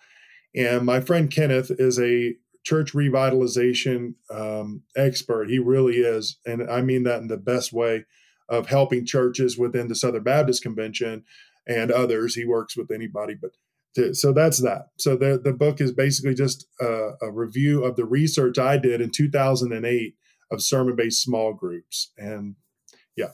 And 0.55 0.85
my 0.85 1.01
friend 1.01 1.31
Kenneth 1.31 1.71
is 1.79 2.01
a 2.01 2.35
church 2.65 2.93
revitalization 2.93 4.15
um, 4.31 4.83
expert. 4.97 5.49
He 5.49 5.59
really 5.59 5.97
is. 5.97 6.39
And 6.47 6.71
I 6.71 6.83
mean 6.83 7.05
that 7.05 7.21
in 7.21 7.29
the 7.29 7.37
best 7.37 7.73
way 7.73 8.05
of 8.49 8.67
helping 8.67 9.07
churches 9.07 9.59
within 9.59 9.89
the 9.89 9.95
Southern 9.95 10.23
Baptist 10.23 10.63
Convention 10.63 11.25
and 11.67 11.91
others. 11.91 12.35
He 12.35 12.45
works 12.45 12.77
with 12.77 12.91
anybody, 12.91 13.35
but 13.35 13.53
to, 13.95 14.15
so 14.15 14.33
that's 14.33 14.61
that. 14.63 14.89
So 14.99 15.17
the 15.17 15.41
the 15.43 15.53
book 15.53 15.81
is 15.81 15.93
basically 15.93 16.35
just 16.35 16.67
a, 16.81 17.13
a 17.23 17.31
review 17.31 17.85
of 17.85 17.97
the 17.97 18.05
research 18.05 18.59
I 18.59 18.77
did 18.77 19.01
in 19.01 19.11
2008 19.11 20.15
of 20.51 20.63
sermon 20.63 20.97
based 20.97 21.23
small 21.23 21.53
groups, 21.55 22.13
and 22.17 22.57
yeah. 23.17 23.31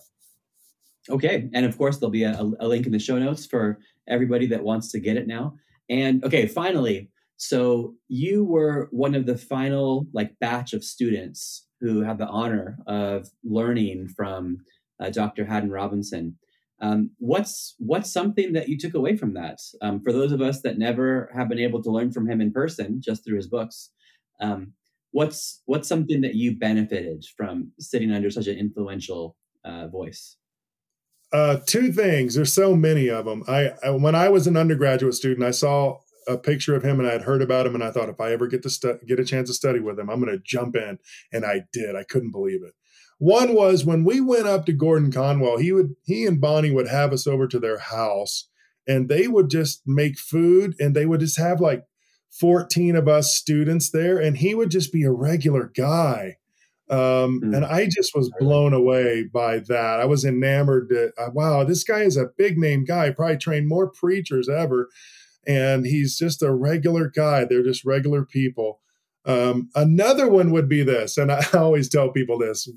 Okay, 1.11 1.49
and 1.53 1.67
of 1.67 1.77
course 1.77 1.99
there'll 1.99 2.11
be 2.11 2.25
a, 2.25 2.41
a 2.61 2.67
link 2.67 2.87
in 2.87 2.93
the 2.93 2.99
show 2.99 3.19
notes 3.19 3.47
for 3.47 3.79
everybody 4.09 4.47
that 4.47 4.65
wants 4.65 4.91
to 4.93 5.01
get 5.01 5.17
it 5.17 5.27
now. 5.27 5.55
And 5.91 6.25
okay, 6.25 6.47
finally, 6.47 7.11
so 7.37 7.95
you 8.09 8.45
were 8.45 8.89
one 8.91 9.15
of 9.15 9.27
the 9.27 9.37
final 9.37 10.07
like 10.13 10.39
batch 10.39 10.73
of 10.73 10.85
students 10.85 11.67
who 11.81 12.01
had 12.03 12.19
the 12.19 12.27
honor 12.27 12.79
of 12.87 13.29
learning 13.45 14.09
from 14.09 14.59
uh, 15.01 15.11
Dr. 15.11 15.45
Haddon 15.45 15.71
Robinson. 15.71 16.39
Um, 16.81 17.11
what's 17.19 17.75
what's 17.79 18.13
something 18.13 18.53
that 18.53 18.69
you 18.69 18.77
took 18.77 18.95
away 18.95 19.17
from 19.17 19.35
that? 19.35 19.59
Um, 19.81 20.01
for 20.03 20.13
those 20.13 20.33
of 20.33 20.41
us 20.41 20.63
that 20.63 20.79
never 20.79 21.31
have 21.35 21.49
been 21.49 21.59
able 21.59 21.83
to 21.83 21.91
learn 21.91 22.13
from 22.13 22.29
him 22.29 22.41
in 22.41 22.53
person, 22.53 23.01
just 23.01 23.25
through 23.25 23.37
his 23.37 23.49
books, 23.49 23.91
um, 24.41 24.73
what's 25.13 25.63
what's 25.67 25.89
something 25.89 26.21
that 26.23 26.35
you 26.35 26.57
benefited 26.57 27.25
from 27.37 27.73
sitting 27.79 28.13
under 28.13 28.31
such 28.31 28.49
an 28.49 28.59
influential 28.59 29.37
uh, 29.65 29.87
voice? 29.89 30.37
Uh, 31.33 31.59
two 31.67 31.93
things. 31.93 32.35
There's 32.35 32.53
so 32.53 32.77
many 32.77 33.09
of 33.09 33.25
them. 33.25 33.43
I, 33.49 33.71
I, 33.83 33.91
when 33.91 34.15
I 34.15 34.29
was 34.29 34.47
an 34.47 34.57
undergraduate 34.57 35.15
student, 35.15 35.45
I 35.45 35.51
saw 35.51 35.99
a 36.29 36.39
picture 36.39 36.77
of 36.77 36.85
him 36.85 37.01
and 37.01 37.09
I'd 37.09 37.23
heard 37.23 37.43
about 37.43 37.67
him, 37.67 37.75
and 37.75 37.83
I 37.83 37.91
thought 37.91 38.09
if 38.09 38.21
I 38.21 38.33
ever 38.33 38.47
get 38.47 38.63
to 38.63 38.71
stu- 38.71 39.01
get 39.07 39.19
a 39.19 39.25
chance 39.25 39.49
to 39.49 39.55
study 39.55 39.81
with 39.81 39.99
him, 39.99 40.11
I'm 40.11 40.21
going 40.21 40.37
to 40.37 40.43
jump 40.45 40.77
in, 40.77 40.99
and 41.33 41.45
I 41.45 41.63
did. 41.73 41.97
I 41.97 42.05
couldn't 42.05 42.31
believe 42.31 42.63
it. 42.63 42.73
One 43.19 43.55
was 43.55 43.85
when 43.85 44.05
we 44.05 44.21
went 44.21 44.47
up 44.47 44.67
to 44.67 44.73
Gordon 44.73 45.13
Conwell, 45.13 45.59
he 45.59 45.73
would 45.73 45.95
he 46.05 46.27
and 46.27 46.41
Bonnie 46.41 46.71
would 46.71 46.89
have 46.89 47.13
us 47.13 47.27
over 47.27 47.47
to 47.49 47.59
their 47.59 47.79
house, 47.79 48.49
and 48.87 49.09
they 49.09 49.29
would 49.29 49.51
just 49.51 49.83
make 49.87 50.19
food, 50.19 50.75
and 50.79 50.95
they 50.95 51.07
would 51.07 51.21
just 51.21 51.39
have 51.39 51.61
like 51.61 51.85
14 52.31 52.97
of 52.97 53.09
us 53.09 53.35
students 53.35 53.91
there, 53.91 54.19
and 54.19 54.39
he 54.39 54.55
would 54.55 54.71
just 54.71 54.93
be 54.93 55.05
a 55.05 55.13
regular 55.13 55.71
guy. 55.77 56.37
Um, 56.91 57.41
mm. 57.41 57.57
And 57.57 57.65
I 57.65 57.87
just 57.87 58.15
was 58.15 58.31
blown 58.39 58.75
away 58.75 59.25
by 59.25 59.61
that. 59.61 60.01
I 60.01 60.05
was 60.05 60.23
enamored 60.23 60.89
that, 60.91 61.13
uh, 61.17 61.31
wow, 61.33 61.65
this 61.65 61.83
guy 61.83 62.01
is 62.01 62.19
a 62.19 62.29
big 62.37 62.59
name 62.59 62.85
guy, 62.85 63.11
probably 63.11 63.39
trained 63.39 63.69
more 63.69 63.89
preachers 63.89 64.51
ever 64.51 64.91
and 65.47 65.87
he's 65.87 66.17
just 66.17 66.43
a 66.43 66.53
regular 66.53 67.09
guy. 67.09 67.45
They're 67.45 67.63
just 67.63 67.85
regular 67.85 68.25
people. 68.25 68.81
Um, 69.27 69.71
another 69.75 70.29
one 70.29 70.51
would 70.51 70.69
be 70.69 70.83
this, 70.83 71.17
and 71.17 71.33
I 71.33 71.45
always 71.55 71.89
tell 71.89 72.11
people 72.11 72.39
this. 72.39 72.69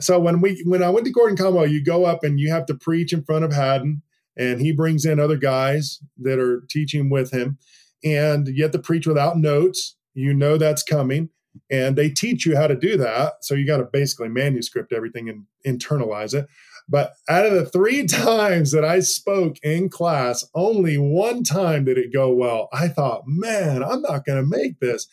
So 0.00 0.18
when 0.18 0.40
we 0.40 0.62
when 0.66 0.82
I 0.82 0.90
went 0.90 1.06
to 1.06 1.12
Gordon 1.12 1.36
Conwell, 1.36 1.66
you 1.66 1.82
go 1.82 2.04
up 2.04 2.24
and 2.24 2.40
you 2.40 2.50
have 2.50 2.66
to 2.66 2.74
preach 2.74 3.12
in 3.12 3.24
front 3.24 3.44
of 3.44 3.52
Haddon, 3.52 4.02
and 4.36 4.60
he 4.60 4.72
brings 4.72 5.04
in 5.04 5.20
other 5.20 5.36
guys 5.36 6.00
that 6.18 6.38
are 6.38 6.62
teaching 6.70 7.10
with 7.10 7.32
him, 7.32 7.58
and 8.04 8.48
you 8.48 8.62
have 8.62 8.72
to 8.72 8.78
preach 8.78 9.06
without 9.06 9.38
notes. 9.38 9.96
You 10.14 10.34
know 10.34 10.56
that's 10.56 10.82
coming, 10.82 11.30
and 11.70 11.96
they 11.96 12.10
teach 12.10 12.46
you 12.46 12.56
how 12.56 12.66
to 12.66 12.76
do 12.76 12.96
that. 12.96 13.34
So 13.42 13.54
you 13.54 13.66
got 13.66 13.78
to 13.78 13.84
basically 13.84 14.28
manuscript 14.28 14.92
everything 14.92 15.28
and 15.28 15.44
internalize 15.66 16.34
it. 16.34 16.46
But 16.88 17.12
out 17.28 17.46
of 17.46 17.52
the 17.52 17.66
three 17.66 18.06
times 18.06 18.72
that 18.72 18.84
I 18.84 19.00
spoke 19.00 19.56
in 19.62 19.88
class, 19.88 20.44
only 20.54 20.98
one 20.98 21.44
time 21.44 21.84
did 21.84 21.98
it 21.98 22.12
go 22.12 22.30
well. 22.32 22.68
I 22.72 22.88
thought, 22.88 23.24
man, 23.26 23.82
I'm 23.82 24.02
not 24.02 24.24
going 24.24 24.42
to 24.42 24.48
make 24.48 24.80
this. 24.80 25.06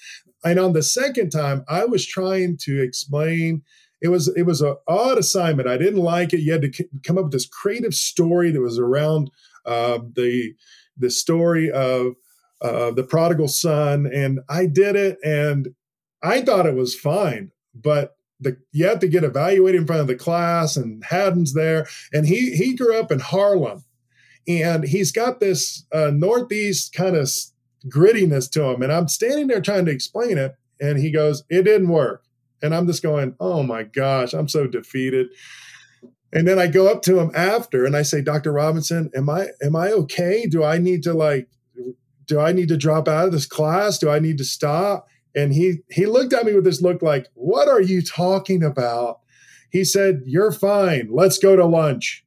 And 0.44 0.60
on 0.60 0.74
the 0.74 0.84
second 0.84 1.32
time, 1.32 1.66
I 1.68 1.86
was 1.86 2.06
trying 2.06 2.58
to 2.62 2.82
explain. 2.82 3.64
It 4.02 4.10
was 4.10 4.28
it 4.36 4.44
was 4.44 4.62
an 4.62 4.76
odd 4.88 5.18
assignment. 5.18 5.68
I 5.68 5.78
didn't 5.78 6.02
like 6.02 6.34
it. 6.34 6.40
You 6.40 6.54
had 6.54 6.62
to 6.62 6.74
c- 6.74 6.90
come 7.04 7.18
up 7.18 7.26
with 7.26 7.34
this 7.34 7.48
creative 7.48 7.94
story 7.94 8.52
that 8.52 8.62
was 8.62 8.80
around 8.80 9.30
uh, 9.66 10.00
the 10.14 10.54
the 10.98 11.10
story 11.10 11.70
of 11.72 12.14
uh, 12.62 12.92
the 12.92 13.04
prodigal 13.04 13.48
son, 13.48 14.06
and 14.06 14.40
I 14.50 14.66
did 14.66 14.96
it, 14.96 15.18
and 15.24 15.70
I 16.22 16.42
thought 16.42 16.66
it 16.66 16.76
was 16.76 16.96
fine. 16.96 17.52
But 17.74 18.16
the 18.40 18.58
you 18.72 18.86
have 18.88 19.00
to 19.00 19.08
get 19.08 19.24
evaluated 19.24 19.82
in 19.82 19.88
front 19.88 20.02
of 20.02 20.08
the 20.08 20.16
class 20.16 20.78
and 20.78 21.04
Haddon's 21.04 21.54
there 21.54 21.88
and 22.14 22.26
he 22.26 22.56
he 22.56 22.76
grew 22.76 22.98
up 22.98 23.12
in 23.12 23.20
Harlem 23.20 23.84
and 24.48 24.86
he's 24.86 25.12
got 25.12 25.40
this 25.40 25.86
uh, 25.92 26.12
northeast 26.14 26.94
kind 26.94 27.16
of 27.16 27.30
grittiness 27.88 28.50
to 28.52 28.64
him 28.64 28.82
and 28.82 28.92
I'm 28.92 29.08
standing 29.08 29.48
there 29.48 29.62
trying 29.62 29.86
to 29.86 29.92
explain 29.92 30.38
it 30.38 30.56
and 30.80 30.98
he 31.00 31.12
goes 31.12 31.44
it 31.50 31.64
didn't 31.64 31.90
work 31.90 32.24
and 32.62 32.76
I'm 32.76 32.88
just 32.88 33.04
going 33.04 33.36
oh 33.40 33.64
my 33.64 33.84
gosh 33.84 34.34
I'm 34.34 34.48
so 34.48 34.68
defeated 34.68 35.28
and 36.32 36.48
then 36.48 36.60
I 36.60 36.68
go 36.68 36.88
up 36.88 37.02
to 37.04 37.20
him 37.20 37.32
after 37.34 37.86
and 37.86 37.96
I 37.96 38.04
say 38.04 38.22
Dr. 38.22 38.52
Robinson 38.52 39.12
am 39.16 39.30
I 39.30 39.48
am 39.62 39.76
I 39.76 39.92
okay 39.92 40.46
do 40.46 40.64
I 40.64 40.78
need 40.78 41.04
to 41.04 41.14
like 41.14 41.48
do 42.26 42.40
I 42.40 42.52
need 42.52 42.68
to 42.70 42.78
drop 42.78 43.08
out 43.08 43.26
of 43.26 43.32
this 43.32 43.46
class 43.48 43.98
do 43.98 44.10
I 44.10 44.20
need 44.20 44.38
to 44.38 44.46
stop 44.46 45.08
And 45.36 45.54
he 45.54 45.80
he 45.90 46.06
looked 46.06 46.34
at 46.34 46.46
me 46.46 46.54
with 46.54 46.64
this 46.64 46.82
look 46.82 47.02
like, 47.02 47.28
"What 47.36 47.68
are 47.68 47.82
you 47.82 48.02
talking 48.02 48.64
about?" 48.64 49.20
He 49.70 49.84
said, 49.84 50.24
"You're 50.26 50.52
fine. 50.52 51.10
Let's 51.12 51.38
go 51.38 51.56
to 51.56 51.66
lunch." 51.66 52.26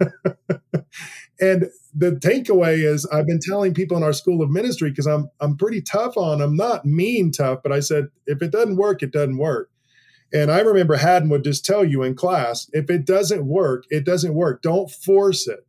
and 1.40 1.66
the 1.98 2.12
takeaway 2.12 2.84
is 2.84 3.06
I've 3.06 3.26
been 3.26 3.40
telling 3.40 3.72
people 3.72 3.96
in 3.96 4.02
our 4.02 4.12
school 4.12 4.42
of 4.42 4.50
ministry 4.50 4.90
because 4.90 5.06
I'm 5.06 5.30
I'm 5.40 5.56
pretty 5.56 5.80
tough 5.80 6.16
on 6.16 6.38
them, 6.38 6.54
not 6.54 6.84
mean 6.84 7.32
tough, 7.32 7.60
but 7.62 7.72
I 7.72 7.80
said 7.80 8.08
if 8.26 8.42
it 8.42 8.52
doesn't 8.52 8.76
work, 8.76 9.02
it 9.02 9.12
doesn't 9.12 9.38
work. 9.38 9.70
And 10.32 10.50
I 10.50 10.60
remember 10.60 10.96
Haddon 10.96 11.30
would 11.30 11.44
just 11.44 11.64
tell 11.64 11.84
you 11.84 12.02
in 12.02 12.14
class, 12.14 12.68
if 12.72 12.90
it 12.90 13.06
doesn't 13.06 13.46
work, 13.46 13.84
it 13.90 14.04
doesn't 14.04 14.34
work. 14.34 14.60
Don't 14.60 14.90
force 14.90 15.48
it. 15.48 15.66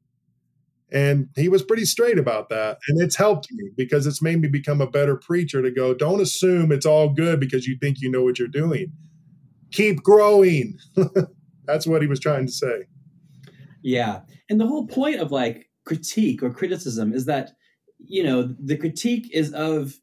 And 0.91 1.29
he 1.35 1.47
was 1.47 1.63
pretty 1.63 1.85
straight 1.85 2.17
about 2.17 2.49
that. 2.49 2.79
And 2.87 3.01
it's 3.01 3.15
helped 3.15 3.47
me 3.51 3.69
because 3.77 4.07
it's 4.07 4.21
made 4.21 4.41
me 4.41 4.47
become 4.47 4.81
a 4.81 4.89
better 4.89 5.15
preacher 5.15 5.61
to 5.61 5.69
go, 5.69 5.93
don't 5.93 6.21
assume 6.21 6.71
it's 6.71 6.85
all 6.85 7.09
good 7.09 7.39
because 7.39 7.67
you 7.67 7.77
think 7.79 8.01
you 8.01 8.09
know 8.09 8.23
what 8.23 8.39
you're 8.39 8.47
doing. 8.47 8.91
Keep 9.71 10.01
growing. 10.01 10.77
That's 11.65 11.85
what 11.85 12.01
he 12.01 12.07
was 12.07 12.19
trying 12.19 12.47
to 12.47 12.51
say. 12.51 12.85
Yeah. 13.83 14.21
And 14.49 14.59
the 14.59 14.67
whole 14.67 14.87
point 14.87 15.19
of 15.19 15.31
like 15.31 15.66
critique 15.87 16.43
or 16.43 16.49
criticism 16.49 17.13
is 17.13 17.25
that, 17.25 17.51
you 17.97 18.21
know, 18.21 18.53
the 18.59 18.75
critique 18.75 19.31
is 19.33 19.53
of 19.53 19.95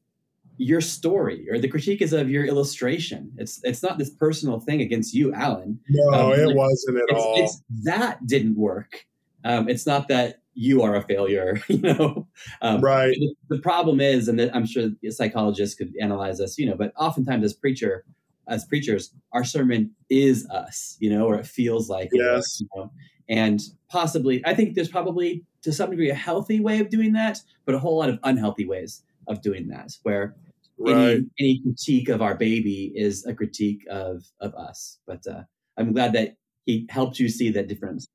your 0.57 0.81
story 0.81 1.47
or 1.51 1.59
the 1.59 1.69
critique 1.69 2.01
is 2.01 2.15
of 2.15 2.31
your 2.31 2.47
illustration. 2.47 3.31
It's 3.37 3.61
it's 3.65 3.83
not 3.83 3.99
this 3.99 4.11
personal 4.11 4.61
thing 4.61 4.81
against 4.81 5.13
you, 5.13 5.35
Alan. 5.35 5.79
No, 5.89 6.33
um, 6.33 6.41
it 6.41 6.47
like, 6.47 6.57
wasn't 6.57 6.97
at 6.97 7.05
it's, 7.09 7.21
all. 7.21 7.35
It's 7.37 7.63
that 7.85 8.27
didn't 8.27 8.57
work. 8.57 9.05
Um, 9.45 9.69
it's 9.69 9.87
not 9.87 10.09
that 10.09 10.41
you 10.55 10.81
are 10.83 10.95
a 10.95 11.03
failure, 11.03 11.61
you 11.69 11.79
know. 11.79 12.27
Um, 12.63 12.81
right. 12.81 13.15
The, 13.19 13.35
the, 13.57 13.59
problem 13.59 14.01
is, 14.01 14.29
and 14.29 14.41
I'm 14.41 14.65
sure 14.65 14.89
psychologists 15.11 15.75
could 15.75 15.93
analyze 16.01 16.39
this, 16.39 16.57
you 16.57 16.67
know, 16.67 16.77
but 16.77 16.95
oftentimes 16.97 17.45
as 17.45 17.53
preacher, 17.53 18.07
as 18.49 18.65
preachers, 18.65 19.13
our 19.33 19.45
sermon 19.45 19.91
is 20.09 20.49
us, 20.49 20.97
you 20.99 21.11
know, 21.11 21.27
or 21.27 21.35
it 21.35 21.47
feels 21.47 21.91
like 21.91 22.09
yes. 22.13 22.61
you 22.61 22.69
know? 22.75 22.91
And 23.29 23.61
possibly, 23.89 24.43
I 24.45 24.55
think 24.55 24.75
there's 24.75 24.89
probably 24.89 25.45
to 25.63 25.73
some 25.73 25.91
degree 25.91 26.11
a 26.11 26.15
healthy 26.15 26.61
way 26.61 26.81
of 26.81 26.91
doing 26.91 27.13
that, 27.15 27.39
but 27.65 27.75
a 27.75 27.79
whole 27.79 27.99
lot 27.99 28.11
of 28.11 28.19
unhealthy 28.23 28.67
ways 28.67 29.03
of 29.27 29.41
doing 29.41 29.69
that, 29.69 29.93
where 30.03 30.35
right. 30.79 30.95
any, 30.95 31.27
any 31.41 31.63
critique 31.63 32.09
of 32.09 32.21
our 32.21 32.35
baby 32.35 32.93
is 32.95 33.25
a 33.25 33.35
critique 33.35 33.85
of 33.91 34.25
of 34.41 34.55
us. 34.55 34.99
But 35.07 35.27
uh, 35.27 35.43
I'm 35.79 35.93
glad 35.93 36.13
that 36.13 36.37
he 36.67 36.87
helped 36.91 37.19
you 37.19 37.29
see 37.29 37.51
that 37.51 37.69
difference. 37.69 38.07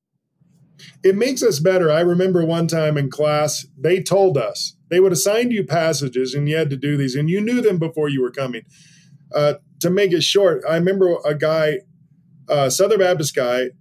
It 1.03 1.15
makes 1.15 1.43
us 1.43 1.59
better. 1.59 1.91
I 1.91 2.01
remember 2.01 2.45
one 2.45 2.67
time 2.67 2.97
in 2.97 3.09
class, 3.09 3.65
they 3.77 4.01
told 4.01 4.37
us 4.37 4.75
they 4.89 4.99
would 4.99 5.11
assign 5.11 5.51
you 5.51 5.63
passages 5.63 6.33
and 6.33 6.47
you 6.47 6.55
had 6.55 6.69
to 6.69 6.77
do 6.77 6.97
these, 6.97 7.15
and 7.15 7.29
you 7.29 7.41
knew 7.41 7.61
them 7.61 7.79
before 7.79 8.09
you 8.09 8.21
were 8.21 8.31
coming. 8.31 8.61
Uh, 9.33 9.55
to 9.79 9.89
make 9.89 10.11
it 10.11 10.23
short, 10.23 10.63
I 10.67 10.75
remember 10.75 11.17
a 11.25 11.35
guy, 11.35 11.79
a 12.47 12.71
Southern 12.71 12.99
Baptist 12.99 13.35
guy, 13.35 13.71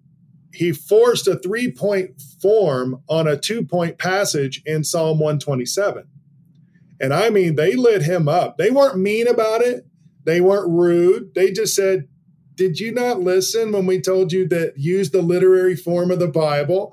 he 0.58 0.72
forced 0.72 1.28
a 1.28 1.38
three 1.38 1.70
point 1.70 2.20
form 2.42 3.00
on 3.08 3.28
a 3.28 3.36
two 3.36 3.64
point 3.64 3.96
passage 3.96 4.60
in 4.66 4.82
Psalm 4.82 5.20
127. 5.20 6.04
And 7.00 7.14
I 7.14 7.30
mean, 7.30 7.54
they 7.54 7.76
lit 7.76 8.02
him 8.02 8.28
up. 8.28 8.58
They 8.58 8.72
weren't 8.72 8.98
mean 8.98 9.28
about 9.28 9.60
it, 9.60 9.86
they 10.24 10.40
weren't 10.40 10.68
rude. 10.68 11.32
They 11.36 11.52
just 11.52 11.76
said, 11.76 12.08
did 12.56 12.80
you 12.80 12.90
not 12.90 13.20
listen 13.20 13.70
when 13.70 13.86
we 13.86 14.00
told 14.00 14.32
you 14.32 14.48
that 14.48 14.76
use 14.76 15.12
the 15.12 15.22
literary 15.22 15.76
form 15.76 16.10
of 16.10 16.18
the 16.18 16.26
Bible? 16.26 16.92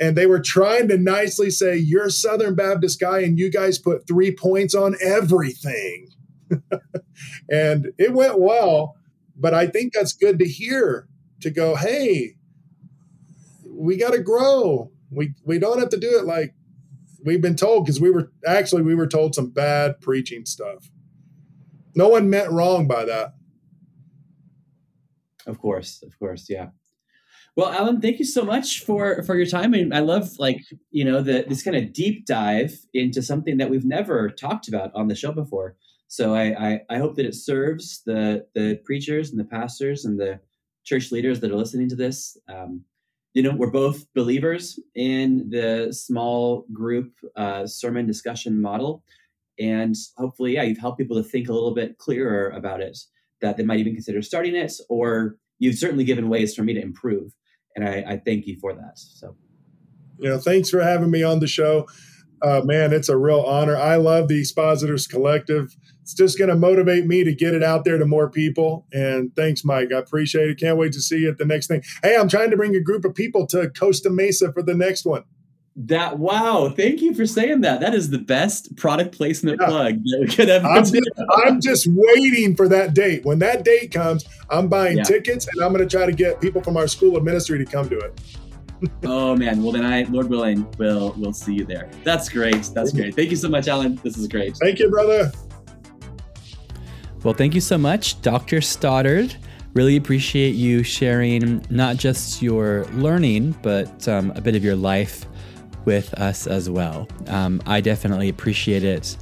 And 0.00 0.16
they 0.16 0.26
were 0.26 0.40
trying 0.40 0.88
to 0.88 0.98
nicely 0.98 1.50
say, 1.50 1.76
You're 1.76 2.06
a 2.06 2.10
Southern 2.10 2.56
Baptist 2.56 2.98
guy, 2.98 3.20
and 3.20 3.38
you 3.38 3.48
guys 3.48 3.78
put 3.78 4.08
three 4.08 4.34
points 4.34 4.74
on 4.74 4.96
everything. 5.00 6.08
and 7.48 7.92
it 7.96 8.12
went 8.12 8.40
well. 8.40 8.96
But 9.36 9.54
I 9.54 9.68
think 9.68 9.92
that's 9.92 10.12
good 10.12 10.40
to 10.40 10.48
hear 10.48 11.06
to 11.42 11.50
go, 11.50 11.76
Hey, 11.76 12.37
we 13.78 13.96
got 13.96 14.12
to 14.12 14.18
grow. 14.18 14.90
We, 15.10 15.34
we 15.44 15.58
don't 15.58 15.78
have 15.78 15.90
to 15.90 15.96
do 15.96 16.18
it 16.18 16.24
like 16.24 16.54
we've 17.24 17.40
been 17.40 17.56
told 17.56 17.84
because 17.84 18.00
we 18.00 18.10
were 18.10 18.32
actually 18.46 18.82
we 18.82 18.94
were 18.94 19.06
told 19.06 19.34
some 19.34 19.50
bad 19.50 20.00
preaching 20.00 20.44
stuff. 20.44 20.90
No 21.94 22.08
one 22.08 22.28
meant 22.28 22.50
wrong 22.50 22.86
by 22.86 23.04
that. 23.04 23.34
Of 25.46 25.58
course, 25.58 26.02
of 26.02 26.18
course, 26.18 26.46
yeah. 26.48 26.68
Well, 27.56 27.70
Alan, 27.70 28.00
thank 28.00 28.18
you 28.18 28.24
so 28.24 28.44
much 28.44 28.84
for 28.84 29.22
for 29.22 29.36
your 29.36 29.46
time. 29.46 29.74
And 29.74 29.94
I 29.94 30.00
love 30.00 30.38
like 30.38 30.60
you 30.90 31.04
know 31.04 31.22
the, 31.22 31.44
this 31.48 31.62
kind 31.62 31.76
of 31.76 31.92
deep 31.92 32.26
dive 32.26 32.78
into 32.92 33.22
something 33.22 33.56
that 33.56 33.70
we've 33.70 33.84
never 33.84 34.28
talked 34.28 34.68
about 34.68 34.90
on 34.94 35.08
the 35.08 35.16
show 35.16 35.32
before. 35.32 35.76
So 36.06 36.34
I, 36.34 36.44
I, 36.68 36.80
I 36.88 36.98
hope 36.98 37.16
that 37.16 37.26
it 37.26 37.34
serves 37.34 38.02
the 38.04 38.46
the 38.54 38.80
preachers 38.84 39.30
and 39.30 39.40
the 39.40 39.44
pastors 39.44 40.04
and 40.04 40.18
the 40.18 40.40
church 40.84 41.10
leaders 41.10 41.40
that 41.40 41.50
are 41.50 41.56
listening 41.56 41.88
to 41.88 41.96
this. 41.96 42.36
Um, 42.48 42.84
you 43.34 43.42
know, 43.42 43.54
we're 43.54 43.70
both 43.70 44.04
believers 44.14 44.80
in 44.94 45.48
the 45.50 45.92
small 45.92 46.66
group 46.72 47.12
uh, 47.36 47.66
sermon 47.66 48.06
discussion 48.06 48.60
model, 48.60 49.02
and 49.58 49.94
hopefully, 50.16 50.54
yeah, 50.54 50.62
you've 50.62 50.78
helped 50.78 50.98
people 50.98 51.16
to 51.16 51.28
think 51.28 51.48
a 51.48 51.52
little 51.52 51.74
bit 51.74 51.98
clearer 51.98 52.50
about 52.50 52.80
it 52.80 52.98
that 53.40 53.56
they 53.56 53.62
might 53.64 53.78
even 53.78 53.94
consider 53.94 54.22
starting 54.22 54.54
it, 54.54 54.72
or 54.88 55.36
you've 55.58 55.76
certainly 55.76 56.04
given 56.04 56.28
ways 56.28 56.54
for 56.54 56.62
me 56.62 56.74
to 56.74 56.80
improve. 56.80 57.32
And 57.76 57.88
I, 57.88 58.04
I 58.08 58.16
thank 58.24 58.46
you 58.46 58.56
for 58.60 58.74
that. 58.74 58.98
So, 58.98 59.36
you 60.18 60.28
know, 60.28 60.38
thanks 60.38 60.70
for 60.70 60.82
having 60.82 61.10
me 61.10 61.22
on 61.22 61.40
the 61.40 61.46
show. 61.46 61.86
Uh, 62.42 62.62
man, 62.64 62.92
it's 62.92 63.08
a 63.08 63.16
real 63.16 63.42
honor. 63.42 63.76
I 63.76 63.96
love 63.96 64.28
the 64.28 64.38
Expositors 64.38 65.06
Collective. 65.06 65.74
It's 66.02 66.14
just 66.14 66.38
going 66.38 66.48
to 66.48 66.56
motivate 66.56 67.06
me 67.06 67.24
to 67.24 67.34
get 67.34 67.54
it 67.54 67.62
out 67.62 67.84
there 67.84 67.98
to 67.98 68.06
more 68.06 68.30
people. 68.30 68.86
And 68.92 69.34
thanks, 69.36 69.64
Mike. 69.64 69.92
I 69.92 69.98
appreciate 69.98 70.48
it. 70.48 70.58
Can't 70.58 70.78
wait 70.78 70.92
to 70.94 71.00
see 71.00 71.18
you 71.18 71.28
at 71.28 71.38
the 71.38 71.44
next 71.44 71.66
thing. 71.66 71.82
Hey, 72.02 72.16
I'm 72.16 72.28
trying 72.28 72.50
to 72.50 72.56
bring 72.56 72.74
a 72.74 72.80
group 72.80 73.04
of 73.04 73.14
people 73.14 73.46
to 73.48 73.68
Costa 73.70 74.08
Mesa 74.08 74.52
for 74.52 74.62
the 74.62 74.74
next 74.74 75.04
one. 75.04 75.24
That 75.80 76.18
wow! 76.18 76.70
Thank 76.70 77.02
you 77.02 77.14
for 77.14 77.24
saying 77.24 77.60
that. 77.60 77.78
That 77.78 77.94
is 77.94 78.10
the 78.10 78.18
best 78.18 78.74
product 78.74 79.16
placement 79.16 79.60
yeah. 79.60 79.68
plug 79.68 80.02
that 80.02 80.18
we 80.22 80.26
could 80.26 80.48
ever. 80.48 80.66
I'm 80.66 80.82
just, 80.82 81.10
I'm 81.44 81.60
just, 81.60 81.86
waiting 81.88 82.56
for 82.56 82.66
that 82.66 82.94
date. 82.94 83.24
When 83.24 83.38
that 83.38 83.64
date 83.64 83.92
comes, 83.92 84.24
I'm 84.50 84.66
buying 84.66 84.96
yeah. 84.96 85.04
tickets 85.04 85.46
and 85.46 85.62
I'm 85.62 85.72
going 85.72 85.88
to 85.88 85.96
try 85.96 86.04
to 86.04 86.10
get 86.10 86.40
people 86.40 86.62
from 86.62 86.76
our 86.76 86.88
school 86.88 87.16
of 87.16 87.22
ministry 87.22 87.64
to 87.64 87.64
come 87.64 87.88
to 87.90 87.96
it. 87.96 88.20
Oh 89.04 89.36
man! 89.36 89.62
Well 89.62 89.72
then, 89.72 89.84
I, 89.84 90.02
Lord 90.04 90.28
willing, 90.28 90.70
will 90.78 91.12
will 91.18 91.32
see 91.32 91.54
you 91.54 91.64
there. 91.64 91.90
That's 92.04 92.28
great. 92.28 92.70
That's 92.74 92.92
great. 92.92 93.14
Thank 93.14 93.30
you 93.30 93.36
so 93.36 93.48
much, 93.48 93.68
Alan. 93.68 94.00
This 94.02 94.16
is 94.16 94.28
great. 94.28 94.56
Thank 94.56 94.78
you, 94.78 94.90
brother. 94.90 95.32
Well, 97.24 97.34
thank 97.34 97.54
you 97.54 97.60
so 97.60 97.76
much, 97.76 98.22
Dr. 98.22 98.60
Stoddard. 98.60 99.34
Really 99.74 99.96
appreciate 99.96 100.54
you 100.54 100.82
sharing 100.82 101.64
not 101.68 101.96
just 101.96 102.40
your 102.40 102.84
learning, 102.92 103.56
but 103.62 104.06
um, 104.08 104.32
a 104.36 104.40
bit 104.40 104.54
of 104.54 104.64
your 104.64 104.76
life 104.76 105.26
with 105.84 106.14
us 106.14 106.46
as 106.46 106.70
well. 106.70 107.08
Um, 107.26 107.62
I 107.66 107.80
definitely 107.80 108.28
appreciate 108.28 108.84
it. 108.84 109.16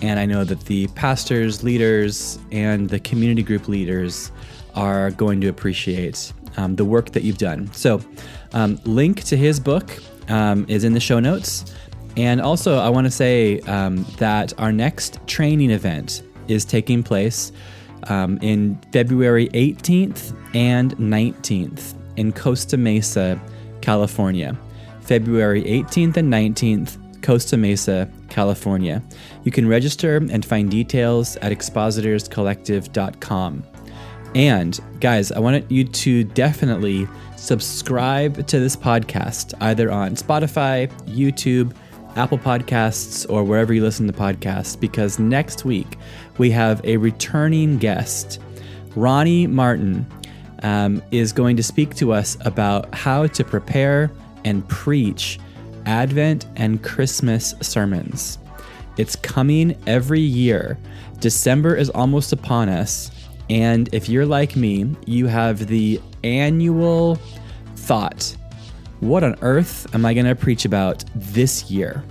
And 0.00 0.18
I 0.18 0.26
know 0.26 0.44
that 0.44 0.60
the 0.66 0.88
pastors, 0.88 1.62
leaders, 1.62 2.38
and 2.50 2.88
the 2.88 3.00
community 3.00 3.42
group 3.42 3.68
leaders 3.68 4.32
are 4.74 5.10
going 5.10 5.40
to 5.42 5.48
appreciate 5.48 6.32
um, 6.56 6.76
the 6.76 6.84
work 6.84 7.12
that 7.12 7.22
you've 7.22 7.38
done. 7.38 7.72
So, 7.72 8.00
um, 8.54 8.80
link 8.84 9.24
to 9.24 9.36
his 9.36 9.60
book 9.60 9.98
um, 10.28 10.64
is 10.68 10.84
in 10.84 10.92
the 10.92 11.00
show 11.00 11.20
notes. 11.20 11.74
And 12.16 12.40
also, 12.40 12.78
I 12.78 12.88
want 12.88 13.06
to 13.06 13.10
say 13.10 13.60
um, 13.60 14.04
that 14.18 14.52
our 14.58 14.72
next 14.72 15.18
training 15.26 15.70
event 15.70 16.22
is 16.48 16.64
taking 16.64 17.02
place 17.02 17.52
um, 18.08 18.38
in 18.42 18.78
February 18.92 19.48
18th 19.48 20.36
and 20.54 20.96
19th 20.96 21.94
in 22.16 22.32
Costa 22.32 22.76
Mesa, 22.76 23.40
California. 23.80 24.56
February 25.00 25.62
18th 25.64 26.16
and 26.16 26.32
19th, 26.32 27.22
Costa 27.22 27.56
Mesa, 27.56 28.08
California. 28.28 29.02
You 29.44 29.52
can 29.52 29.68
register 29.68 30.16
and 30.16 30.44
find 30.44 30.68
details 30.70 31.36
at 31.36 31.52
expositorscollective.com. 31.52 33.71
And 34.34 34.80
guys, 35.00 35.30
I 35.30 35.40
want 35.40 35.70
you 35.70 35.84
to 35.84 36.24
definitely 36.24 37.06
subscribe 37.36 38.46
to 38.46 38.58
this 38.60 38.76
podcast 38.76 39.52
either 39.60 39.90
on 39.90 40.14
Spotify, 40.16 40.90
YouTube, 41.06 41.74
Apple 42.16 42.38
Podcasts, 42.38 43.28
or 43.28 43.44
wherever 43.44 43.74
you 43.74 43.82
listen 43.82 44.06
to 44.06 44.12
podcasts, 44.12 44.78
because 44.78 45.18
next 45.18 45.64
week 45.64 45.98
we 46.38 46.50
have 46.50 46.82
a 46.84 46.96
returning 46.96 47.78
guest. 47.78 48.40
Ronnie 48.96 49.46
Martin 49.46 50.06
um, 50.62 51.02
is 51.10 51.32
going 51.32 51.56
to 51.56 51.62
speak 51.62 51.94
to 51.96 52.12
us 52.12 52.36
about 52.42 52.94
how 52.94 53.26
to 53.28 53.44
prepare 53.44 54.10
and 54.44 54.66
preach 54.68 55.38
Advent 55.86 56.46
and 56.56 56.82
Christmas 56.82 57.54
sermons. 57.60 58.38
It's 58.96 59.16
coming 59.16 59.76
every 59.86 60.20
year. 60.20 60.78
December 61.18 61.76
is 61.76 61.90
almost 61.90 62.32
upon 62.32 62.68
us. 62.68 63.10
And 63.52 63.90
if 63.92 64.08
you're 64.08 64.24
like 64.24 64.56
me, 64.56 64.96
you 65.04 65.26
have 65.26 65.66
the 65.66 66.00
annual 66.24 67.16
thought 67.76 68.34
what 69.00 69.24
on 69.24 69.36
earth 69.42 69.92
am 69.96 70.06
I 70.06 70.14
going 70.14 70.26
to 70.26 70.36
preach 70.36 70.64
about 70.64 71.04
this 71.16 71.68
year? 71.68 72.04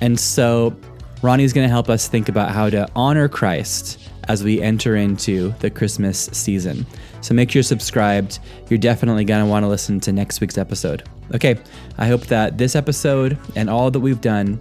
And 0.00 0.18
so 0.18 0.74
Ronnie's 1.20 1.52
going 1.52 1.66
to 1.66 1.70
help 1.70 1.88
us 1.88 2.06
think 2.06 2.28
about 2.28 2.52
how 2.52 2.70
to 2.70 2.88
honor 2.94 3.28
Christ 3.28 4.08
as 4.28 4.44
we 4.44 4.62
enter 4.62 4.94
into 4.94 5.52
the 5.58 5.68
Christmas 5.68 6.30
season. 6.32 6.86
So 7.22 7.34
make 7.34 7.50
sure 7.50 7.58
you're 7.58 7.64
subscribed. 7.64 8.38
You're 8.70 8.78
definitely 8.78 9.24
going 9.24 9.44
to 9.44 9.50
want 9.50 9.64
to 9.64 9.68
listen 9.68 9.98
to 9.98 10.12
next 10.12 10.40
week's 10.40 10.56
episode. 10.56 11.02
Okay, 11.34 11.58
I 11.98 12.06
hope 12.06 12.26
that 12.26 12.56
this 12.56 12.76
episode 12.76 13.36
and 13.56 13.68
all 13.68 13.90
that 13.90 13.98
we've 13.98 14.20
done 14.20 14.60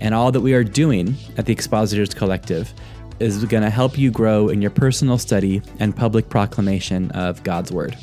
and 0.00 0.14
all 0.14 0.32
that 0.32 0.40
we 0.40 0.54
are 0.54 0.64
doing 0.64 1.14
at 1.36 1.44
the 1.44 1.52
Expositors 1.52 2.14
Collective 2.14 2.72
is 3.20 3.44
going 3.44 3.62
to 3.62 3.70
help 3.70 3.98
you 3.98 4.10
grow 4.10 4.48
in 4.48 4.62
your 4.62 4.70
personal 4.70 5.18
study 5.18 5.62
and 5.78 5.94
public 5.96 6.28
proclamation 6.28 7.10
of 7.12 7.42
God's 7.42 7.72
Word. 7.72 7.96